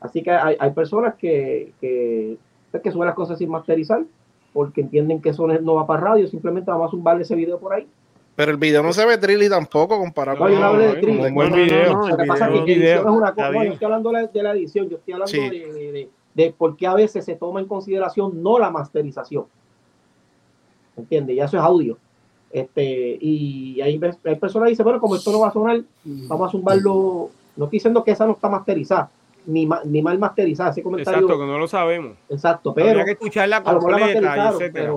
[0.00, 2.36] Así que hay, hay personas que, que,
[2.82, 4.04] que suben las cosas sin masterizar,
[4.52, 7.74] porque entienden que eso no va para radio, simplemente vamos a zumbarle ese video por
[7.74, 7.86] ahí.
[8.34, 10.52] Pero el video no se ve trilly tampoco comparado con...
[10.52, 11.30] No, de trilly.
[11.30, 12.08] buen video.
[12.08, 14.96] Lo que pasa es que es una cosa, yo estoy hablando de la, edición, yo
[14.96, 16.08] estoy hablando de de
[16.56, 19.46] por qué a veces se toma en consideración no la masterización.
[20.96, 21.36] ¿Entiendes?
[21.36, 21.98] Ya eso es audio.
[22.50, 26.48] Este, y hay, hay personas que dicen, bueno, como esto no va a sonar, vamos
[26.48, 27.30] a zumbarlo.
[27.56, 29.10] No estoy diciendo que esa no está masterizada,
[29.46, 30.70] ni, ni mal masterizada.
[30.70, 31.20] Ese comentario.
[31.20, 32.16] Exacto, que no lo sabemos.
[32.28, 32.90] Exacto, pero.
[32.90, 34.94] Habría que escucharla completa, etcétera.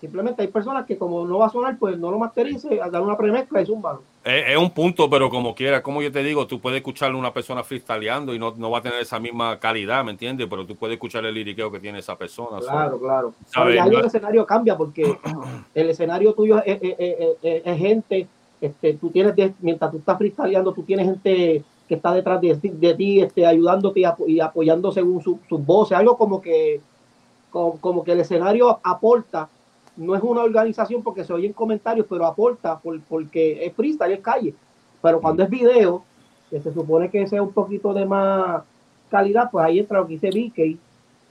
[0.00, 3.18] Simplemente hay personas que como no va a sonar, pues no lo masterice, dar una
[3.18, 4.00] premezcla y zumba.
[4.24, 7.20] Es, es, un punto, pero como quiera, como yo te digo, tú puedes escucharle a
[7.20, 10.46] una persona freestyleando y no, no va a tener esa misma calidad, ¿me entiendes?
[10.48, 12.60] Pero tú puedes escuchar el liriqueo que tiene esa persona.
[12.60, 13.34] Claro, claro.
[13.70, 15.18] Y ahí el escenario cambia porque
[15.74, 16.78] el escenario tuyo es,
[17.42, 18.26] es, gente,
[18.58, 22.94] este, tú tienes, mientras tú estás freestyleando, tú tienes gente que está detrás de, de
[22.94, 26.80] ti, este, ayudándote y, apoyando según sus su voces, algo como que,
[27.50, 29.50] como, como que el escenario aporta
[29.96, 34.20] no es una organización porque se oyen comentarios, pero aporta por, porque es freestyle, es
[34.20, 34.54] calle.
[35.02, 36.04] Pero cuando es video,
[36.50, 38.62] que se supone que sea un poquito de más
[39.10, 40.78] calidad, pues ahí entra lo que dice BK,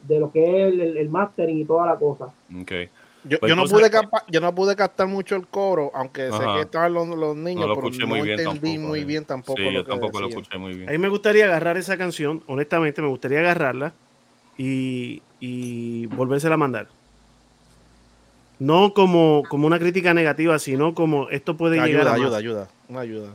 [0.08, 2.30] de lo que es el, mastering y toda la cosa.
[2.62, 2.90] Okay.
[3.26, 6.62] Yo, pues no pude captar, yo no pude captar mucho el coro, aunque sé que
[6.62, 9.58] estaban los, los niños, no pero no muy bien entendí tampoco, muy bien tampoco.
[9.58, 10.88] Sí, yo tampoco lo escuché muy bien.
[10.88, 13.94] A mí me gustaría agarrar esa canción, honestamente me gustaría agarrarla
[14.58, 16.88] y, y volvérsela a mandar.
[18.60, 22.68] No como, como una crítica negativa, sino como esto puede ayuda, llegar a ayuda, ayuda,
[22.90, 23.30] una ayuda.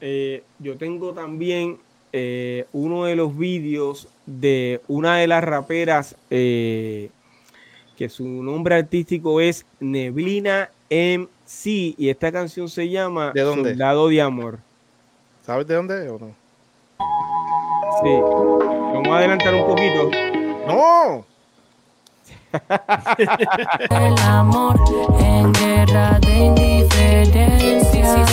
[0.00, 1.78] Eh, yo tengo también
[2.12, 7.10] eh, uno de los vídeos de una de las raperas eh,
[7.96, 13.70] que su nombre artístico es Neblina MC y esta canción se llama ¿De dónde?
[13.70, 14.58] Soldado de Amor.
[15.44, 16.34] ¿Sabes de dónde es o no?
[18.02, 18.10] Sí.
[18.94, 20.10] Vamos a adelantar un poquito.
[20.66, 21.24] ¡No!
[23.90, 24.80] El amor
[25.20, 28.26] en guerra de indiferencia.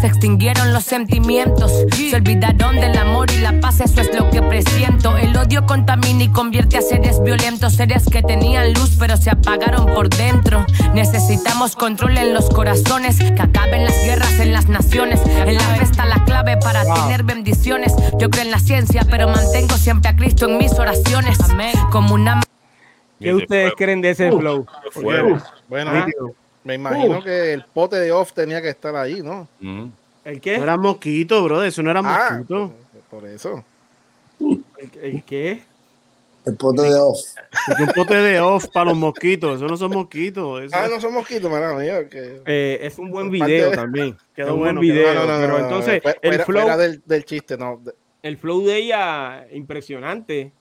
[0.00, 4.40] Se extinguieron los sentimientos, se olvidaron del amor y la paz, eso es lo que
[4.40, 5.14] presiento.
[5.18, 9.84] El odio contamina y convierte a seres violentos, seres que tenían luz pero se apagaron
[9.84, 10.64] por dentro.
[10.94, 15.20] Necesitamos control en los corazones, que acaben las guerras en las naciones.
[15.26, 17.94] En la fe está la clave para tener bendiciones.
[18.18, 21.38] Yo creo en la ciencia, pero mantengo siempre a Cristo en mis oraciones.
[21.40, 21.74] Amén.
[21.90, 22.40] Como una
[23.20, 24.66] ¿Qué ustedes creen de ese flow?
[25.68, 26.06] Bueno,
[26.64, 29.48] me imagino que el pote de off tenía que estar ahí, ¿no?
[30.24, 30.58] ¿El qué?
[30.58, 31.62] No era mosquito, bro.
[31.62, 32.72] Eso no era Ah, mosquito.
[33.10, 33.64] Por eso.
[34.40, 34.64] ¿El,
[35.02, 35.62] el qué?
[36.46, 37.18] El pote de off.
[37.80, 39.56] Un pote de off para los mosquitos.
[39.56, 40.62] Eso no son mosquitos.
[40.64, 41.78] Eso Ah, no son mosquitos, mano.
[41.80, 44.16] Eh, es un buen video de- también.
[44.34, 45.12] Quedó un buen video.
[45.14, 47.80] No, no, no, pero no, no, entonces, el flow, del, del chiste, no.
[47.82, 47.92] de-
[48.22, 50.52] el flow de ella, impresionante.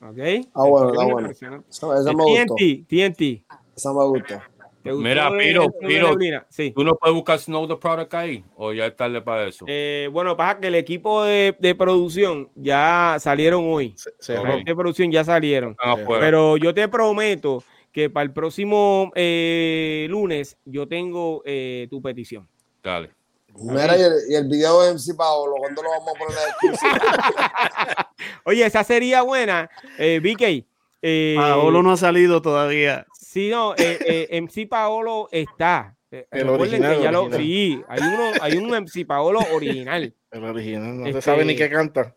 [0.00, 0.18] ¿Ok?
[0.54, 1.30] Ah, bueno, está bueno.
[1.30, 2.54] Esa, esa me gustó.
[2.56, 3.44] TNT, TNT.
[3.76, 4.40] Esa me gustó.
[4.82, 6.16] ¿Te gustó Mira, Piro, Piro.
[6.48, 6.70] Sí.
[6.74, 8.42] ¿Tú no puedes buscar Snow the Product ahí?
[8.56, 9.66] ¿O ya es tarde para eso?
[9.68, 13.92] Eh, bueno, pasa que el equipo de, de producción ya salieron hoy.
[13.96, 14.52] se- cerró.
[14.52, 15.76] gente de producción ya salieron.
[16.18, 17.62] Pero yo te prometo
[17.92, 22.48] que para el próximo eh, lunes yo tengo eh, tu petición.
[22.82, 23.10] Dale.
[23.58, 26.48] Mira, y el, y el video de MC Paolo, ¿cuándo lo vamos a poner en
[26.70, 28.12] exclusiva?
[28.44, 29.68] Oye, esa sería buena,
[29.98, 30.66] eh, BK.
[31.02, 33.06] Eh, Paolo no ha salido todavía.
[33.18, 33.98] Sí, no, eh,
[34.30, 35.96] eh, MC Paolo está.
[36.10, 37.40] Eh, El recuerden original, que ya lo- original.
[37.42, 40.14] sí, hay uno, hay un MC Paolo original.
[40.30, 40.98] El original.
[40.98, 42.16] No Este- se sabe ni qué canta.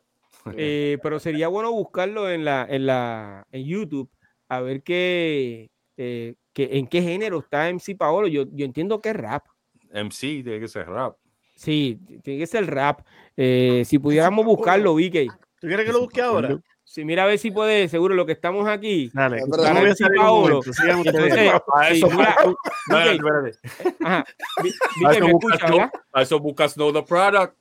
[0.57, 4.09] Eh, pero sería bueno buscarlo en la, en la, en YouTube,
[4.49, 8.27] a ver qué, eh, qué- en qué género está MC Paolo.
[8.27, 9.45] Yo, yo entiendo que es rap.
[9.93, 11.15] MC tiene que ser rap.
[11.55, 13.01] Sí, tiene que ser rap.
[13.37, 15.27] Eh, si pudiéramos buscarlo, BK.
[15.59, 16.57] ¿Tú quieres que lo busque ahora?
[16.93, 19.09] Sí, mira a ver si puede, seguro lo que estamos aquí.
[19.13, 19.41] Dale.
[19.47, 19.73] Verdad.
[19.73, 20.59] me voy a salir Paolo.
[20.59, 22.03] A sí,
[26.15, 27.55] eso, buscas Snow the Product.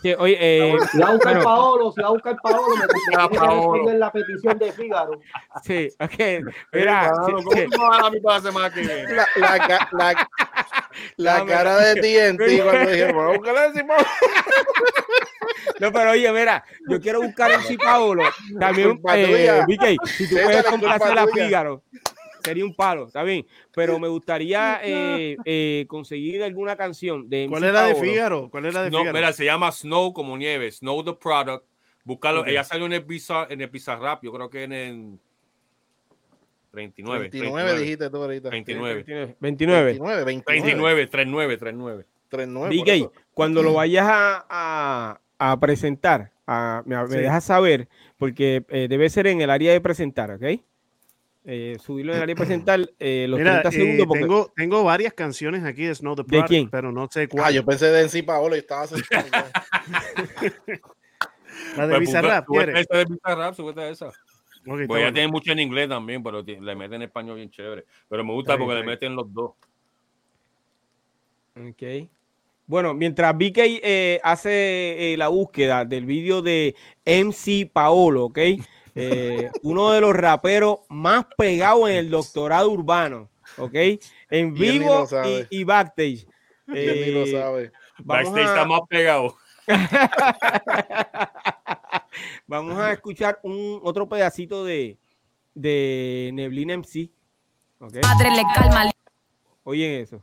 [0.00, 2.86] Sí, oye, eh, Si va a buscar bueno, Paolo, si va a buscar Paolo, me,
[2.86, 3.54] me tiene que Paolo.
[3.54, 5.20] responder la petición de Fígaro.
[5.62, 6.18] sí, ok,
[6.72, 7.66] mira, sí, ¿cómo sí.
[9.36, 9.36] la?
[9.36, 10.28] La, la,
[11.16, 14.06] la, No, cara de TNT cuando dijeron, vamos a buscar a MC Paolo".
[15.80, 18.22] No, pero oye, mira, yo quiero buscar en sí Paolo.
[18.58, 19.62] También, eh.
[19.66, 21.26] BK, si tú puedes es la complacer a.
[21.26, 21.82] Fígaro,
[22.42, 23.46] sería un palo, está bien.
[23.74, 27.94] Pero me gustaría eh, eh, conseguir alguna canción de ¿Cuál era de.
[27.96, 28.48] Fígaro?
[28.50, 29.16] ¿Cuál era de No, Fígaro?
[29.16, 31.64] mira, se llama Snow como nieve, Snow the Product.
[32.04, 35.18] Búscalo, ella salió en el Bizarrap, en el Bizarrap, yo creo que en el
[36.74, 37.28] 39.
[37.30, 38.50] 29 dijiste tú ahorita.
[38.50, 38.94] 29.
[38.94, 39.36] 29.
[39.40, 39.84] 29,
[40.24, 40.44] 29.
[40.44, 42.04] 39, 39, 39.
[42.28, 42.76] 39.
[42.76, 43.12] por BK, eso.
[43.32, 47.16] cuando lo vayas a, a- a presentar, a- me, me Sí.
[47.18, 47.88] dejas saber,
[48.18, 50.42] porque eh, debe ser en el área de presentar, ¿ok?
[51.46, 54.06] Eh, subirlo en el área de presentar eh, los Mira, 30 eh, segundos.
[54.06, 56.70] Porque, tengo, tengo varias canciones aquí de Snow the Product, quién?
[56.70, 57.54] pero no sé Ah, cuál.
[57.54, 58.86] yo pensé de MC Paolo y estaba.
[61.76, 62.86] La de Pues, Bizarrap, ¿quieres?
[62.88, 64.10] esa de Bizarrap, esa.
[64.66, 67.84] Ok, está Pues tiene mucho en inglés también, pero le meten español bien chévere.
[68.08, 69.52] Pero me gusta Está bien, porque le meten los dos.
[71.56, 72.08] Ok.
[72.66, 76.74] Bueno, mientras BK eh, hace eh, la búsqueda del vídeo de
[77.04, 78.38] MC Paolo, ¿ok?
[78.96, 83.28] Eh, uno de los raperos más pegados en el doctorado urbano,
[83.58, 83.74] ¿ok?
[84.30, 86.28] En vivo y, y backstage.
[86.68, 87.72] Lo Eh, sabe.
[88.04, 89.36] Backstage está más pegado.
[92.46, 94.98] vamos a escuchar un otro pedacito de,
[95.54, 97.10] de Neblina MC.
[97.80, 97.94] ¿ok?
[98.02, 98.90] madre le calma
[99.64, 100.22] Oyen eso.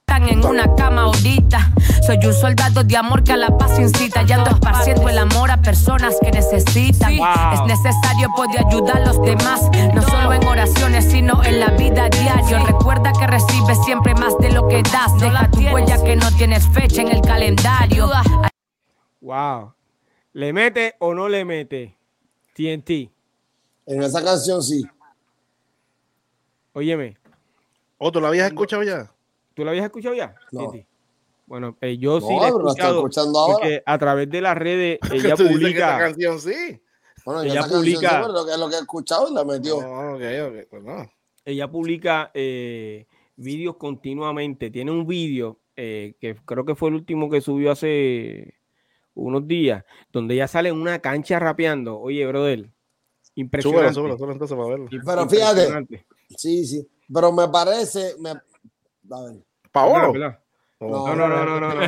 [0.00, 1.70] Están en una cama ahorita.
[2.06, 4.22] Soy un soldado de amor que a la paz incita.
[4.22, 7.14] Y ando esparciendo el amor a personas que necesitan.
[7.18, 7.52] Wow.
[7.52, 9.68] Es necesario, puede ayudar a los demás.
[9.94, 12.60] No solo en oraciones, sino en la vida diaria.
[12.60, 15.14] Recuerda que recibes siempre más de lo que das.
[15.20, 18.08] Deja tu huella que no tienes fecha en el calendario.
[19.28, 19.74] Wow.
[20.32, 21.94] ¿Le mete o no le mete?
[22.54, 23.10] TNT.
[23.84, 24.82] En esa canción sí.
[26.72, 27.18] Óyeme,
[27.98, 29.12] ¿O tú lo habías escuchado ya?
[29.52, 30.34] ¿tú la habías escuchado ya?
[30.50, 30.70] No.
[30.70, 30.86] TNT?
[31.44, 33.52] Bueno, eh, yo sí No, la he la escuchado escuchando ahora.
[33.54, 35.98] porque a través de las redes ella Tú dices que esta publica.
[35.98, 36.80] canción sí.
[37.26, 38.28] Bueno, ella publica.
[38.28, 39.78] lo, que, lo que he escuchado la metió.
[40.70, 41.08] Pues
[41.44, 43.06] ella publica eh,
[43.36, 44.70] vídeos continuamente.
[44.70, 48.57] Tiene un vídeo eh, que creo que fue el último que subió hace
[49.18, 51.98] unos días, donde ella sale en una cancha rapeando.
[51.98, 52.70] Oye, brother,
[53.34, 53.94] impresionante.
[53.94, 54.88] Súbelo, súbelo, entonces para verlo.
[55.04, 59.44] Pero fíjate, sí, sí, pero me parece, me, a ver.
[59.72, 60.38] Paolo.
[60.80, 61.82] No, no, no, no, no.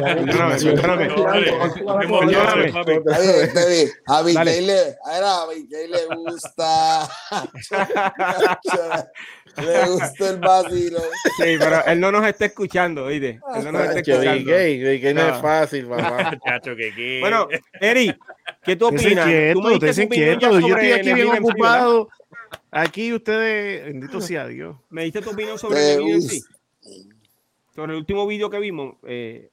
[4.09, 7.09] A Vicky le, a le gusta.
[9.57, 10.99] Le gusta el vacilo.
[11.37, 13.39] Sí, pero él no nos está escuchando, oíste.
[13.55, 14.53] Él no nos está escuchando.
[14.57, 16.37] Vicky no es fácil, mamá.
[17.21, 17.47] Bueno,
[17.81, 18.13] Eri,
[18.65, 19.27] ¿qué tú opinas?
[19.53, 20.59] Tú me dices inquieto.
[20.59, 22.09] Yo estoy aquí bien ocupado.
[22.73, 24.77] Aquí ustedes, bendito sea Dios.
[24.89, 26.29] Me diste tu opinión sobre el
[27.75, 29.51] sobre el último vídeo que vimos, eh,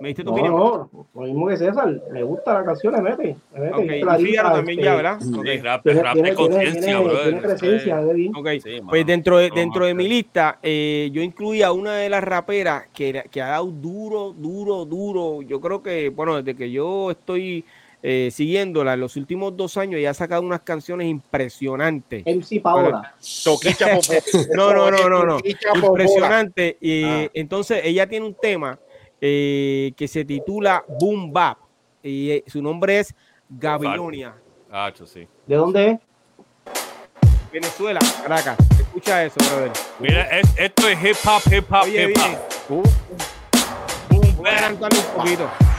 [0.00, 0.54] ¿me diste tu opinión?
[0.54, 3.36] No, lo mismo que César, me gusta la canción, le mete.
[3.54, 4.22] Le mete okay.
[4.22, 5.18] y Fígaro también ya, ¿verdad?
[5.38, 5.60] Okay.
[5.60, 7.22] rap, tiene, rap tiene, de conciencia, bro.
[7.22, 8.60] Tiene presencia, de okay.
[8.60, 12.88] Sí, pues dentro de, dentro de mi lista, eh, yo incluía una de las raperas
[12.92, 15.42] que, que ha dado duro, duro, duro.
[15.42, 17.64] Yo creo que, bueno, desde que yo estoy
[18.08, 22.22] eh, siguiéndola en los últimos dos años ya ha sacado unas canciones impresionantes.
[22.24, 23.16] MC Paola.
[24.54, 25.38] no, no, no, no, no.
[25.74, 26.76] Impresionante.
[26.80, 27.28] Y ah.
[27.34, 28.78] entonces ella tiene un tema
[29.20, 31.58] eh, que se titula Boom Bap
[32.00, 33.12] y eh, su nombre es
[33.48, 34.36] Gabilonia.
[34.70, 35.26] Ah, sí.
[35.44, 36.00] ¿De dónde es?
[37.52, 38.56] Venezuela, Caracas.
[38.78, 39.72] Escucha eso, brother.
[39.98, 42.76] Mira, esto es hip hop, hip hop, hip hop.
[42.78, 43.35] Uh.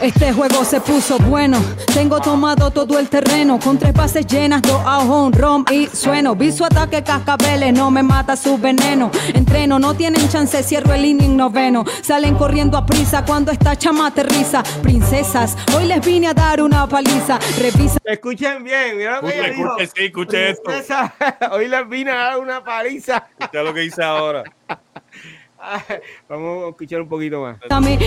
[0.02, 1.58] Este juego se puso bueno.
[1.94, 3.60] Tengo tomado todo el terreno.
[3.60, 6.36] Con tres bases llenas, dos un rom y sueno.
[6.36, 9.10] Vi su ataque cascabeles, no me mata su veneno.
[9.34, 11.86] Entreno, no tienen chance, cierro el inning noveno.
[12.02, 14.64] Salen corriendo a prisa cuando esta chama aterriza.
[14.84, 17.40] Princesas, hoy les vine a dar una paliza.
[17.60, 17.98] Revisa.
[18.04, 20.72] Escuchen bien, mira lo que esto.
[21.52, 23.28] Hoy les vine a dar una paliza.
[23.40, 24.44] Escucha lo que dice ahora.
[26.30, 27.58] Vamos a escuchar un poquito más.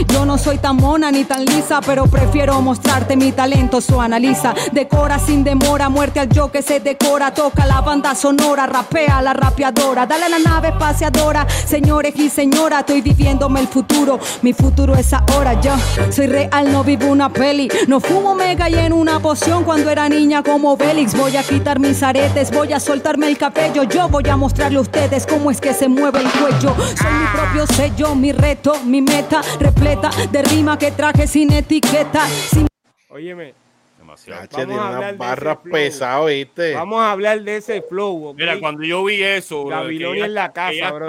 [0.09, 3.81] Yo no soy tan mona ni tan lisa, pero prefiero mostrarte mi talento.
[3.81, 7.33] Su analiza, decora sin demora, muerte al yo que se decora.
[7.35, 10.07] Toca la banda sonora, rapea la rapeadora.
[10.07, 12.81] Dale a la nave espaciadora, señores y señora.
[12.81, 15.61] Estoy viviéndome el futuro, mi futuro es ahora.
[15.61, 15.75] Yo
[16.11, 17.69] soy real, no vivo una peli.
[17.89, 21.17] No fumo mega y en una poción cuando era niña como Bélix.
[21.17, 23.83] Voy a quitar mis aretes, voy a soltarme el cabello.
[23.85, 26.75] Yo voy a mostrarle a ustedes cómo es que se mueve el cuello.
[26.97, 32.27] Soy propio sello, mi reto, mi meta repleta de rima que traje sin etiqueta.
[32.27, 32.67] Sin...
[33.09, 33.55] Óyeme.
[33.97, 34.47] Demasiado.
[34.53, 36.75] Vamos a hablar barras pesado, ¿viste?
[36.75, 38.35] Vamos a hablar de ese flow.
[38.35, 41.09] Mira, cuando yo vi eso, Babilonia en la casa, bro.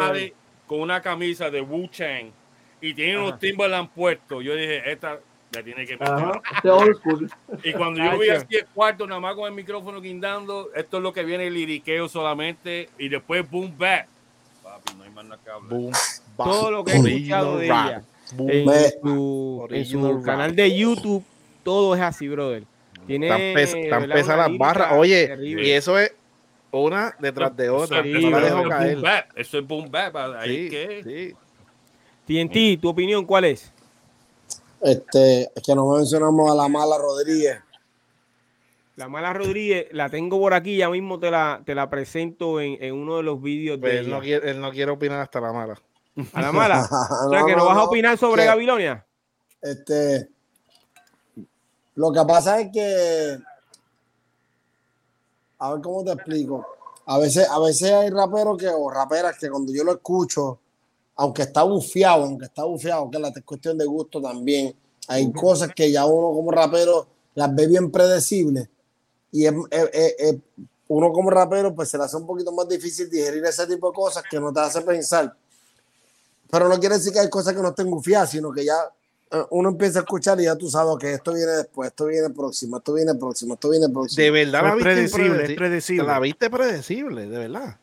[0.67, 2.31] Con una camisa de Wu Chang
[2.79, 5.19] y tiene unos Timberland puestos, yo dije, esta
[5.51, 5.95] la tiene que.
[5.95, 10.97] Este y cuando yo vi así el cuarto, nada más con el micrófono guindando, esto
[10.97, 14.07] es lo que viene el liriqueo solamente y después boom back.
[14.63, 15.69] Papi, no hay más nada que hablar.
[15.69, 15.91] Boom
[16.37, 18.03] todo lo que he escuchado de ella
[18.39, 21.23] en su, canal de YouTube,
[21.63, 22.63] todo es así, brother.
[23.07, 24.93] Tiene tan, pesa, las barras.
[24.93, 26.13] Oye, y eso es
[26.71, 28.01] una detrás de otra.
[29.35, 30.15] Eso es boom bap.
[30.37, 31.35] Ahí que.
[32.25, 33.71] TNT, ¿tu opinión cuál es?
[34.79, 37.59] Este, es que no mencionamos a la mala Rodríguez.
[38.95, 42.77] La mala Rodríguez, la tengo por aquí, ya mismo te la, te la presento en,
[42.81, 45.41] en uno de los vídeos pues de él, no quiere, él no quiere opinar hasta
[45.41, 45.79] la mala.
[46.33, 46.81] A la mala.
[47.27, 49.05] o sea, que no, vas a opinar sobre Gabilonia.
[49.61, 50.29] Este.
[51.95, 53.37] Lo que pasa es que.
[55.59, 56.65] A ver cómo te explico.
[57.05, 60.59] A veces, a veces hay raperos que, o raperas que cuando yo lo escucho,
[61.15, 64.75] aunque está bufiado, aunque está bufiado, que es cuestión de gusto también,
[65.07, 68.69] hay cosas que ya uno como rapero las ve bien predecibles.
[69.31, 73.87] Y uno como rapero, pues se le hace un poquito más difícil digerir ese tipo
[73.89, 75.35] de cosas que no te hace pensar.
[76.51, 78.75] Pero no quiere decir que hay cosas que no estén gufiadas, sino que ya
[79.31, 82.29] eh, uno empieza a escuchar y ya tú sabes que esto viene después, esto viene
[82.29, 84.21] próximo, esto viene próximo, esto viene próximo.
[84.21, 86.07] De verdad la viste predecible, predecible.
[86.07, 87.77] La viste predecible, de verdad.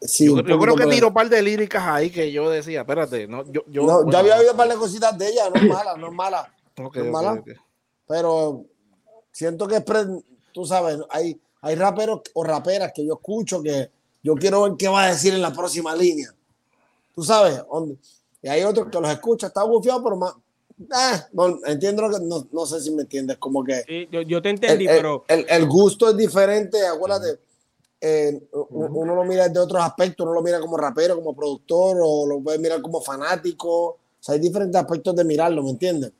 [0.00, 3.44] Sí, yo, creo que tiro un par de líricas ahí que yo decía, espérate, no,
[3.52, 5.96] yo, yo, no, yo había oído un par de cositas de ella, no es mala,
[5.96, 6.52] no es mala.
[6.76, 7.44] no es mala
[8.08, 8.64] Pero
[9.30, 9.84] siento que es,
[10.50, 13.90] tú sabes, hay, hay raperos o raperas que yo escucho que
[14.24, 16.34] yo quiero ver qué va a decir en la próxima línea
[17.14, 17.62] tú sabes,
[18.42, 20.34] y hay otros que los escucha, está bufiado, pero más,
[20.92, 24.08] ah, no, entiendo que, no, no, sé si me entiendes, como que...
[24.10, 25.24] yo, te entendí, pero...
[25.28, 27.40] El, gusto es diferente, acuérdate,
[28.00, 32.26] eh, uno lo mira de otros aspectos, uno lo mira como rapero, como productor, o
[32.26, 36.12] lo puede mirar como fanático, o sea, hay diferentes aspectos de mirarlo, ¿me entiendes?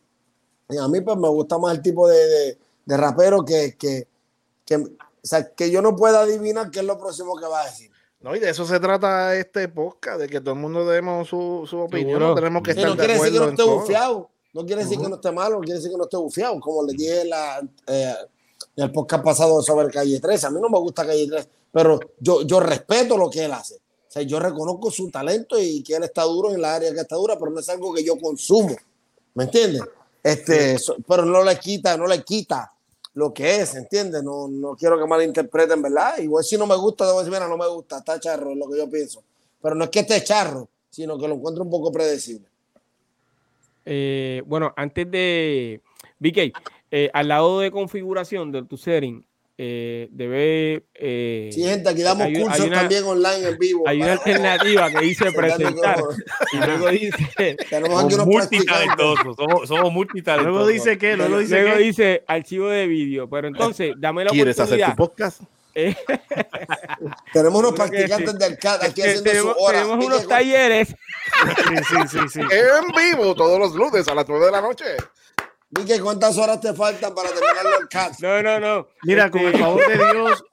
[0.69, 4.09] Y a mí pues me gusta más el tipo de, de, rapero que, que,
[4.65, 4.89] que, O
[5.23, 7.92] sea, que yo no pueda adivinar qué es lo próximo que va a decir.
[8.23, 11.67] No, y de eso se trata este podcast, de que todo el mundo demos su,
[11.69, 12.21] su opinión.
[12.21, 14.31] No tenemos que estar no quiere decir que no esté bufiado.
[14.53, 16.61] No quiere decir que no esté malo, no quiere decir que no esté bufiado.
[16.61, 18.15] Como le dije la, eh,
[18.77, 20.47] en el podcast pasado sobre Calle 13.
[20.47, 23.75] A mí no me gusta Calle 13, pero yo, yo respeto lo que él hace.
[23.75, 27.01] O sea, yo reconozco su talento y que él está duro en la área que
[27.01, 28.77] está dura, pero no es algo que yo consumo.
[29.35, 29.83] ¿Me entiendes?
[30.23, 30.77] Este,
[31.09, 32.73] pero no le quita, no le quita
[33.15, 34.23] lo que es, ¿entiendes?
[34.23, 36.19] No, no quiero que malinterpreten, ¿verdad?
[36.19, 38.69] Igual si no me gusta, debo decir, mira, no me gusta, está charro, es lo
[38.69, 39.23] que yo pienso.
[39.61, 42.47] Pero no es que esté charro, sino que lo encuentro un poco predecible.
[43.85, 45.81] Eh, bueno, antes de
[46.19, 46.53] BK,
[46.91, 49.25] eh, al lado de configuración de tu setting,
[49.65, 50.87] eh, debe.
[50.93, 53.85] Eh, sí, gente, aquí damos cursos también online en vivo.
[53.87, 56.03] Hay una alternativa que dice presentar.
[56.53, 57.31] y luego dice.
[57.71, 59.37] Aquí multitalentosos.
[59.37, 60.53] Somos, somos multitalentosos.
[60.53, 63.31] Luego dice que, luego dice, luego dice archivo de vídeo.
[63.31, 65.43] Pero entonces, dame la ¿Quieres hacer tu podcast?
[65.77, 65.95] Eh,
[67.33, 69.83] tenemos unos practicantes del CAD aquí haciendo tenemos, su hora.
[69.83, 70.89] Tenemos unos talleres.
[70.89, 72.41] sí, sí, sí, sí.
[72.41, 74.85] En vivo todos los lunes a las 9 de la noche.
[75.73, 78.21] Dije, ¿cuántas horas te faltan para terminar el cast?
[78.21, 78.89] No, no, no.
[79.05, 80.45] Mira, con el este favor de Dios,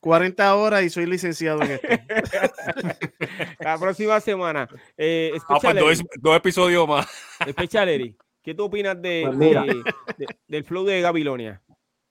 [0.00, 1.88] 40 horas y soy licenciado en esto.
[3.60, 4.66] La próxima semana.
[4.96, 7.06] Eh, ah, pues dos, episodios más.
[7.46, 8.16] Especial, Eri.
[8.42, 11.60] ¿Qué tú opinas de, pues del flow de Gabilonia?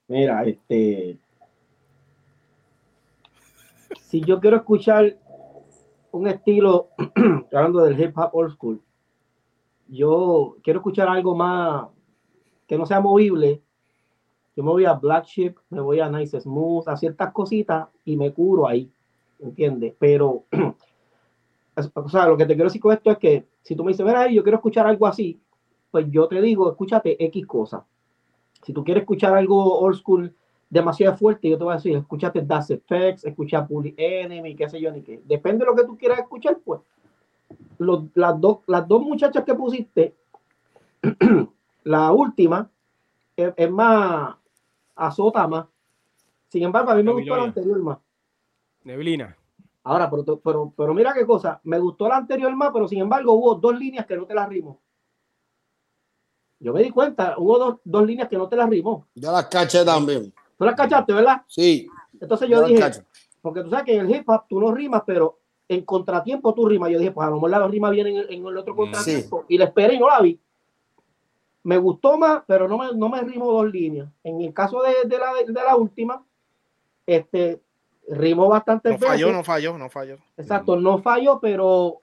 [0.06, 1.18] Mira, este.
[4.08, 5.16] Si yo quiero escuchar
[6.12, 6.90] un estilo,
[7.52, 8.80] hablando del hip hop old school,
[9.88, 11.88] yo quiero escuchar algo más
[12.72, 13.60] que no sea movible,
[14.56, 18.16] yo me voy a Black Ship, me voy a Nice Smooth, a ciertas cositas y
[18.16, 18.90] me curo ahí,
[19.40, 19.94] ¿entiendes?
[19.98, 20.44] Pero,
[21.94, 24.06] o sea, lo que te quiero decir con esto es que si tú me dices,
[24.06, 25.38] mira, yo quiero escuchar algo así,
[25.90, 27.84] pues yo te digo, escúchate X cosa.
[28.62, 30.34] Si tú quieres escuchar algo old school
[30.70, 34.80] demasiado fuerte, yo te voy a decir, escúchate Das Effects, escucha Bully Enemy, qué sé
[34.80, 35.20] yo, ni qué.
[35.26, 36.80] Depende de lo que tú quieras escuchar, pues.
[38.14, 40.14] las, dos, las dos muchachas que pusiste
[41.84, 42.70] La última
[43.36, 44.36] es, más
[44.94, 45.66] azota más.
[46.48, 47.98] Sin embargo, a mí me gustó la anterior más.
[48.84, 49.36] Neblina.
[49.84, 53.32] Ahora, pero, pero, pero mira qué cosa, me gustó la anterior más, pero sin embargo
[53.32, 54.80] hubo dos líneas que no te las rimó.
[56.60, 59.08] Yo me di cuenta, hubo dos, líneas que no te las rimó.
[59.16, 60.32] Yo las caché también.
[60.56, 61.42] Tú las cachaste, ¿verdad?
[61.48, 61.88] Sí.
[62.20, 62.80] Entonces yo, dije,
[63.40, 66.68] porque tú sabes que en el hip hop tú no rimas, pero en contratiempo tú
[66.68, 66.90] rimas.
[66.90, 69.44] Yo dije, pues a lo mejor la rima viene en el, otro contratiempo.
[69.48, 70.38] Y la esperé y no la vi
[71.64, 74.08] me gustó más, pero no me, no me rimo dos líneas.
[74.24, 76.24] En el caso de, de, la, de la última,
[77.06, 77.60] este,
[78.08, 80.18] rimó bastante no Falló, no falló, no falló.
[80.36, 82.02] Exacto, no falló, pero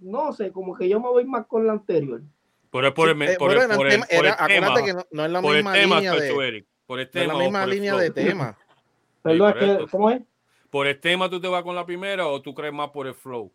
[0.00, 2.22] no sé, como que yo me voy más con la anterior.
[2.70, 5.76] Por el, por el, eh, por, el, por el, acuérdate que no, es la misma
[5.76, 8.56] línea de, por el tema, no es la misma línea de tema.
[9.22, 10.22] Perdón, que, ¿cómo es?
[10.70, 13.14] ¿Por el tema tú te vas con la primera o tú crees más por el
[13.14, 13.52] flow?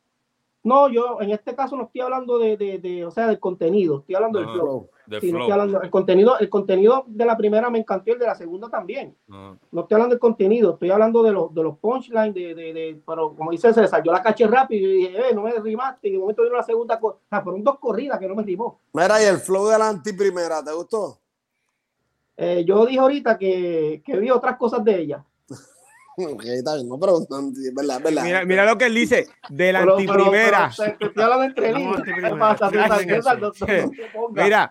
[0.63, 3.99] No, yo en este caso no estoy hablando de, de, de o sea, del contenido,
[3.99, 4.89] estoy hablando del flow.
[5.09, 9.15] El contenido, el contenido de la primera me encantó y el de la segunda también.
[9.27, 13.01] No estoy hablando del contenido, estoy hablando de los, de los punchlines, de, de, de,
[13.05, 16.11] pero como dice César, yo la caché rápido y dije, eh, no me rimaste, y
[16.11, 18.79] de momento vino la segunda, o sea, fueron dos corridas que no me rimó.
[18.93, 21.19] Mira, y el flow de la antiprimera, ¿te gustó?
[22.35, 25.25] Eh, yo dije ahorita que, que vi otras cosas de ella.
[26.19, 28.23] Ok, está bien, no preguntan, verdad, verdad.
[28.23, 30.71] Mira, mira lo que él dice, de la antiprimera.
[34.31, 34.69] Mira,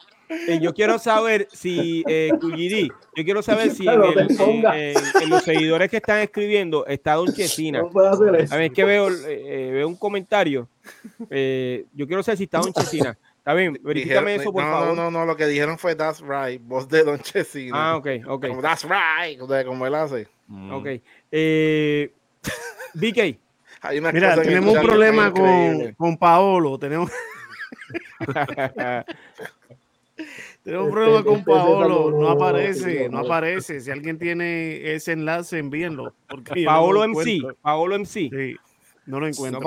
[0.60, 6.84] yo quiero saber si, eh, yo quiero saber si en, los seguidores que están escribiendo
[6.84, 7.80] está Don Chesina.
[8.50, 10.68] A ver, es que veo, eh, eh, veo un comentario.
[11.30, 13.16] Eh, yo quiero saber si está Don Chesina.
[13.38, 14.88] Está bien, verifícame eso, por favor.
[14.88, 17.92] No, no, no, lo que dijeron fue That's Right, voz de Don Chesina.
[17.92, 18.46] Ah, ok, ok.
[18.60, 20.26] that's Right, como él hace.
[20.48, 20.86] Ok.
[21.30, 22.12] Eh,
[22.94, 23.38] BK.
[24.12, 26.78] Mira, tenemos un problema con, con, Paolo.
[26.78, 27.10] Tenemos.
[30.62, 32.10] tenemos un problema con Paolo.
[32.10, 33.80] No aparece, no aparece.
[33.80, 36.14] Si alguien tiene ese enlace, envíenlo.
[36.64, 37.42] Paolo MC.
[37.60, 38.30] Paolo MC.
[38.30, 38.56] Sí.
[39.06, 39.60] No lo encuentro.
[39.60, 39.64] No.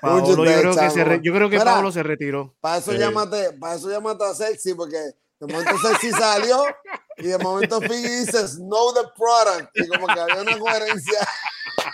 [0.00, 2.54] Paolo, yo, creo que se yo creo que Paolo se retiró.
[2.60, 4.96] Para eso, llámate, para eso llámate a Sexy, porque
[5.40, 6.64] de momento Sexy salió
[7.18, 11.26] y de momento Figgy dice know the product y como que había una coherencia.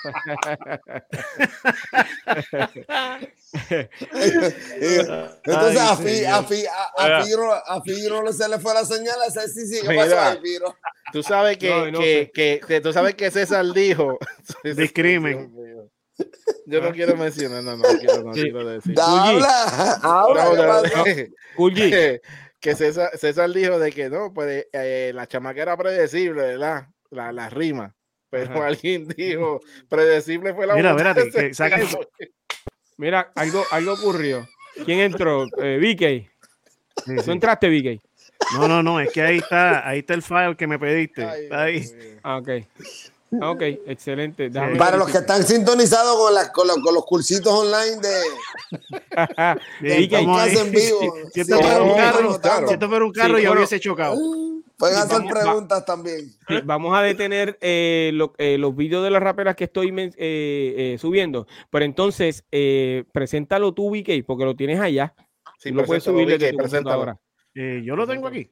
[5.45, 6.39] Entonces a Figgy a,
[6.99, 7.25] a,
[8.09, 10.77] no, no se le fue la señal a Sexy sí, ¿qué pasó Firo?
[11.13, 14.19] Tú sabes que, que, que, que, tú sabes que César dijo
[14.65, 15.53] discrimen.
[16.67, 18.95] Yo no quiero mencionar, no, no, quiero, no quiero decir.
[19.01, 20.83] Habla, habla.
[22.63, 26.87] que César, César, dijo de que no, pues eh, la chamaca era predecible, ¿verdad?
[27.11, 27.95] La, la rima.
[28.31, 31.99] pero alguien dijo, predecible fue la Mira, espérate, saca eso.
[32.97, 34.49] Mira, algo, algo ocurrió.
[34.85, 35.47] ¿Quién entró?
[35.61, 37.25] Eh, VK.
[37.25, 38.01] ¿Tú entraste, VK?
[38.55, 41.25] No, no, no, es que ahí está, ahí está el file que me pediste.
[41.51, 41.85] ahí.
[42.23, 42.49] Ah, ok.
[43.41, 44.51] Ok, excelente.
[44.51, 46.17] Para los que están sintonizados
[46.53, 48.21] con, con, los, cursitos online de,
[49.99, 51.15] de clase en vivo.
[51.33, 54.17] Si, esto fuera un carro, si esto fuera un carro, yo hubiese chocado.
[54.77, 56.33] Pueden hacer preguntas también.
[56.65, 61.47] Vamos a detener eh, eh, los vídeos de las raperas que estoy eh, subiendo.
[61.71, 62.45] Pero entonces,
[63.13, 65.15] preséntalo tú, VK, porque lo tienes allá.
[65.59, 67.19] Sí, lo puedes subir desde tu ahora.
[67.55, 68.51] yo lo tengo aquí.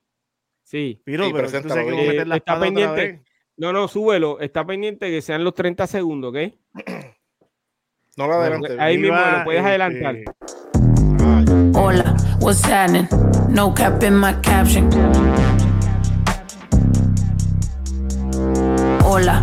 [0.63, 1.03] Sí.
[1.05, 3.23] Pero, sí, pero tú sabes que meter la está pendiente.
[3.61, 4.41] No, no, súbelo.
[4.41, 6.55] Está pendiente que sean los 30 segundos, ¿ok?
[8.17, 8.77] No lo adelante.
[8.79, 10.17] Ahí mismo lo puedes adelantar.
[11.75, 13.07] Hola, what's happening?
[13.49, 14.91] No cap in my caption.
[19.05, 19.43] Hola,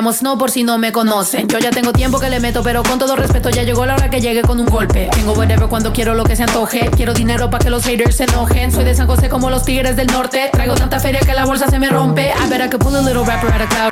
[0.09, 1.47] Snow por si no me conocen.
[1.47, 4.09] Yo ya tengo tiempo que le meto, pero con todo respeto ya llegó la hora
[4.09, 5.09] que llegue con un golpe.
[5.13, 6.89] Tengo whatever cuando quiero lo que se antoje.
[6.95, 8.71] Quiero dinero para que los haters se enojen.
[8.71, 10.49] Soy de San José como los tigres del norte.
[10.51, 12.29] Traigo tanta feria que la bolsa se me rompe.
[12.29, 13.89] I bet I could pull a little rapper out of cloud.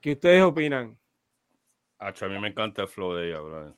[0.00, 0.96] ¿Qué ustedes opinan?
[1.98, 3.76] a mí me encanta el flow de ella, bro.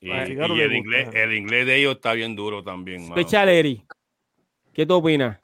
[0.00, 3.06] Y, el, inglés, el inglés de ellos está bien duro también.
[3.06, 3.84] Special Eri,
[4.72, 5.38] ¿qué tú opinas?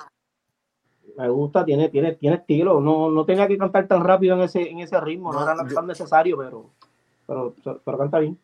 [1.18, 2.80] Me gusta, tiene, tiene, tiene estilo.
[2.80, 5.86] No, no tenía que cantar tan rápido en ese, en ese ritmo, no, era tan
[5.86, 6.70] necesario, pero,
[7.26, 7.54] pero,
[7.84, 8.38] pero canta bien.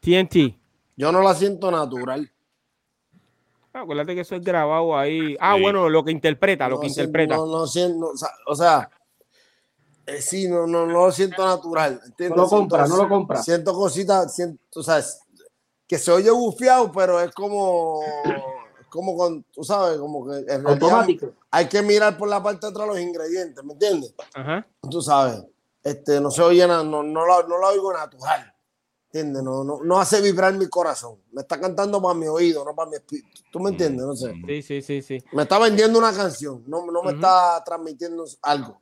[0.00, 0.56] TNT.
[0.96, 2.28] Yo no la siento natural.
[3.72, 5.36] Ah, acuérdate que eso es grabado ahí.
[5.38, 7.36] Ah, bueno, lo que interpreta, lo que interpreta.
[7.36, 8.12] No, no siento,
[8.46, 8.90] o sea,
[10.04, 12.00] eh, sí, no, no, no lo siento natural.
[12.18, 13.40] No lo compra, no lo compra.
[13.40, 15.00] Siento cositas, siento, o sea,
[15.86, 18.00] que se oye bufiado, pero es como
[18.96, 21.34] como con, tú sabes, como que en automático.
[21.50, 24.14] Hay que mirar por la parte de atrás los ingredientes, ¿me entiendes?
[24.34, 24.66] Ajá.
[24.90, 25.44] Tú sabes,
[25.84, 28.52] este, no se oye nada, no, no, lo, no lo oigo natural.
[29.04, 29.42] ¿Entiendes?
[29.42, 31.18] No, no, no hace vibrar mi corazón.
[31.30, 33.42] Me está cantando para mi oído, no para mi espíritu.
[33.52, 34.04] ¿Tú me entiendes?
[34.04, 34.34] No sé.
[34.46, 35.24] Sí, sí, sí, sí.
[35.32, 38.80] Me está vendiendo una canción, no, no me está transmitiendo algo.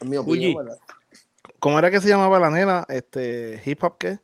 [0.00, 0.68] En mi opinión,
[1.60, 2.86] ¿Cómo era que se llamaba la nena?
[2.88, 4.18] Este, hip hop qué?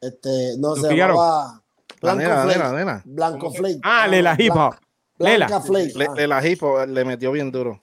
[0.00, 1.59] Este, no se llamaba
[2.00, 3.80] Blanco la nena, la nena, Blanco Flake.
[3.82, 4.74] Ah, Lela Hip Hop.
[5.18, 5.60] Lela.
[5.60, 5.92] Flake.
[6.16, 7.80] Le, la Hip Hop le metió bien duro.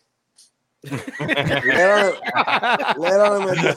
[1.68, 3.76] Lela, le metió.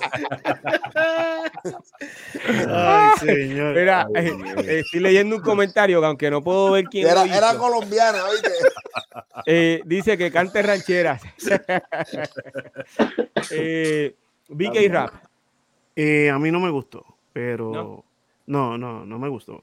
[2.68, 3.74] Ay, señor.
[3.74, 7.24] Mira, eh, estoy leyendo un comentario que aunque no puedo ver quién era.
[7.24, 8.50] Era colombiana, ¿viste?
[9.46, 11.22] Eh, dice que cante rancheras.
[13.50, 14.14] eh,
[14.48, 15.10] BK Rap.
[15.96, 18.04] Eh, a mí no me gustó, pero
[18.46, 19.62] no, no, no me gustó.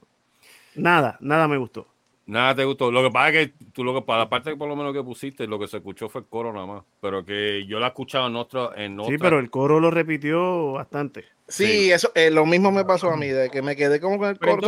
[0.78, 1.86] Nada, nada me gustó.
[2.28, 2.90] Nada te gustó.
[2.90, 5.02] Lo que pasa es que tú lo que para la parte por lo menos que
[5.02, 6.84] pusiste, lo que se escuchó fue el coro nada más.
[7.00, 10.72] Pero que yo la he escuchado en otro, en Sí, pero el coro lo repitió
[10.72, 11.24] bastante.
[11.48, 14.28] Sí, eso eh, lo mismo me pasó a mí, de que me quedé como con
[14.28, 14.60] el coro.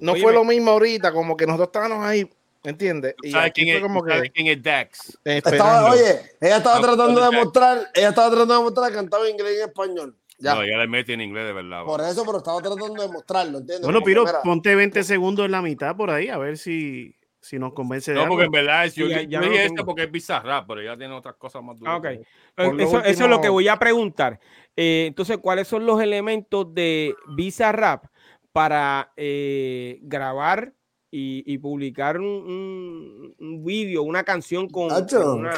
[0.00, 2.30] no fue lo mismo ahorita, como que nosotros estábamos ahí,
[2.62, 3.16] ¿entiendes?
[3.24, 5.18] Y ¿Sabes quién, es, como que, quién es Dax?
[5.24, 9.62] oye, ella estaba tratando de mostrar, ella estaba tratando de mostrar que cantaba inglés y
[9.62, 10.16] español.
[10.40, 11.84] No, ya le metí en inglés de verdad.
[11.84, 13.84] Por eso, pero estaba tratando de mostrarlo, ¿entiendes?
[13.84, 17.72] Bueno, Piro, ponte 20 segundos en la mitad por ahí, a ver si, si nos
[17.72, 20.64] convence de No, porque en verdad es, yo, ya, ya dije esto porque es bizarra,
[20.66, 21.94] pero ella tiene otras cosas más duras.
[21.94, 22.78] Ah, ok.
[22.78, 24.38] Eso, eso, es lo que voy a preguntar.
[24.76, 28.04] Eh, entonces, ¿cuáles son los elementos de Bizarrap
[28.52, 30.72] para eh, grabar
[31.10, 35.06] y, y, publicar un, un, vídeo, una canción con, una,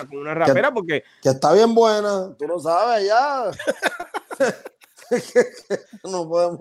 [0.06, 0.72] con una, rapera?
[0.72, 3.50] porque que está bien buena, tú lo sabes ya.
[6.04, 6.60] no podemos.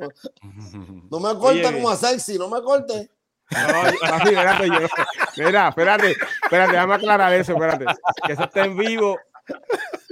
[1.09, 3.09] No me corte como a sexy, no me corte.
[3.51, 6.11] No, espérate, yo, mira, espérate,
[6.43, 7.85] espérate, déjame aclarar eso, espérate.
[8.25, 9.17] Que eso está en vivo.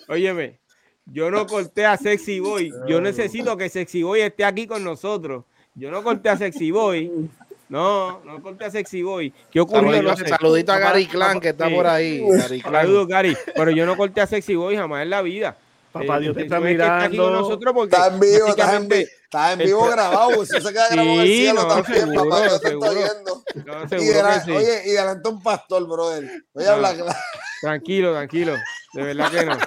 [0.08, 0.60] Óyeme,
[1.06, 2.74] yo no corté a Sexy Boy.
[2.88, 5.46] Yo necesito que Sexy Boy esté aquí con nosotros.
[5.76, 7.30] Yo no corté a Sexy Boy.
[7.70, 9.34] No, no corté a Sexy Boy.
[9.52, 10.02] ¿Qué ocurrió?
[10.02, 12.26] No Saludito a Gary Clan que está por ahí.
[12.64, 13.38] Saludos, Gary.
[13.56, 15.58] Pero yo no corté a Sexy Boy jamás en la vida.
[16.00, 17.30] Papá Dios te está mirando.
[17.30, 20.44] nosotros porque está en vivo, está en, está en vivo grabado.
[20.44, 22.48] Eso se queda grabado en el cielo no, también, seguro, papá.
[22.48, 23.44] Yo te estoy viendo.
[23.66, 24.52] No, y delante, sí.
[24.52, 26.44] Oye, y delante un pastor, brother.
[26.54, 27.20] Voy a hablar claro.
[27.62, 28.54] Tranquilo, tranquilo.
[28.94, 29.58] De verdad que no.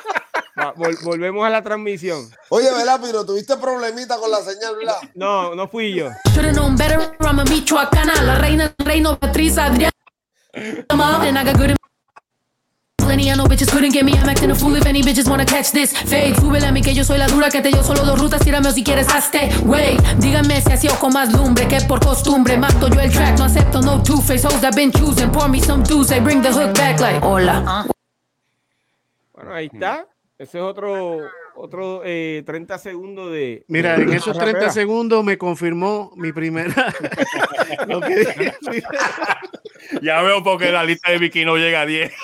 [1.02, 2.30] volvemos a la transmisión.
[2.48, 3.24] Oye, ¿verdad, Piro?
[3.24, 4.96] ¿Tuviste problemita con la señal, verdad?
[5.14, 6.10] No, no fui yo.
[8.24, 9.90] La reina, reino, Patriz, Adrián.
[13.10, 14.12] Plenty, I bitches couldn't get me.
[14.12, 15.92] I'm acting a fool if any bitches wanna catch this.
[15.92, 18.40] Fade, súbele mí que yo soy la dura, que te yo solo dos rutas.
[18.40, 19.50] Tírame o si quieres, hazte.
[19.64, 22.56] Wey, díganme si así o con más lumbre que por costumbre.
[22.56, 25.28] Mato yo el track, no acepto no two-face hoes that been choosing.
[25.32, 27.84] Pour me some juice, I bring the hook back like hola.
[29.34, 30.06] Bueno, ahí está.
[30.38, 31.18] Ese es otro,
[31.54, 33.64] otro eh, 30 segundos de.
[33.68, 36.74] Mira, en esos 30 segundos me confirmó mi primera.
[37.86, 38.52] lo que
[40.02, 42.12] ya veo porque la lista de Vicky no llega a 10.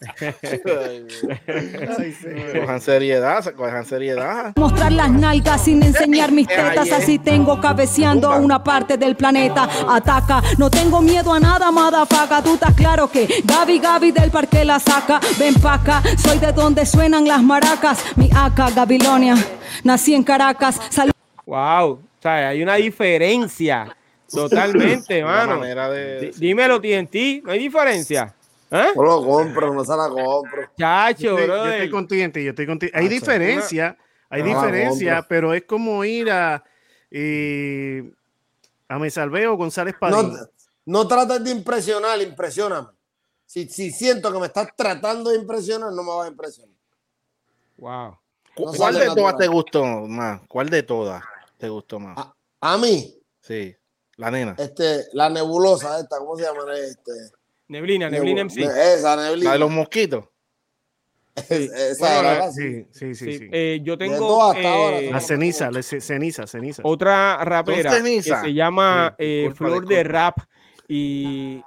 [2.60, 4.52] cojan seriedad, cojan seriedad.
[4.56, 9.68] Mostrar las nalgas sin enseñar mis tetas, así tengo cabeceando a una parte del planeta.
[9.88, 12.42] Ataca, no tengo miedo a nada, madafaga.
[12.42, 15.20] Tú estás claro que Gaby Gaby del parque la saca.
[15.38, 18.04] Ven pa' acá, soy de donde suenan las maracas.
[18.16, 19.36] Mi acá, Gabilonia,
[19.84, 20.80] nací en Caracas.
[20.90, 21.12] Salud.
[21.46, 23.96] Wow, o sea, hay una diferencia
[24.32, 25.60] Totalmente, mano.
[25.60, 26.32] De...
[26.36, 28.34] Dímelo, TNT, no hay diferencia.
[28.74, 28.92] ¿Eh?
[28.96, 30.70] No lo compro, no se la compro.
[30.78, 32.92] Chacho, yo, yo estoy contigo, yo estoy contigo.
[32.94, 33.98] Hay diferencia,
[34.30, 36.64] hay diferencia, pero es como ir a,
[37.10, 38.10] eh,
[38.88, 40.22] a Me Salveo González Padilla.
[40.22, 42.88] No, no trates de impresionar, impresioname.
[43.44, 46.74] Si, si siento que me estás tratando de impresionar, no me vas a impresionar.
[47.76, 48.18] Wow.
[48.54, 50.40] ¿Cuál de todas te gustó más?
[50.48, 51.22] ¿Cuál de todas
[51.58, 52.16] te gustó más?
[52.16, 52.34] A,
[52.72, 53.14] a mí.
[53.42, 53.76] Sí.
[54.16, 54.54] La nena.
[54.58, 56.60] Este, la nebulosa esta, ¿cómo se llama?
[56.74, 57.12] Este,
[57.68, 58.62] neblina, neblina MC.
[58.62, 59.50] Esa neblina.
[59.50, 60.24] La de los mosquitos.
[61.48, 61.70] Sí.
[61.74, 63.48] Esa sí, sí, sí, sí.
[63.50, 66.82] Eh, yo tengo eh, la ceniza, la ceniza, ceniza.
[66.84, 70.40] Otra rapera que se llama eh, Flor de Rap
[70.88, 71.62] y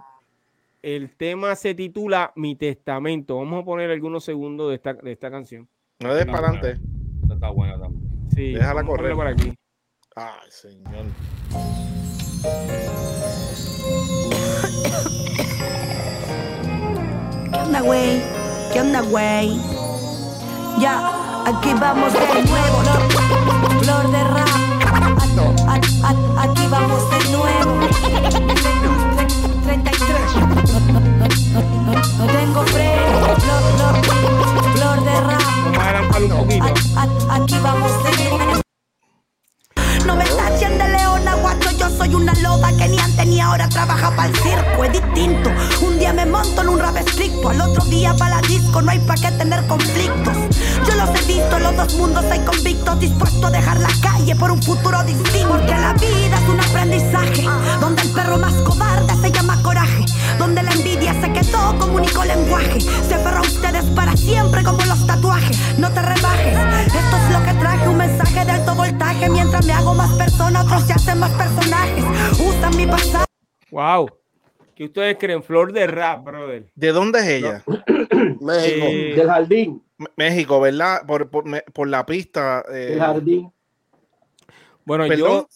[0.83, 3.37] el tema se titula Mi Testamento.
[3.37, 5.67] Vamos a poner algunos segundos de esta, de esta canción.
[5.99, 6.79] No de para adelante.
[7.33, 8.29] Está buena también.
[8.35, 9.51] Sí, déjala correr por aquí.
[10.15, 11.05] Ay, señor.
[17.51, 18.21] ¿Qué onda, güey?
[18.73, 19.59] ¿Qué onda, güey?
[20.79, 21.11] Ya,
[21.45, 22.93] aquí vamos de nuevo, ¿no?
[23.79, 24.49] Flor de rap.
[26.37, 27.79] aquí vamos de nuevo.
[29.65, 30.64] 33.
[47.49, 50.35] Al otro día para la disco, no hay pa' qué tener conflictos.
[50.87, 54.51] Yo los he visto, los dos mundos hay convictos, dispuesto a dejar la calle por
[54.51, 55.49] un futuro distinto.
[55.49, 57.43] Porque la vida es un aprendizaje,
[57.79, 60.05] donde el perro más cobarde se llama coraje,
[60.37, 64.83] donde la envidia se quedó como único lenguaje, se aferra a ustedes para siempre como
[64.85, 65.57] los tatuajes.
[65.77, 66.57] No te rebajes,
[66.87, 70.65] esto es lo que traje, un mensaje de alto voltaje mientras me hago más personas,
[70.65, 72.03] otros se hacen más personajes.
[72.39, 73.25] Usan mi pasado.
[73.71, 74.24] Wow.
[74.75, 75.41] ¿Qué ustedes creen?
[75.41, 76.65] Flor de rap, brother.
[76.75, 77.63] ¿De dónde es ella?
[78.41, 78.85] México.
[78.89, 79.83] Eh, del jardín.
[80.17, 81.05] México, ¿verdad?
[81.07, 82.61] Por, por, por la pista.
[82.69, 82.89] Eh...
[82.93, 83.53] El jardín.
[84.83, 85.47] Bueno, yo.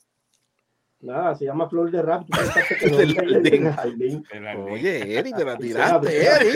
[1.01, 2.27] Nada, se llama Flor de Rap.
[2.81, 4.23] del jardín.
[4.69, 6.49] Oye, Eri, te la tiraste, Eri.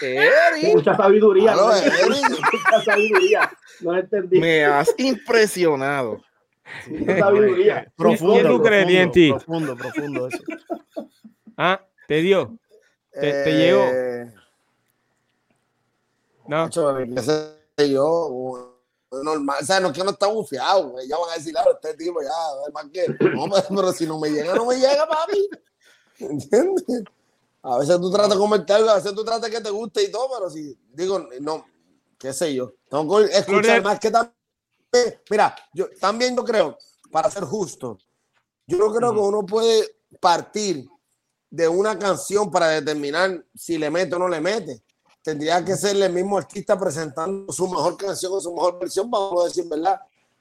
[0.00, 0.72] Eri.
[0.72, 1.54] Mucha sabiduría.
[1.54, 1.66] ¿no?
[1.66, 3.50] Mucha sabiduría.
[3.80, 4.40] No entendí.
[4.40, 6.22] Me has impresionado.
[7.96, 9.30] Profundo, ¿Quién tú crees, Dienti?
[9.30, 10.42] Profundo, profundo eso.
[11.56, 12.58] Ah, te dio.
[13.12, 13.82] Te, te llegó.
[13.82, 14.32] Eh,
[16.46, 16.70] no.
[16.70, 18.76] yo,
[19.10, 21.94] normal, o sea, no es que no está bufiado, ya van a decir, claro, este
[21.94, 22.30] tipo ya,
[22.72, 25.48] más que, no, pero si no me llega, no me llega, papi.
[26.18, 26.84] ¿Entiendes?
[27.62, 30.10] A veces tú tratas de comerte algo, a veces tú tratas que te guste y
[30.10, 31.66] todo, pero si, digo, no,
[32.18, 34.36] qué sé yo, tengo que escuchar más que también
[35.30, 36.78] mira, yo también yo creo,
[37.10, 37.98] para ser justo,
[38.66, 40.88] yo no creo que uno puede partir
[41.56, 44.82] de una canción para determinar si le mete o no le mete.
[45.22, 49.42] Tendría que ser el mismo artista presentando su mejor canción o su mejor versión, vamos
[49.42, 49.98] a decir verdad.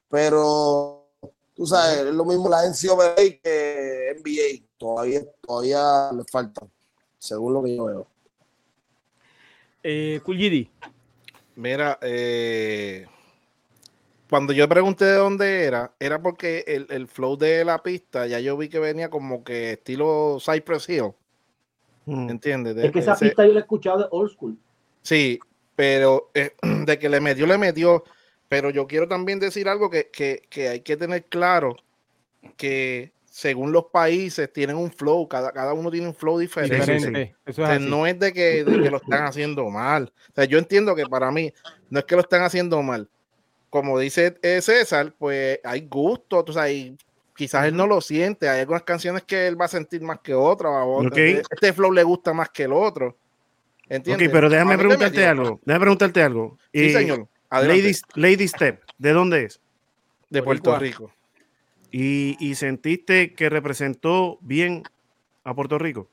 [0.09, 1.07] Pero
[1.53, 4.67] tú sabes, es lo mismo la NCAA que NBA.
[4.77, 6.67] Todavía, todavía le falta,
[7.17, 8.07] según lo que yo veo.
[9.81, 10.21] Eh,
[11.55, 13.07] Mira, eh,
[14.35, 18.57] cuando yo pregunté de dónde era, era porque el, flow de la pista, ya yo
[18.57, 21.13] vi que venía como que estilo Cypress Hill.
[22.03, 22.29] Mm.
[22.31, 22.75] ¿Entiendes?
[22.75, 24.57] es que esa pista yo la he escuchado de old school.
[25.03, 25.39] Sí,
[25.73, 26.51] pero eh,
[26.85, 28.03] de que le metió, le metió.
[28.49, 30.09] Pero yo quiero también decir algo que,
[30.69, 31.77] hay que tener claro,
[32.57, 37.33] que según los países tienen un flow, cada, cada uno tiene un flow diferente.
[37.79, 40.11] no es de que, lo están haciendo mal.
[40.31, 41.53] O sea, yo entiendo que para mí
[41.89, 43.09] no es que lo están haciendo mal.
[43.81, 46.45] Como dice eh, César, pues hay gusto,
[47.35, 48.47] quizás él no lo siente.
[48.47, 50.73] Hay algunas canciones que él va a sentir más que otras.
[51.13, 53.17] Este flow le gusta más que el otro.
[53.89, 54.27] ¿Entiendes?
[54.27, 55.59] Ok, pero déjame preguntarte algo.
[55.65, 56.57] Déjame preguntarte algo.
[56.73, 57.27] Sí, señor.
[57.51, 59.59] Lady, Lady Step, ¿de dónde es?
[60.29, 61.11] De Puerto Rico
[61.97, 64.83] y, sentiste que representó bien
[65.45, 66.09] a Puerto Rico.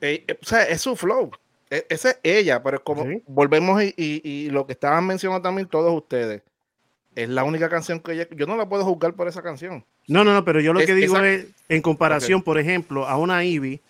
[0.00, 1.30] Eh, eh, o sea, es su flow.
[1.70, 6.42] E, esa es ella, pero como volvemos y, lo que estaban mencionando también todos ustedes,
[7.14, 9.84] es la única canción que ella, yo no la puedo juzgar por esa canción.
[10.06, 13.44] No, no, no, pero yo lo que digo es, en comparación, por ejemplo, a una
[13.44, 13.80] Ivy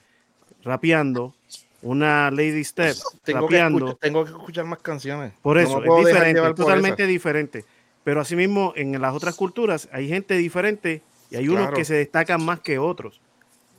[0.63, 1.35] rapeando,
[1.83, 3.87] una Lady Step tengo rapeando.
[3.87, 5.33] Que tengo que escuchar más canciones.
[5.41, 7.65] Por eso, es diferente, es totalmente diferente.
[8.05, 12.45] Pero asimismo, en las otras culturas hay gente diferente y hay unos que se destacan
[12.45, 13.21] más que otros.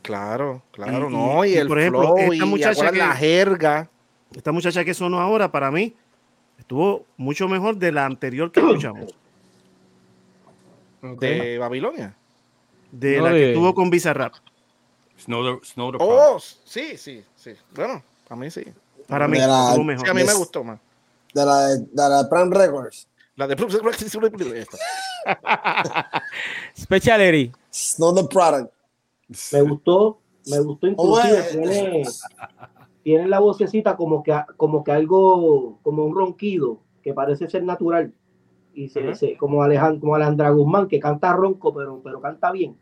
[0.02, 1.46] Claro, claro, no.
[1.46, 3.90] Y, el por ejemplo, esta muchacha que, la jerga.
[4.36, 5.96] Esta muchacha que sonó ahora, para mí,
[6.58, 9.14] estuvo mucho mejor de la anterior que escuchamos.
[11.20, 12.16] ¿De Babilonia?
[12.92, 14.36] De la que estuvo con Bizarrap.
[15.20, 15.60] Snow
[16.00, 17.52] oh, sí, sí, sí.
[17.76, 18.66] Bueno, para mí sí.
[19.08, 20.10] Para mí, estuvo mejor.
[20.10, 20.80] a mí me gustó más.
[21.34, 23.08] De la de, de la Prime Records.
[23.36, 23.56] La de
[26.78, 27.52] Speciality.
[27.98, 28.74] Not the product.
[29.52, 31.44] Me gustó, me gustó inclusive.
[31.52, 32.04] Tiene,
[33.04, 38.14] tiene, la vocecita como que, como que algo, como un ronquido, que parece ser natural.
[38.74, 42.78] Y se, como, Alejandro, como Alejandra Guzmán, que canta ronco, pero, pero canta bien.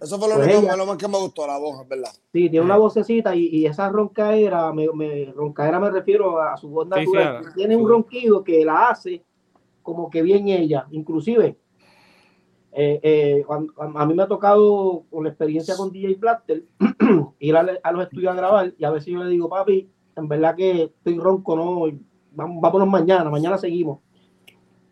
[0.00, 2.10] Eso fue lo, pues más que me gustó, la voz, ¿verdad?
[2.32, 6.70] Sí, tiene una vocecita y, y esa roncaera, me, me, roncaera me refiero a su
[6.70, 7.52] voz natural.
[7.54, 9.22] tiene un ronquido que la hace
[9.82, 11.58] como que bien ella, inclusive.
[12.72, 16.64] Eh, eh, a, mí me ha tocado con la experiencia con DJ Platter
[17.40, 20.54] ir a, los estudios a grabar y a veces yo le digo, papi, en verdad
[20.54, 21.98] que estoy ronco, no,
[22.32, 23.98] vamos, vámonos mañana, mañana seguimos.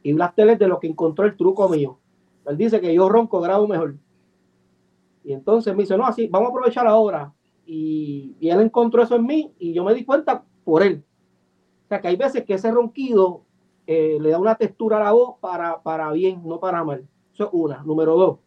[0.03, 1.99] Y Blaster es de lo que encontró el truco mío.
[2.47, 3.97] Él dice que yo ronco, grabo mejor.
[5.23, 7.33] Y entonces me dice, no, así, vamos a aprovechar ahora.
[7.67, 11.05] Y, y él encontró eso en mí y yo me di cuenta por él.
[11.85, 13.45] O sea, que hay veces que ese ronquido
[13.87, 17.07] eh, le da una textura a la voz para, para bien, no para mal.
[17.39, 17.85] Eso es una.
[17.85, 18.39] Número dos,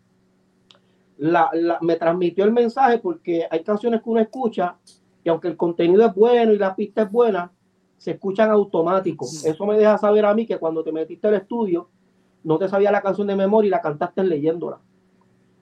[1.18, 1.50] la,
[1.80, 4.76] me transmitió el mensaje porque hay canciones que uno escucha
[5.24, 7.54] y aunque el contenido es bueno y la pista es buena,
[7.96, 9.46] se escuchan automáticos.
[9.46, 11.88] Eso me deja saber a mí que cuando te metiste al estudio,
[12.44, 14.82] no te sabía la canción de memoria y la cantaste leyéndola.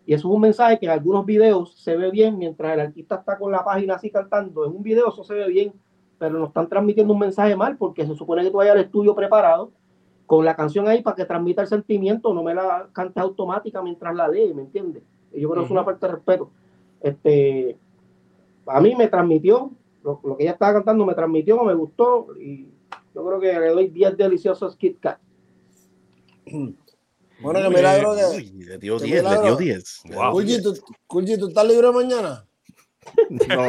[0.07, 3.18] Y eso es un mensaje que en algunos videos se ve bien mientras el artista
[3.18, 4.65] está con la página así cantando.
[4.65, 5.72] En un video eso se ve bien,
[6.18, 9.14] pero nos están transmitiendo un mensaje mal porque se supone que tú vayas al estudio
[9.14, 9.72] preparado
[10.30, 14.15] con la canción ahí para que transmita el sentimiento, no me la cantes automática mientras
[14.15, 15.01] la lee, ¿me entiendes?
[15.34, 16.51] Yo creo que es una parte de respeto.
[17.01, 17.76] Este,
[18.68, 19.72] a mí me transmitió,
[20.03, 22.68] lo, que ella estaba cantando me transmitió, me gustó y
[23.15, 25.19] yo creo que le doy 10 deliciosos Kit Kat.
[27.41, 28.51] Bueno, que milagro que.
[28.65, 30.03] le dio 10, le dio 10.
[30.14, 30.43] Wow.
[30.61, 32.45] ¿tú, estás libre mañana?
[33.30, 33.68] No.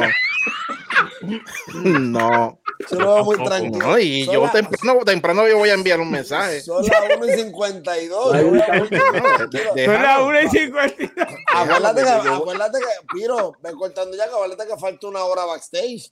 [1.99, 2.60] no.
[2.89, 3.99] Yo lo veo muy tranquilo.
[3.99, 6.61] y yo temprano, temprano yo voy a enviar un mensaje.
[6.61, 8.31] Son las 1 y 52.
[8.31, 11.11] Son las 1 y 52.
[11.53, 16.11] Acuérdate que, acuérdate que, Piro, me cortando ya, que acuérdate que falta una hora backstage.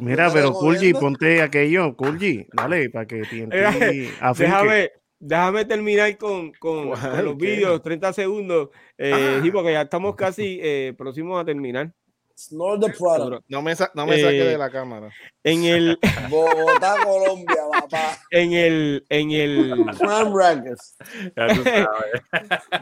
[0.00, 6.90] Mira, pero Kulji, ponte aquello, Kulji, dale, para que te Déjame, déjame terminar con, con,
[6.90, 9.50] los vídeos, 30 segundos, eh, ah.
[9.52, 11.92] porque ya estamos casi eh, próximos a terminar.
[12.38, 13.44] Snore the product.
[13.48, 15.10] No me, no me saque de eh, la cámara.
[15.42, 15.98] En el.
[16.28, 18.18] Bogotá, Colombia, papá.
[18.30, 19.06] En el.
[19.08, 19.86] En el.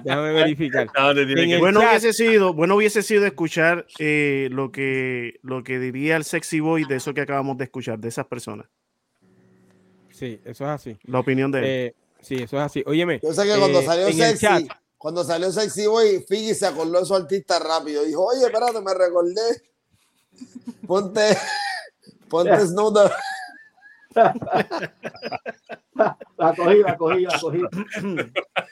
[0.02, 0.88] Déjame verificar.
[1.60, 6.58] bueno, hubiese sido, bueno hubiese sido escuchar eh, lo, que, lo que diría el sexy
[6.58, 8.66] boy de eso que acabamos de escuchar, de esas personas.
[10.10, 10.98] Sí, eso es así.
[11.04, 11.64] La opinión de él.
[11.64, 12.82] Eh, sí, eso es así.
[12.86, 13.20] Óyeme.
[13.22, 14.68] Yo sé que cuando salió sexy
[15.04, 18.04] cuando salió Sexy Boy, Figgy se acordó de su artista rápido.
[18.04, 19.62] Dijo, oye, espérate, me recordé.
[20.86, 21.36] Ponte,
[22.30, 23.10] ponte Snowden.
[25.94, 27.60] La cogí, la cogí, la cogí.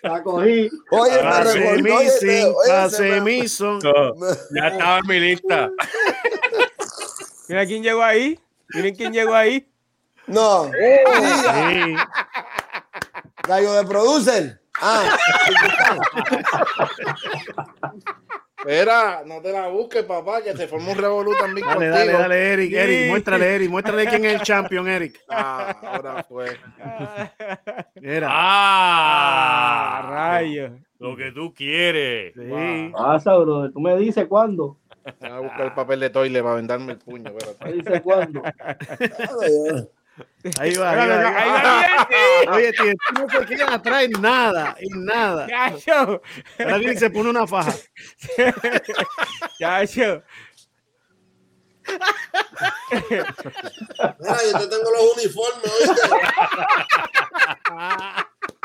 [0.02, 0.70] La cogí.
[0.92, 1.92] Oye, me recordé.
[1.92, 2.08] Oye,
[4.54, 5.70] ya estaba en mi lista.
[7.46, 8.40] Mira quién llegó ahí.
[8.72, 9.70] Miren quién llegó ahí.
[10.26, 10.64] No.
[10.64, 11.94] Sí.
[13.46, 14.61] Gallo de producer.
[14.80, 15.16] Ah.
[18.62, 21.96] Espera, no te la busques, papá, que se formó un revolú también dale, contigo.
[21.96, 25.20] Dale, dale, Eric, Eric, muéstrale, Eric, muéstrale quién es el champion, Eric.
[25.28, 26.56] Ah, ahora fue.
[28.00, 28.28] Mira.
[28.30, 30.78] Ah, ah rayo.
[31.00, 32.34] Lo que tú quieres.
[32.34, 32.92] Sí.
[32.92, 33.68] Pasa, bro.
[33.72, 34.78] Tú me dices cuándo.
[35.20, 37.32] Voy a buscar el papel de toile para vendarme el puño.
[37.64, 38.42] Me dice cuándo.
[40.58, 41.28] Ahí va, ahí va.
[41.28, 41.50] Ahí
[42.46, 42.52] va.
[42.52, 45.46] Oye, tío, tú no te quedas atrás en nada, en nada.
[46.58, 47.72] Ahora viene y se pone una faja.
[49.58, 50.22] Chacho.
[52.90, 56.08] Mira, yo te tengo los uniformes, ¿oíste?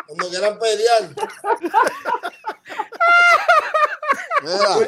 [0.07, 1.09] Cuando quieran pelear.
[4.43, 4.87] Mira.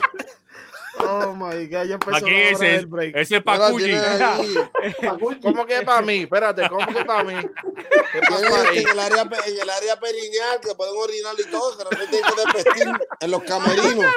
[1.01, 2.76] Oh my God, ya empezó ¿Para ese?
[2.76, 3.15] El break.
[3.15, 3.93] Ese es Pacuyi.
[5.41, 6.23] ¿Cómo que es para mí?
[6.23, 7.34] Espérate, ¿cómo que es para mí?
[8.11, 12.07] En el, área, en el área perineal que pueden orinar y todo, que no se
[12.07, 14.11] tienen que desvestir en los camerinos.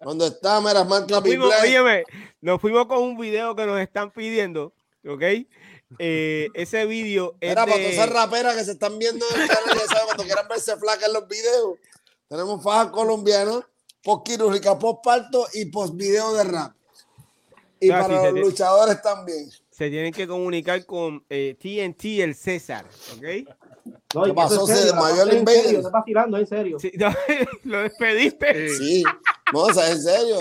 [0.00, 0.60] ¿Dónde está?
[0.60, 2.04] Mira, marca nos fuimos, óyeme,
[2.40, 4.72] nos fuimos con un video que nos están pidiendo,
[5.06, 5.22] ¿ok?
[5.98, 7.70] Eh, ese video es Era de...
[7.70, 10.48] para todas esas raperas que se están viendo en el canal, ya saben, cuando quieran
[10.48, 11.78] verse flaca en los videos.
[12.28, 13.64] Tenemos fajas colombianas
[14.02, 16.74] post quirúrgica, post parto y post video de rap.
[17.80, 19.50] Y para los luchadores también.
[19.70, 22.84] Se tienen que comunicar con eh, TNT el César,
[23.16, 23.48] ¿ok?
[24.14, 24.66] No, ¿Qué pasó?
[24.66, 25.76] Se desmayó el Invader.
[25.76, 26.78] Estás tirando, en serio.
[26.78, 27.10] Sí, no,
[27.64, 28.68] lo despediste.
[28.76, 29.02] Sí,
[29.52, 30.38] no, o sea, en serio.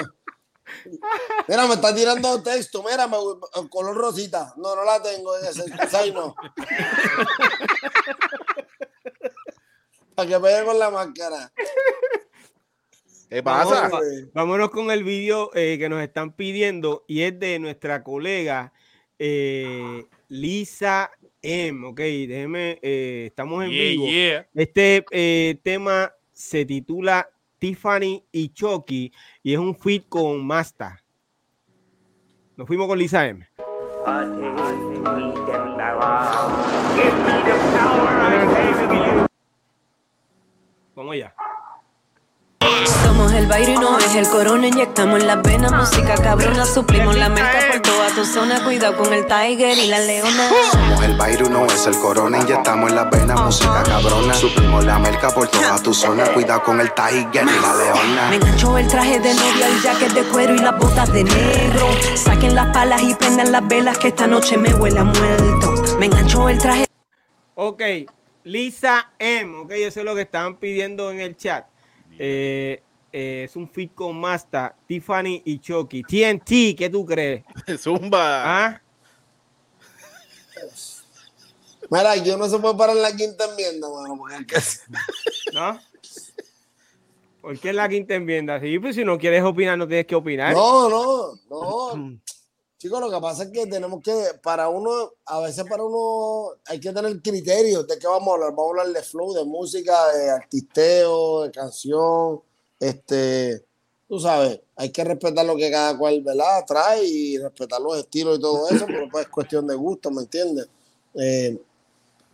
[1.48, 2.84] Mira, me está tirando texto.
[2.84, 3.18] Mira, me,
[3.70, 4.54] color rosita.
[4.58, 5.64] No, no la tengo en ese.
[5.98, 6.36] Ahí no.
[10.16, 11.52] Para que pegue con la máscara.
[13.30, 13.92] ¿Qué pasa?
[14.34, 18.74] Vámonos, con el vídeo eh, que nos están pidiendo y es de nuestra colega
[19.20, 21.12] eh, Lisa
[21.44, 21.86] M.
[21.86, 24.08] Ok, déjeme, eh, estamos en vivo.
[24.56, 27.30] Este tema se titula
[27.60, 31.04] Tiffany y Chucky y es un feat con Masta.
[32.58, 33.48] Nos fuimos con Lisa M.
[40.96, 41.36] Vamos allá.
[43.20, 47.18] Somos el baile y no es el corona, inyectamos en las venas, música cabrona, suplimos
[47.18, 50.50] la merca por toda tu zona, cuidado con el tiger y la leona.
[50.72, 55.00] Somos el baile no es el corona, inyectamos en las venas, música cabrona, suplimos la
[55.00, 58.30] merca por toda tu zona, cuidado con el tiger y la leona.
[58.30, 61.88] Me enganchó el traje de novia, el jacket de cuero y las botas de negro.
[62.16, 65.98] Saquen las palas y prendan las velas que esta noche me huele a muerto.
[66.00, 66.86] Me enganchó el traje.
[67.56, 67.84] Ok,
[68.46, 71.66] Lisa M, ok, eso es lo que estaban pidiendo en el chat.
[72.18, 76.04] Eh, eh, es un fit con Masta, Tiffany y Chucky.
[76.04, 77.44] TNT, ¿qué tú crees?
[77.80, 78.68] Zumba.
[78.68, 78.82] ¿Ah?
[81.90, 84.22] Mira, yo no se puede parar en la quinta enmienda, mano,
[85.54, 85.80] ¿No?
[87.42, 88.60] ¿Por qué en la quinta enmienda?
[88.60, 90.54] Sí, pues si no quieres opinar, no tienes que opinar.
[90.54, 92.20] No, no, no.
[92.78, 96.80] Chicos, lo que pasa es que tenemos que, para uno, a veces para uno hay
[96.80, 98.52] que tener criterios de qué vamos a hablar.
[98.52, 102.42] Vamos a hablar de flow, de música, de artisteo, de canción,
[102.80, 103.64] este,
[104.08, 106.64] tú sabes, hay que respetar lo que cada cual, ¿verdad?
[106.66, 110.22] Trae y respetar los estilos y todo eso, pero pues es cuestión de gusto, ¿me
[110.22, 110.68] entiendes?
[111.16, 111.60] Eh,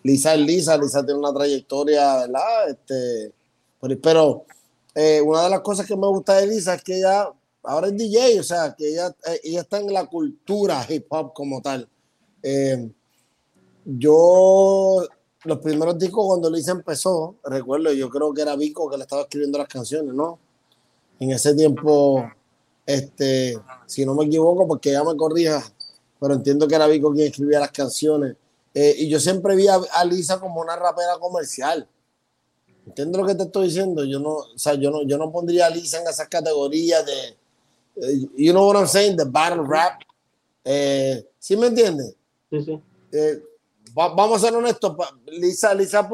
[0.04, 2.70] Lisa es Lisa, Lisa tiene una trayectoria, ¿verdad?
[2.70, 3.34] Este,
[4.02, 4.46] pero
[4.94, 7.30] eh, una de las cosas que me gusta de Lisa es que ella
[7.66, 11.34] ahora es DJ, o sea, que ella, eh, ella está en la cultura hip hop
[11.34, 11.88] como tal.
[12.42, 12.90] Eh,
[13.86, 15.08] yo,
[15.46, 19.24] los primeros discos cuando Lisa empezó, recuerdo, yo creo que era Vico que le estaba
[19.24, 20.40] escribiendo las canciones, ¿no?
[21.20, 22.26] En ese tiempo,
[22.86, 25.64] este, si no me equivoco, porque ella me corrija,
[26.20, 28.36] pero entiendo que era Vico quien escribía las canciones.
[28.74, 31.88] Eh, y yo siempre vi a, Lisa como una rapera comercial.
[32.86, 34.04] ¿Entiendes lo que te estoy diciendo?
[34.04, 37.28] Yo no, o sea, yo no, yo no pondría a Lisa en esas categorías de,
[38.02, 40.02] eh, you know what I'm saying, the battle rap.
[40.64, 42.16] Eh, ¿Sí me entiendes?
[42.50, 42.82] Sí, sí.
[43.96, 44.96] Eh, vamos a ser honestos,
[45.28, 46.10] Lisa, Lisa,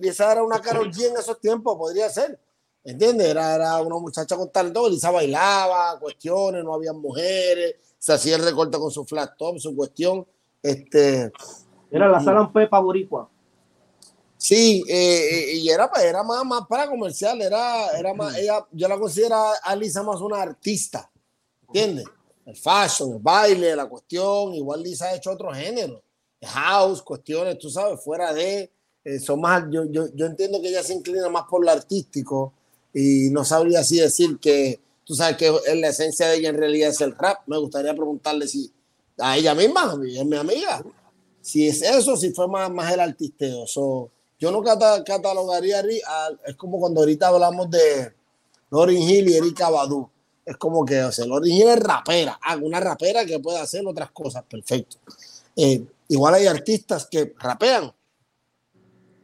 [0.00, 2.38] Lisa era una Carol G en esos tiempos, podría ser.
[2.82, 3.28] ¿Entiendes?
[3.28, 8.44] Era, era una muchacha con talento, Lisa bailaba, cuestiones, no había mujeres, se hacía el
[8.44, 10.26] recorte con su flat top, su cuestión.
[10.62, 11.32] Este,
[11.90, 13.28] era la sala Pepa Boricua.
[14.38, 19.36] Sí, y era, era más, más para comercial, era, era más, ella, yo la considero
[19.62, 21.10] a Lisa más una artista.
[21.66, 22.04] ¿Entiendes?
[22.44, 24.54] El fashion, el baile, la cuestión.
[24.54, 26.00] Igual Lisa ha hecho otro género.
[26.46, 28.70] House, cuestiones, tú sabes, fuera de.
[29.04, 32.52] Eh, son más, yo, yo, yo entiendo que ella se inclina más por lo artístico
[32.92, 36.90] y no sabría así decir que, tú sabes que la esencia de ella en realidad
[36.90, 37.40] es el rap.
[37.46, 38.72] Me gustaría preguntarle si
[39.18, 40.84] a ella misma, es mi amiga,
[41.40, 43.64] si es eso, si fue más, más el artisteo.
[44.38, 45.82] yo no catalogaría,
[46.44, 48.12] es como cuando ahorita hablamos de,
[48.70, 50.08] Lauryn Hill y Erika Badu.
[50.44, 53.86] Es como que, o sea, Lauryn Hill es rapera, hago una rapera que puede hacer
[53.86, 54.98] otras cosas, perfecto.
[55.56, 57.92] Eh, igual hay artistas que rapean.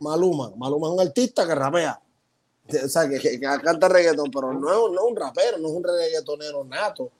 [0.00, 2.00] Maluma, Maluma es un artista que rapea.
[2.84, 6.64] O sea, que, canta reggaetón, pero no es, no un rapero, no es un reggaetonero
[6.64, 7.10] nato.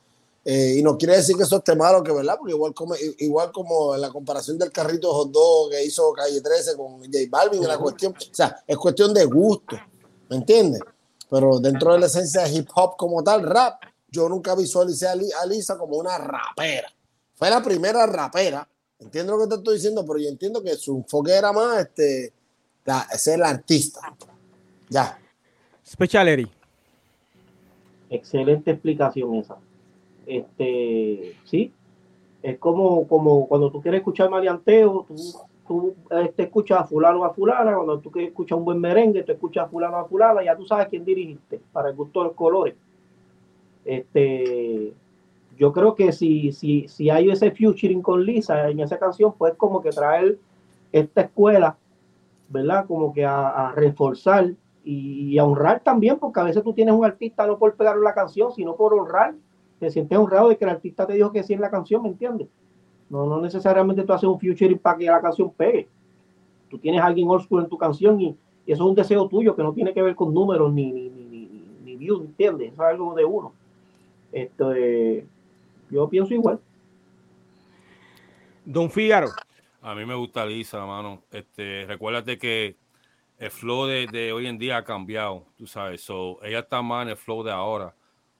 [0.45, 3.53] Eh, y no quiere decir que eso esté malo, que verdad, porque igual como, igual
[3.53, 7.67] como la comparación del carrito de hot dog que hizo Calle 13 con J Balvin,
[7.67, 9.77] la cuestión, o sea, es cuestión de gusto,
[10.29, 10.81] ¿me entiendes?
[11.31, 15.47] Pero dentro de la esencia de hip hop como tal, rap, yo nunca visualicé a
[15.47, 16.93] Lisa como una rapera.
[17.37, 18.69] Fue la primera rapera,
[19.03, 22.33] entiendo lo que te estoy diciendo, pero yo entiendo que su enfoque era más este,
[23.17, 24.01] ser el artista.
[24.89, 25.19] Ya.
[25.87, 26.51] Speciality.
[28.11, 29.57] Excelente explicación esa.
[30.27, 31.73] Este, sí,
[32.43, 35.17] es como, como cuando tú quieres escuchar maleanteo, tú,
[35.67, 39.33] tú este, escuchas a fulano a fulana, cuando tú quieres escuchar un buen merengue, tú
[39.33, 42.37] escuchas a fulano a fulana, ya tú sabes quién dirigiste, para el gusto de los
[42.37, 42.75] colores.
[43.85, 44.93] Este,
[45.63, 49.55] yo creo que si, si, si hay ese futuring con Lisa en esa canción, pues
[49.55, 50.37] como que traer
[50.91, 51.77] esta escuela,
[52.49, 52.85] ¿verdad?
[52.89, 57.47] Como que a, reforzar y, a honrar también, porque a veces tú tienes un artista
[57.47, 59.37] no por pegar la canción, sino por honrar
[59.79, 62.09] te sientes honrado de que el artista te dijo que sí en la canción, ¿me
[62.09, 62.49] entiendes?
[63.09, 65.89] No, no necesariamente tú haces un featuring para que la canción pegue.
[66.71, 68.37] Tú tienes alguien old en tu canción y,
[68.67, 71.49] eso es un deseo tuyo que no tiene que ver con números ni, ni, ni,
[71.85, 72.73] ni, views, ¿entiendes?
[72.73, 73.53] Eso es algo de uno.
[74.33, 74.73] Esto,
[75.93, 76.61] yo pienso igual.
[78.65, 79.29] Don Fígaro.
[79.81, 81.25] A mí me gusta Lisa, mano.
[81.31, 82.77] Este, recuérdate que
[83.39, 86.01] el flow de, de, hoy en día ha cambiado, tú sabes.
[86.03, 87.95] So, ella está más en el flow de ahora.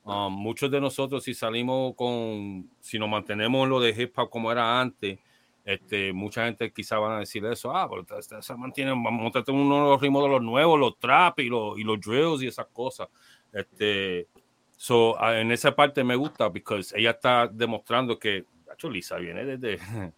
[0.05, 4.51] Um, muchos de nosotros, si salimos con, si nos mantenemos lo de hip hop como
[4.51, 5.19] era antes,
[5.65, 8.05] este, mucha gente quizá van a decir eso, ah, pero
[8.43, 11.79] se mantienen, vamos a uno de los ritmos de los nuevos, los trap y los,
[11.79, 13.09] y los drills y esas cosas.
[13.53, 14.27] Este,
[14.83, 18.47] so, en esa parte me gusta, porque ella está demostrando que,
[18.91, 19.79] Lisa viene desde,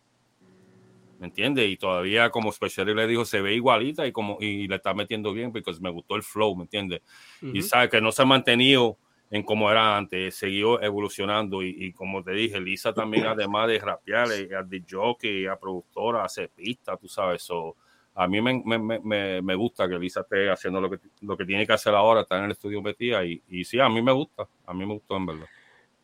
[1.20, 1.66] ¿me entiende?
[1.66, 5.34] Y todavía, como Special le dijo, se ve igualita y como y le está metiendo
[5.34, 7.02] bien, porque me gustó el flow, ¿me entiende?
[7.42, 8.96] Y sabe que no se ha mantenido
[9.30, 14.32] en cómo era antes, siguió evolucionando y, como te dije, Lisa también además de rapear,
[14.32, 17.76] eh, de jockey, a productora, hace pistas, tú sabes, eso
[18.14, 21.66] a mí me, me, me, gusta que Lisa esté haciendo lo que, lo que tiene
[21.66, 24.46] que hacer ahora, está en el estudio metida y, y sí, a mí me gusta,
[24.66, 25.46] a mí me gustó en verdad.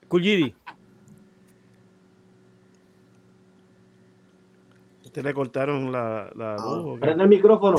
[0.08, 0.54] Kujiri.
[5.04, 7.78] Usted le cortaron la, la ah, Prende el micrófono.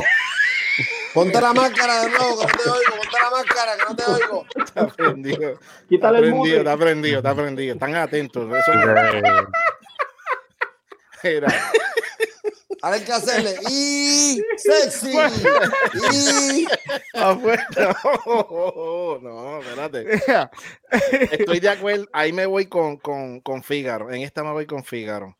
[1.13, 2.95] Ponte la máscara de nuevo, que no te oigo.
[2.97, 4.45] Ponte la máscara, que no te oigo.
[4.55, 5.59] Está prendido.
[5.89, 7.73] Quítale está prendido, está prendido, está prendido.
[7.73, 8.49] Están atentos.
[8.49, 8.71] Eso
[11.23, 11.47] Era.
[12.81, 15.11] Ahora hay que hacerle y sexy.
[16.13, 16.65] y
[17.13, 17.67] afuera.
[18.25, 20.21] No, no, espérate.
[21.31, 22.07] Estoy de acuerdo.
[22.11, 24.11] Ahí me voy con, con, con Fígaro.
[24.11, 25.37] En esta me voy con Fígaro.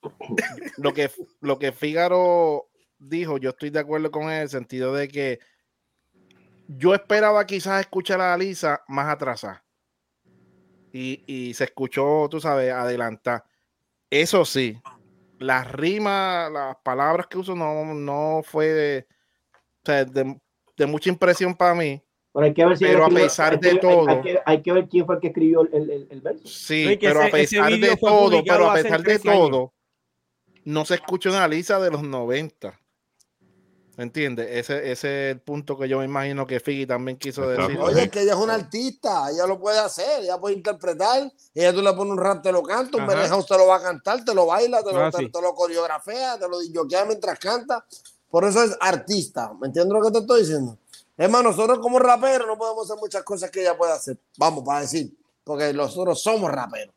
[0.77, 1.09] Lo que,
[1.39, 2.69] lo que Fígaro
[2.99, 5.39] dijo, yo estoy de acuerdo con él en el sentido de que
[6.68, 9.63] yo esperaba quizás escuchar a Lisa más atrasada.
[10.93, 13.45] Y, se escuchó, tú sabes, adelantar.
[14.09, 14.77] Eso sí,
[15.41, 19.05] las rimas, las palabras que uso no, no fue
[19.84, 20.38] de,
[20.88, 22.01] mucha impresión para mí.
[22.34, 24.07] Pero, hay que ver si a pesar de todo.
[24.45, 26.47] Hay que, ver quién fue el que escribió el, el, verso.
[26.47, 29.73] Sí, pero a pesar de todo, pero a pesar de todo,
[30.63, 32.80] no se escucha una Lisa de los 90.
[34.02, 34.48] ¿Me entiendes?
[34.49, 37.78] Ese, es el punto que yo me imagino que Figgy también quiso decir.
[37.80, 41.72] Oye, es que ella es una artista, ella lo puede hacer, ella puede interpretar, ella
[41.72, 44.26] tú le pones un rap, te lo canta, un pereja usted lo va a cantar,
[44.26, 47.86] te lo baila, te, lo, ah, te, lo coreografea, te lo yoquea mientras canta.
[48.28, 50.80] Por eso es artista, ¿me entiendes lo que te estoy diciendo?
[51.15, 54.64] Es más, nosotros como raperos no podemos hacer muchas cosas que ella puede hacer, vamos,
[54.65, 56.95] para decir, porque nosotros somos raperos,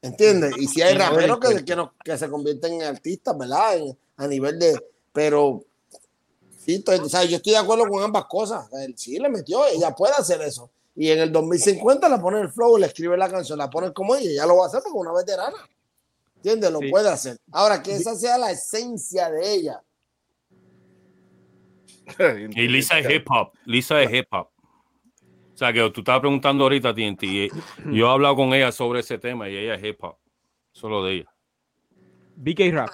[0.00, 0.54] ¿entiendes?
[0.56, 3.80] Y si hay raperos que, que, que se convierten en artistas, ¿verdad?
[4.16, 5.62] a nivel de, pero
[6.68, 8.68] yo estoy de acuerdo con ambas cosas.
[8.94, 10.70] Sí, le metió, ella puede hacer eso.
[10.94, 14.16] Y en el 2050 la pone el flow, le escribe la canción, la pone como
[14.16, 15.56] ella, ella lo va a hacer porque una veterana.
[16.36, 16.70] ¿Entiendes?
[16.70, 17.38] Lo puede hacer.
[17.52, 19.82] Ahora, que esa sea la esencia de ella.
[22.54, 23.52] y Lisa es hip hop.
[23.64, 24.48] Lisa es hip hop.
[25.54, 27.22] O sea, que tú estabas preguntando ahorita, TNT.
[27.24, 27.48] Y
[27.92, 30.16] yo he hablado con ella sobre ese tema y ella es hip hop.
[30.72, 31.34] Solo de ella.
[32.36, 32.90] BK Rap.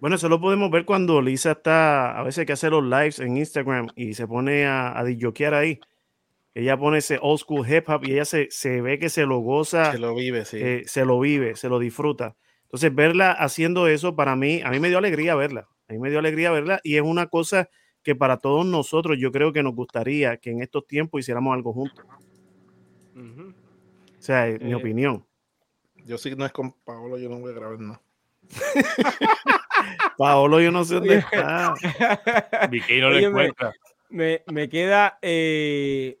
[0.00, 3.36] Bueno, eso lo podemos ver cuando Lisa está, a veces que hace los lives en
[3.36, 5.80] Instagram y se pone a, a ahí.
[6.54, 9.38] Ella pone ese old school hip hop y ella se, se ve que se lo
[9.40, 9.92] goza.
[9.92, 10.56] Se lo vive, sí.
[10.58, 12.36] Eh, se lo vive, se lo disfruta.
[12.62, 15.68] Entonces, verla haciendo eso para mí, a mí me dio alegría verla.
[15.88, 17.68] A mí me dio alegría verla y es una cosa
[18.02, 21.72] que para todos nosotros yo creo que nos gustaría que en estos tiempos hiciéramos algo
[21.72, 22.04] juntos.
[23.14, 25.26] O sea, es mi eh, opinión.
[26.06, 28.00] Yo sí no es con Paolo, yo no voy a grabar nada.
[30.18, 31.74] Paolo, yo no sé dónde está.
[32.70, 33.72] Vicky no le encuentra.
[34.10, 36.20] Me, me, queda eh,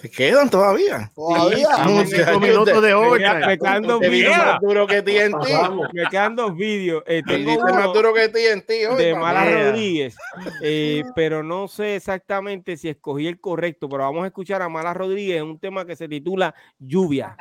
[0.00, 1.10] ¿Te quedan todavía?
[1.14, 1.68] Todavía.
[2.06, 3.46] cinco minutos de overtime.
[3.46, 4.36] Me quedan dos vídeos.
[4.36, 5.92] más duro que TNT.
[5.92, 7.02] Me quedan dos vídeos.
[7.06, 8.96] Eh, tengo más duro que TNT.
[8.96, 10.16] De Mala Rodríguez.
[10.62, 14.94] Eh, pero no sé exactamente si escogí el correcto, pero vamos a escuchar a Mala
[14.94, 17.36] Rodríguez en un tema que se titula Lluvia.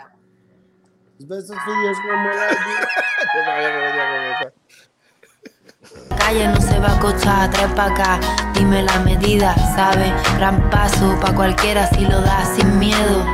[6.17, 8.19] Calle no se va a cochar, trae pa' acá,
[8.53, 10.13] dime la medida, ¿sabe?
[10.37, 13.25] Gran paso pa' cualquiera si lo da sin miedo,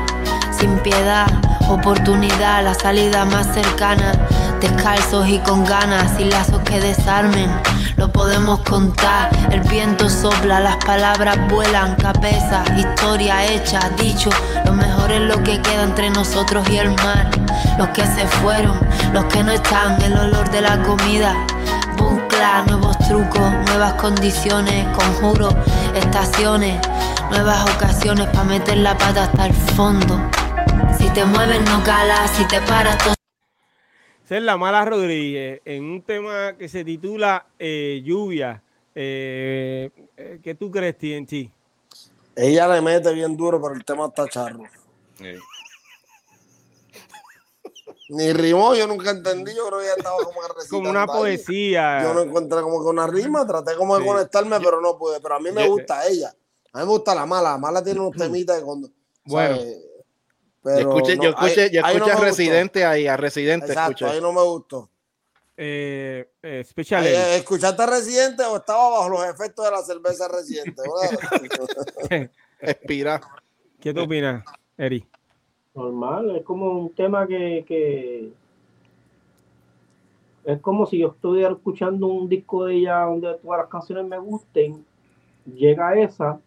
[0.57, 1.27] sin piedad,
[1.69, 4.13] oportunidad, la salida más cercana,
[4.61, 7.49] descalzos y con ganas, y lazos que desarmen,
[7.97, 14.29] lo podemos contar, el viento sopla, las palabras vuelan, cabeza, historia hecha, dicho,
[14.65, 17.29] lo mejor es lo que queda entre nosotros y el mar,
[17.77, 18.79] los que se fueron,
[19.13, 21.35] los que no están, el olor de la comida.
[22.67, 25.47] Nuevos trucos, nuevas condiciones, conjuro,
[25.95, 26.77] estaciones,
[27.29, 30.19] nuevas ocasiones para meter la pata hasta el fondo.
[30.97, 32.97] Si te mueves no calas, si te paras
[34.29, 38.63] es la mala Rodríguez en un tema que se titula eh, Lluvia.
[38.95, 41.51] Eh, eh, ¿Qué tú crees, TNT?
[42.35, 44.63] Ella le mete bien duro, pero el tema está charro.
[48.09, 52.03] Ni rimó, yo nunca entendí, yo creo que ya estaba como Como una poesía.
[52.03, 55.19] Yo no encontré como que una rima, traté como de conectarme, pero no pude.
[55.19, 56.35] Pero a mí me gusta ella.
[56.73, 57.51] A mí me gusta la mala.
[57.51, 58.89] La mala tiene unos temitas que cuando.
[59.25, 59.57] Bueno.
[60.63, 64.31] Pero yo escuché, yo escuché, yo escuché a Residente ahí, a Residente Exacto, ahí no
[64.31, 64.89] me gustó.
[65.55, 67.05] Eh, eh, especial.
[67.05, 70.81] Eh, ¿Escuchaste a Residente o estaba bajo los efectos de la cerveza Residente?
[72.59, 73.21] Expira.
[73.79, 74.43] ¿Qué tú opinas,
[74.77, 75.05] Eri?
[75.73, 78.31] normal, es como un tema que,
[80.45, 84.19] es como si yo estuviera escuchando un disco de ella donde todas las canciones me
[84.19, 84.85] gusten,
[85.45, 86.39] llega esa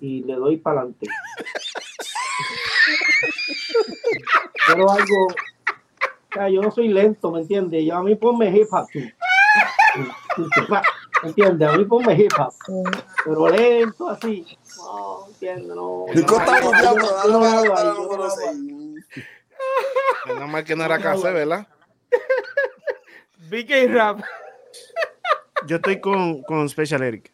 [0.00, 1.06] y le doy para adelante.
[4.66, 5.28] Pero algo,
[6.50, 7.84] yo no soy lento, ¿me entiendes?
[7.84, 8.86] Yo a mí ponme hip hop.
[11.22, 11.68] ¿Me entiendes?
[11.68, 12.52] A mí ponme hip hop.
[13.24, 14.46] Pero lento así.
[14.78, 16.06] No, entiendo, no.
[20.26, 21.66] Menos mal que no era café, ¿verdad?
[23.48, 24.20] BK Rap.
[25.66, 27.32] Yo estoy con, con Special Eric.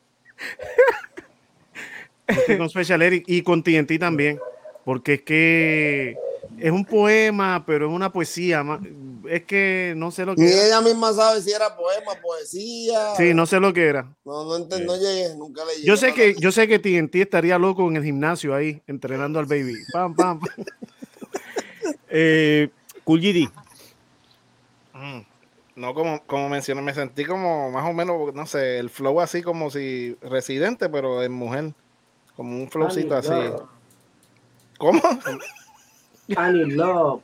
[2.26, 4.38] Estoy con Special Eric y con TNT también.
[4.84, 6.16] Porque es que
[6.58, 8.64] es un poema, pero es una poesía.
[9.28, 10.42] Es que no sé lo que.
[10.42, 13.14] Ni ella misma sabe si era poema, poesía.
[13.16, 14.14] Sí, no sé lo que era.
[14.24, 15.86] No, no, no llegué, nunca le llegué.
[15.86, 19.46] Yo sé que, yo sé que TNT estaría loco en el gimnasio ahí, entrenando al
[19.46, 19.74] baby.
[19.92, 20.40] Pam, pam.
[22.10, 22.68] eh,
[23.04, 23.50] cool GD.
[24.94, 25.20] Mm.
[25.74, 29.42] No, como, como mencioné, me sentí como más o menos, no sé, el flow así
[29.42, 31.72] como si residente, pero en mujer.
[32.36, 33.30] Como un flowcito así.
[34.82, 35.00] ¿Cómo?
[36.26, 37.22] love.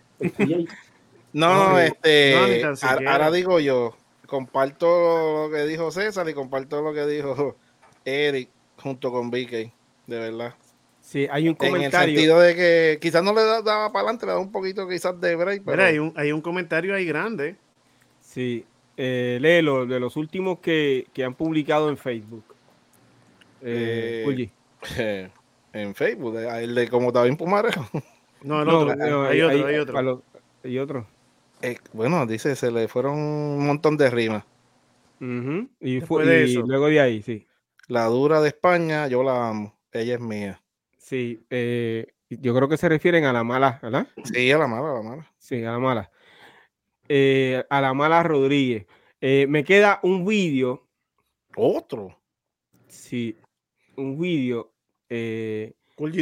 [1.33, 2.63] No, no, este,
[3.05, 7.57] ahora digo yo, comparto lo que dijo César y comparto lo que dijo
[8.05, 8.49] Eric
[8.81, 9.73] junto con BK, de
[10.07, 10.55] verdad.
[11.01, 11.89] Sí, hay un comentario.
[11.89, 14.89] En el sentido de que quizás no le daba para adelante, le da un poquito
[14.89, 15.63] quizás de break.
[15.65, 17.57] Pero hay un, hay un comentario ahí grande.
[18.21, 18.65] Sí,
[18.97, 22.45] eh, léelo, de los últimos que, que han publicado en Facebook.
[23.63, 24.49] Eh,
[24.97, 25.31] eh
[25.73, 27.87] en Facebook, el de como estaba en Pumarejo.
[28.41, 30.23] No, el otro, hay, otro, hay otro.
[30.63, 31.07] ¿Y otro?
[31.63, 34.45] Eh, bueno, dice, se le fueron un montón de rimas.
[35.81, 36.63] Y, fue, de eso.
[36.63, 37.47] luego de ahí, sí.
[37.89, 39.77] La dura de España, yo la amo.
[39.93, 40.63] Ella es mía.
[40.99, 44.07] Sí, eh, yo creo que se refieren a la mala, ¿verdad?
[44.23, 45.33] Sí, a la mala, a la mala.
[45.39, 46.11] Sí, a la mala.
[47.09, 48.87] Eh, a la mala Rodríguez.
[49.21, 50.87] me queda un vídeo.
[51.57, 52.17] Otro.
[52.87, 53.37] Sí,
[53.97, 54.73] un vídeo.
[55.11, 55.73] Eh,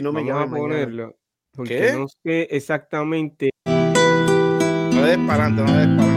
[0.03, 1.17] no me vamos a ponerlo.
[1.53, 1.93] Porque ¿Qué?
[1.93, 3.51] no sé exactamente.
[3.67, 6.17] No para adelante, no.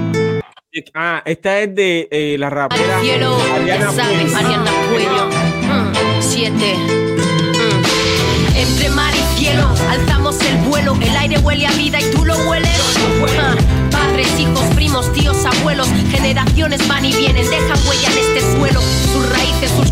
[0.93, 3.91] Ah, esta es de eh, la rapera cielo, Ariana
[4.89, 5.25] Puello.
[5.63, 6.75] Mm, siete.
[6.77, 8.55] Mm.
[8.55, 10.95] Entre mar y cielo, alzamos el vuelo.
[11.01, 12.69] El aire huele a vida y tú lo hueles.
[13.39, 13.55] Ah,
[13.91, 15.87] padres, hijos, primos, tíos, abuelos.
[16.11, 18.78] Generaciones van y vienen, dejan huella en este suelo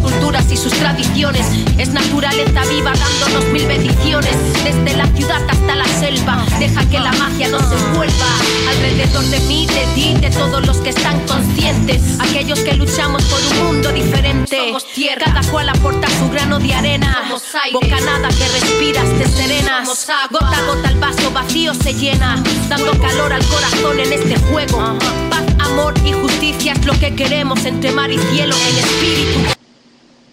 [0.07, 1.45] culturas y sus tradiciones.
[1.77, 4.35] Es naturaleza viva dándonos mil bendiciones.
[4.63, 8.29] Desde la ciudad hasta la selva, deja que la magia nos envuelva.
[8.69, 12.01] Alrededor de mí, de ti, de todos los que están conscientes.
[12.19, 14.57] Aquellos que luchamos por un mundo diferente.
[14.57, 17.23] Somos tierra, cada cual aporta su grano de arena.
[17.23, 17.73] Somos aire.
[17.73, 19.83] Bocanada que respiras te serena.
[20.31, 24.97] Gota a gota el vaso vacío se llena, dando calor al corazón en este juego.
[25.29, 29.66] Paz, amor y justicia es lo que queremos entre mar y cielo en espíritu.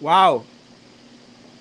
[0.05, 0.44] Wow.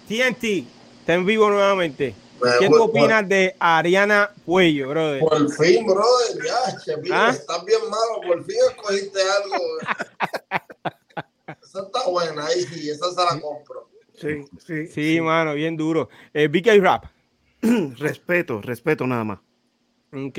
[0.06, 0.68] TNT,
[1.00, 2.14] está en vivo nuevamente.
[2.60, 5.22] ¿Qué tú opinas de Ariana Puello, brother?
[5.22, 7.30] Por fin, brother, ya, ¿Ah?
[7.30, 9.56] estás bien malo, por fin escogiste algo.
[11.64, 13.90] esa está buena, ahí sí, esa se la compro.
[14.20, 14.88] Sí, sí.
[14.88, 16.10] Sí, mano, bien duro.
[16.34, 17.06] Eh, BK Rap.
[17.98, 19.40] respeto, respeto nada más.
[20.12, 20.38] Ok.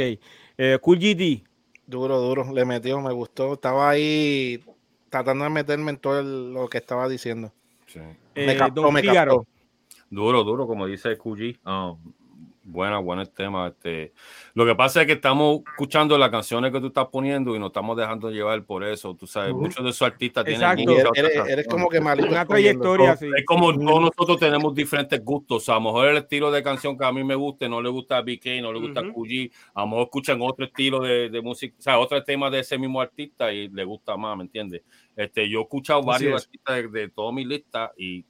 [0.58, 1.42] Eh, cool GD.
[1.86, 2.52] Duro, duro.
[2.52, 3.54] Le metió, me gustó.
[3.54, 4.62] Estaba ahí
[5.08, 7.50] tratando de meterme en todo lo que estaba diciendo.
[7.94, 8.00] Sí.
[8.34, 9.46] Me eh, captó, me captó.
[10.10, 11.60] Duro, duro, como dice QG.
[11.64, 12.12] Um,
[12.64, 13.68] buena, buen tema.
[13.68, 14.12] Este,
[14.54, 17.68] lo que pasa es que estamos escuchando las canciones que tú estás poniendo y nos
[17.68, 19.14] estamos dejando llevar por eso.
[19.14, 20.88] Tú sabes, muchos de esos artistas tienen.
[21.46, 22.28] Eres, como que malito.
[22.28, 23.16] Una trayectoria.
[23.16, 23.28] Sí.
[23.36, 25.68] Es como todos nosotros tenemos diferentes gustos.
[25.68, 28.16] a lo mejor el estilo de canción que a mí me gusta no le gusta
[28.16, 29.52] a BK, no le gusta a QG.
[29.74, 32.76] A lo mejor escuchan otro estilo de, de música, o sea, otro tema de ese
[32.76, 34.82] mismo artista y le gusta más, ¿me entiendes?
[35.16, 38.24] Este, yo he escuchado varios artistas de, de toda mi lista y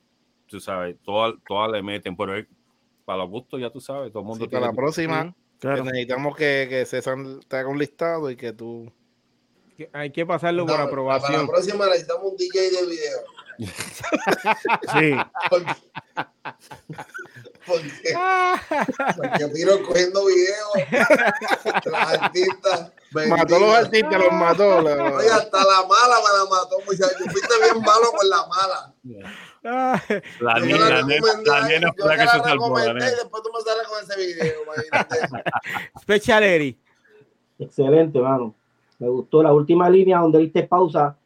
[0.47, 2.35] tú sabes, todas, todas le meten, pero
[3.05, 4.49] para los gustos ya tú sabes, todo el mundo.
[4.49, 7.17] para la próxima, necesitamos que, que César
[7.49, 8.93] te haga un listado y que tú.
[9.93, 11.33] Hay que pasarlo por aprobación.
[11.33, 13.19] Para la próxima necesitamos un DJ de video.
[14.93, 15.15] sí.
[17.67, 18.15] Porque,
[19.17, 20.69] porque Piro cogiendo videos
[21.85, 22.93] los artistas.
[23.29, 24.79] Mató a los artistas, los mató.
[24.79, 27.27] Oye, hasta la mala me la mató, muchachos.
[27.31, 28.95] Fuiste bien malo con la mala.
[30.41, 32.79] La, nena, la, nena, la nena fue la que se salvó.
[32.79, 34.61] Y después tú me sales con ese video.
[36.01, 36.79] Special Eri.
[37.59, 38.55] Excelente, mano.
[38.99, 41.17] Me gustó la última línea donde diste pausa.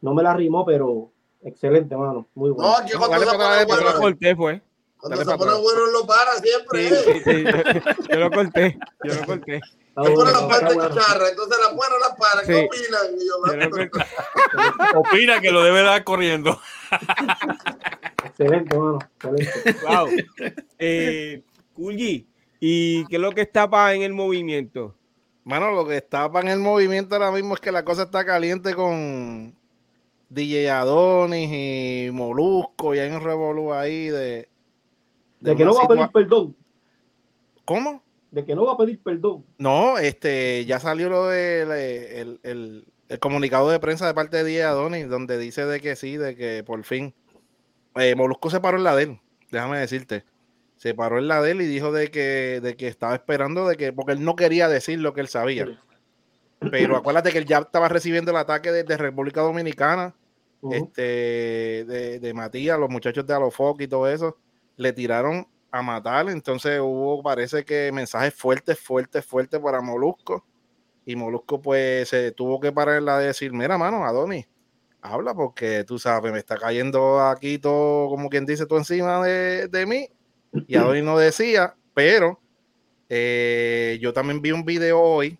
[0.00, 1.10] No me la rimó, pero
[1.42, 2.26] excelente, mano.
[2.34, 2.70] Muy bueno.
[2.70, 3.82] No, aquí cuando se pone bueno.
[3.82, 4.62] Yo lo corté, fue.
[5.02, 6.88] Cuando se pone bueno, lo para siempre.
[6.88, 7.44] Sí, sí, sí.
[8.08, 8.78] Yo lo corté.
[9.02, 9.60] Yo lo corté.
[9.60, 12.42] Se pone la parte charra, entonces la buena la para.
[12.46, 13.18] ¿Qué opinan?
[13.18, 13.90] Y yo,
[15.00, 16.56] Opina que lo debe dar corriendo.
[18.24, 19.00] excelente, mano.
[19.16, 19.76] Excelente.
[19.84, 20.08] Wow.
[20.78, 21.42] Eh,
[22.60, 24.94] ¿y qué es lo que está en el movimiento?
[25.42, 28.76] Mano, lo que está en el movimiento ahora mismo es que la cosa está caliente
[28.76, 29.52] con
[30.28, 34.51] DJ Adonis y Molusco y hay un revolú ahí de.
[35.42, 36.56] De, que no va a pedir perdón.
[37.64, 38.02] ¿Cómo?
[38.30, 39.44] De que no va a pedir perdón.
[39.58, 44.44] No, este, ya salió lo de el, el, el, comunicado de prensa de parte de
[44.44, 47.12] DJ Adonis, donde dice de que sí, de que por fin.
[47.96, 49.20] Eh, Molusco se paró en la de él,
[49.50, 50.24] déjame decirte.
[50.76, 53.76] Se paró en la de él y dijo de que, de que estaba esperando de
[53.76, 55.66] que, porque él no quería decir lo que él sabía.
[56.70, 60.14] Pero acuérdate que él ya estaba recibiendo el ataque de, República Dominicana,
[60.70, 61.02] este,
[61.84, 64.38] de, de, Matías, los muchachos de Alofoc y todo eso,
[64.82, 66.28] le tiraron a matar.
[66.28, 70.44] Entonces hubo, parece que mensajes fuertes, fuertes, fuertes para Molusco.
[71.04, 74.46] Y Molusco, pues, se tuvo que parar de decir: Mira, mano, Adonis,
[75.00, 79.68] habla porque tú sabes, me está cayendo aquí todo, como quien dice, todo encima de,
[79.68, 80.08] de mí.
[80.68, 82.40] Y Adonis no decía, pero
[83.08, 85.38] eh, yo también vi un video hoy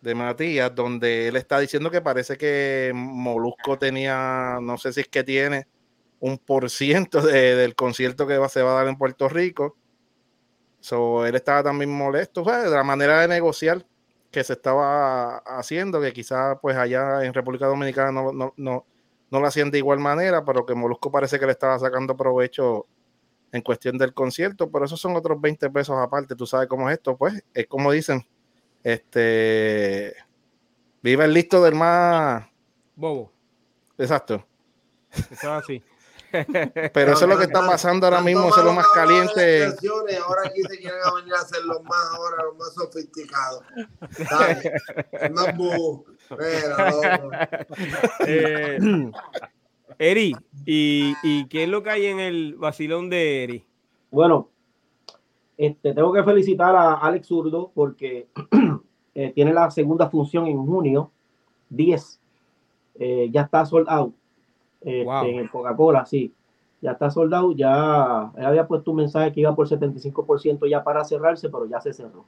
[0.00, 5.08] de Matías donde él está diciendo que parece que Molusco tenía, no sé si es
[5.08, 5.66] que tiene
[6.20, 9.76] un por ciento del concierto que va, se va a dar en Puerto Rico.
[10.80, 13.84] So, él estaba también molesto pues, de la manera de negociar
[14.30, 18.86] que se estaba haciendo, que quizás pues allá en República Dominicana no, no, no,
[19.30, 22.86] no lo hacían de igual manera, pero que Molusco parece que le estaba sacando provecho
[23.52, 26.98] en cuestión del concierto, pero esos son otros 20 pesos aparte, tú sabes cómo es
[26.98, 28.26] esto, pues es como dicen,
[28.82, 30.14] este,
[31.02, 32.46] vive el listo del más...
[32.94, 33.32] Bobo.
[33.96, 34.44] Exacto.
[35.30, 35.82] Eso así.
[36.30, 39.64] Pero eso es lo que está pasando ahora mismo, eso es lo más caliente.
[39.64, 43.64] Ahora aquí se quieren venir a hacer los más, ahora los más sofisticados.
[45.32, 45.54] más
[48.26, 48.78] eh,
[49.98, 50.36] Eri,
[50.66, 53.64] ¿y, ¿y qué es lo que hay en el vacilón de Eri?
[54.10, 54.48] Bueno,
[55.58, 58.28] este, tengo que felicitar a Alex Zurdo porque
[59.14, 61.10] eh, tiene la segunda función en junio,
[61.70, 62.20] 10.
[63.00, 64.14] Eh, ya está sold out.
[64.80, 66.32] Este, en el Coca-Cola, sí.
[66.80, 71.04] Ya está soldado, ya él había puesto un mensaje que iba por 75% ya para
[71.04, 72.24] cerrarse, pero ya se cerró.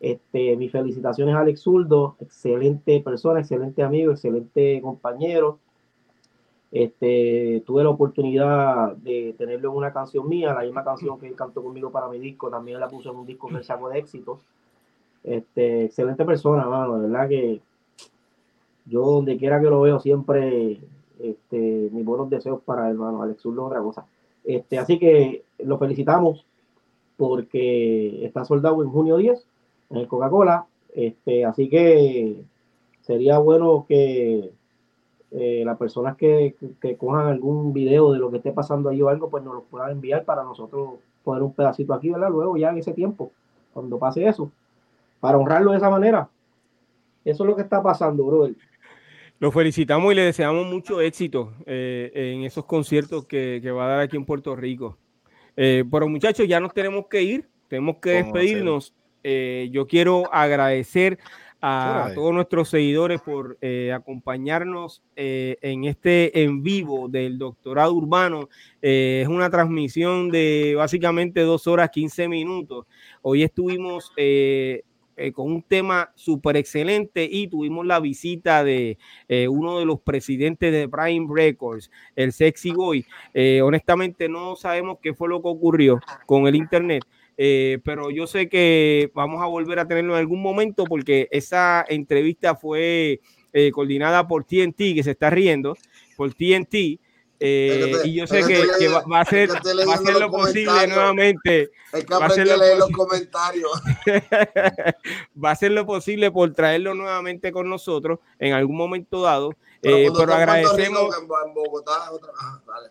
[0.00, 5.58] Este, mis felicitaciones a Alex Zurdo, excelente persona, excelente amigo, excelente compañero.
[6.70, 11.34] Este, tuve la oportunidad de tenerlo en una canción mía, la misma canción que él
[11.34, 14.40] cantó conmigo para mi disco, también la puse en un disco que sacó de éxitos.
[15.24, 17.60] Este, excelente persona, mano, de verdad que
[18.86, 20.80] yo donde quiera que lo veo siempre
[21.20, 24.06] este, mis buenos deseos para el hermano Alex Zurdo, otra cosa.
[24.44, 26.44] Este, así que lo felicitamos.
[27.16, 29.44] porque está soldado en junio 10
[29.90, 30.66] en el Coca-Cola.
[30.94, 32.42] Este, así que
[33.02, 34.52] sería bueno que
[35.30, 39.08] eh, las personas que, que, cojan algún video de lo que esté pasando ahí o
[39.08, 42.30] algo, pues nos lo puedan enviar para nosotros poner un pedacito aquí, ¿verdad?
[42.30, 43.30] Luego ya en ese tiempo,
[43.74, 44.50] cuando pase eso,
[45.20, 46.28] para honrarlo de esa manera.
[47.24, 48.54] Eso es lo que está pasando, brother.
[49.40, 54.00] Lo felicitamos y le deseamos mucho éxito eh, en esos conciertos que, va a dar
[54.00, 54.98] aquí en Puerto Rico.
[55.56, 58.94] Eh, pero muchachos, ya nos tenemos que ir, tenemos que despedirnos.
[59.70, 61.18] yo quiero agradecer
[61.60, 68.48] a todos nuestros seguidores por eh, acompañarnos eh, en este en vivo del doctorado urbano.
[68.80, 72.86] Eh, es una transmisión de básicamente dos horas, 15 minutos.
[73.22, 74.12] Hoy estuvimos
[75.34, 78.98] con un tema súper excelente y tuvimos la visita de
[79.48, 83.04] uno de los presidentes de Prime Records, el Sexy Boy.
[83.62, 87.04] honestamente no sabemos qué fue lo que ocurrió con el Internet
[87.40, 91.86] eh, pero yo sé que vamos a volver a tenerlo en algún momento porque esa
[91.88, 93.20] entrevista fue
[93.52, 95.76] eh, coordinada por TNT, que se está riendo,
[96.16, 96.98] por TNT.
[97.40, 99.48] Eh, y yo sé que, va, a va ser
[100.18, 101.70] lo posible nuevamente.
[101.92, 103.70] Que aprender a leer los comentarios.
[105.44, 109.54] va a ser lo posible por traerlo nuevamente con nosotros en algún momento dado.
[109.80, 111.14] Eh, pero, agradecemos,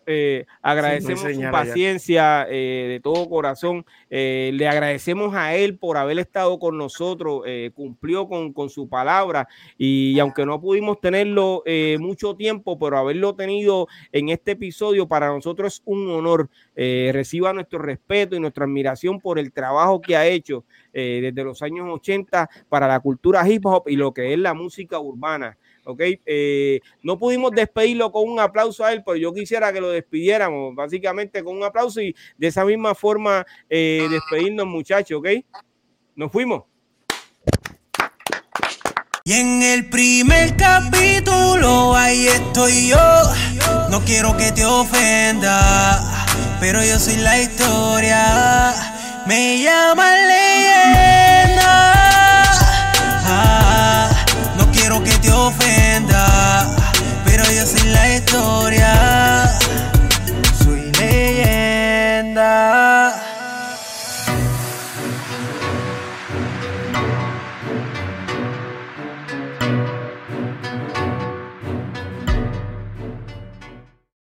[0.06, 3.86] eh, agradecemos su paciencia eh, de todo corazón.
[4.10, 7.44] le agradecemos a él por haber estado con nosotros,
[7.74, 11.64] cumplió con, con, su palabra y, aunque no pudimos tenerlo
[12.00, 16.50] mucho tiempo, pero haberlo tenido en este episodio para nosotros es un honor.
[16.76, 21.88] reciba nuestro respeto y nuestra admiración por el trabajo que ha hecho desde los años
[21.90, 25.58] 80 para la cultura hip hop y lo que es la música urbana.
[25.88, 26.02] ¿Ok?
[26.26, 30.76] Eh, no pudimos despedirlo con un aplauso a él, pero yo quisiera que lo despidiéramos
[30.76, 35.28] básicamente con un aplauso y de esa misma forma eh, despedirnos muchachos, ¿ok?
[36.16, 36.64] Nos fuimos.
[39.24, 43.24] Y en el primer capítulo ahí estoy yo.
[43.90, 46.26] No quiero que te ofenda,
[46.60, 48.74] pero yo soy la historia.
[49.26, 51.17] Me llama leyenda.
[58.30, 58.67] Soy